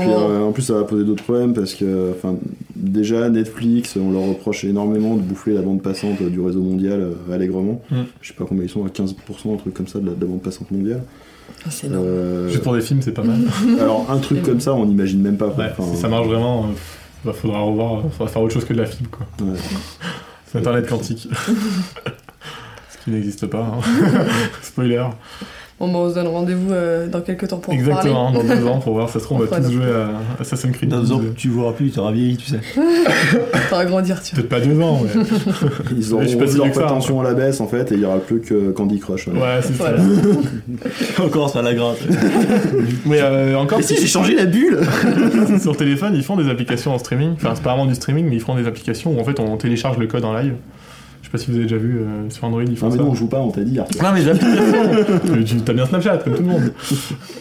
Puis, 0.00 0.08
euh, 0.10 0.42
en 0.44 0.52
plus, 0.52 0.62
ça 0.62 0.74
va 0.74 0.84
poser 0.84 1.04
d'autres 1.04 1.22
problèmes 1.24 1.52
parce 1.54 1.74
que, 1.74 2.12
enfin, 2.16 2.36
déjà 2.74 3.28
Netflix, 3.28 3.96
on 3.96 4.10
leur 4.12 4.22
reproche 4.22 4.64
énormément 4.64 5.16
de 5.16 5.20
bouffer 5.22 5.52
la 5.54 5.62
bande 5.62 5.82
passante 5.82 6.22
du 6.22 6.40
réseau 6.40 6.60
mondial 6.60 7.00
euh, 7.00 7.34
allègrement. 7.34 7.80
Mm. 7.90 7.96
Je 8.20 8.28
sais 8.28 8.34
pas 8.34 8.44
combien 8.48 8.64
ils 8.64 8.70
sont, 8.70 8.84
à 8.84 8.88
15%, 8.88 9.10
un 9.54 9.56
truc 9.56 9.74
comme 9.74 9.88
ça 9.88 9.98
de 9.98 10.06
la, 10.06 10.12
de 10.12 10.20
la 10.20 10.26
bande 10.26 10.42
passante 10.42 10.70
mondiale. 10.70 11.02
ah, 11.64 11.70
c'est 11.70 11.86
énorme. 11.88 12.04
Euh, 12.06 12.48
Juste 12.48 12.62
pour 12.62 12.74
des 12.74 12.80
films, 12.80 13.02
c'est 13.02 13.12
pas 13.12 13.22
mal. 13.24 13.38
alors, 13.80 14.06
un 14.10 14.18
truc 14.18 14.42
comme 14.42 14.60
ça, 14.60 14.74
on 14.74 14.86
n'imagine 14.86 15.20
même 15.22 15.36
pas. 15.36 15.50
quoi. 15.50 15.64
Ouais, 15.64 15.70
Enfin, 15.76 15.84
si 15.94 16.00
ça 16.00 16.08
marche 16.08 16.26
vraiment, 16.26 16.64
euh, 16.64 16.66
bah, 17.24 17.32
faudra 17.32 17.60
revoir, 17.60 18.02
faudra 18.12 18.28
faire 18.32 18.42
autre 18.42 18.54
chose 18.54 18.64
que 18.64 18.72
de 18.74 18.78
la 18.80 18.86
fibre, 18.86 19.10
quoi. 19.10 19.26
ouais. 19.44 19.52
C'est 20.46 20.58
Internet 20.58 20.88
quantique. 20.88 21.28
Ce 22.90 23.04
qui 23.04 23.10
n'existe 23.10 23.46
pas. 23.46 23.60
hein. 23.60 24.24
Spoiler. 24.62 25.04
Bon, 25.78 25.88
bah, 25.88 25.98
on 25.98 26.08
se 26.08 26.14
donne 26.14 26.26
rendez-vous 26.28 26.72
euh, 26.72 27.06
dans 27.06 27.20
quelques 27.20 27.48
temps 27.48 27.58
pour 27.58 27.74
en 27.74 27.76
parler. 27.76 27.90
Exactement, 27.90 28.30
dans 28.32 28.42
deux 28.42 28.66
ans, 28.66 28.78
pour 28.78 28.94
voir, 28.94 29.10
ça 29.10 29.18
se 29.18 29.24
trouve, 29.24 29.42
on 29.42 29.44
va 29.44 29.60
tous 29.60 29.70
jouer 29.70 29.84
à 29.84 30.40
Assassin's 30.40 30.74
Creed. 30.74 30.88
Dans 30.88 31.00
deux 31.00 31.12
ans, 31.12 31.20
tu 31.36 31.50
verras 31.50 31.72
plus, 31.72 31.90
tu 31.90 31.98
auras 31.98 32.12
vieilli, 32.12 32.38
tu 32.38 32.46
sais. 32.46 32.60
Va 33.70 33.84
grandir, 33.84 34.22
tu 34.22 34.34
vois. 34.34 34.44
Peut-être 34.44 34.48
pas 34.48 34.66
deux 34.66 34.80
ans, 34.80 35.02
mais. 35.04 35.20
Ils 35.98 36.14
auront 36.14 36.24
pas 36.24 36.44
leur 36.46 36.70
prétention 36.70 37.20
à 37.20 37.24
la 37.24 37.34
baisse 37.34 37.60
en 37.60 37.66
fait, 37.66 37.92
et 37.92 37.96
il 37.96 38.00
y 38.00 38.04
aura 38.06 38.18
plus 38.18 38.40
que 38.40 38.70
Candy 38.70 38.98
Crush. 38.98 39.28
ouais. 39.28 39.34
Ouais, 39.34 39.60
c'est 39.62 39.74
Voilà. 39.74 39.98
ça. 39.98 41.22
Encore 41.24 41.50
ça 41.50 41.60
la 41.60 41.74
gratte. 41.74 41.98
Mais 43.04 43.20
euh, 43.20 43.56
encore, 43.58 43.78
Mais 43.78 43.84
si, 43.84 43.96
j'ai 43.96 44.06
changé 44.06 44.34
la 44.34 44.46
bulle 44.46 44.80
sur 45.60 45.76
téléphone, 45.76 46.12
ils 46.14 46.22
font 46.22 46.36
des 46.36 46.48
applications 46.48 46.94
en 46.94 46.98
streaming. 46.98 47.32
Enfin, 47.34 47.52
c'est 47.54 47.62
pas 47.62 47.70
vraiment 47.70 47.86
du 47.86 47.94
streaming, 47.94 48.26
mais 48.28 48.36
ils 48.36 48.40
font 48.40 48.54
des 48.54 48.66
applications 48.66 49.12
où 49.16 49.20
en 49.20 49.24
fait 49.24 49.38
on 49.40 49.56
télécharge 49.56 49.98
le 49.98 50.06
code 50.06 50.24
en 50.24 50.34
live. 50.36 50.54
Je 51.26 51.32
sais 51.32 51.32
pas 51.32 51.38
si 51.38 51.50
vous 51.50 51.56
avez 51.56 51.64
déjà 51.64 51.76
vu 51.76 51.98
euh, 51.98 52.30
sur 52.30 52.44
Android, 52.44 52.62
ils 52.62 52.76
font 52.76 52.86
Non 52.86 52.92
mais 52.92 52.98
ça. 52.98 53.04
non, 53.04 53.10
on 53.10 53.14
joue 53.16 53.26
pas, 53.26 53.40
on 53.40 53.50
t'a 53.50 53.62
dit. 53.62 53.80
Arthur. 53.80 54.00
Non, 54.00 54.10
mais 54.14 55.44
tu- 55.44 55.56
T'as 55.56 55.72
bien 55.72 55.84
Snapchat, 55.86 56.18
comme 56.18 56.34
tout 56.36 56.42
le 56.42 56.48
monde. 56.48 56.72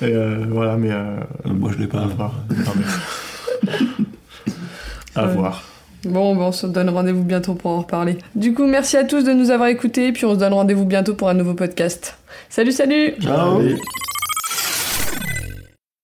Et 0.02 0.06
euh, 0.06 0.44
voilà, 0.50 0.76
mais. 0.76 0.90
euh, 0.92 1.18
Moi, 1.46 1.70
je 1.76 1.82
l'ai 1.84 1.88
pas. 1.88 2.00
À 2.00 2.08
voir. 2.08 2.34
Non, 2.50 2.72
mais- 2.76 3.72
À 5.16 5.26
voir. 5.28 5.64
Bon, 6.04 6.36
bah, 6.36 6.46
on 6.48 6.52
se 6.52 6.66
donne 6.68 6.90
rendez-vous 6.90 7.24
bientôt 7.24 7.54
pour 7.54 7.72
en 7.72 7.78
reparler. 7.82 8.18
Du 8.36 8.54
coup, 8.56 8.66
merci 8.66 8.98
à 8.98 9.04
tous 9.04 9.24
de 9.24 9.32
nous 9.34 9.52
avoir 9.52 9.70
écoutés, 9.70 10.12
puis 10.12 10.26
on 10.26 10.34
se 10.34 10.40
donne 10.40 10.54
rendez-vous 10.54 10.86
bientôt 10.86 11.14
pour 11.14 11.30
un 11.30 11.34
nouveau 11.36 11.54
podcast. 11.54 12.18
Salut, 12.50 12.72
salut 12.72 13.14
Allez. 13.28 13.76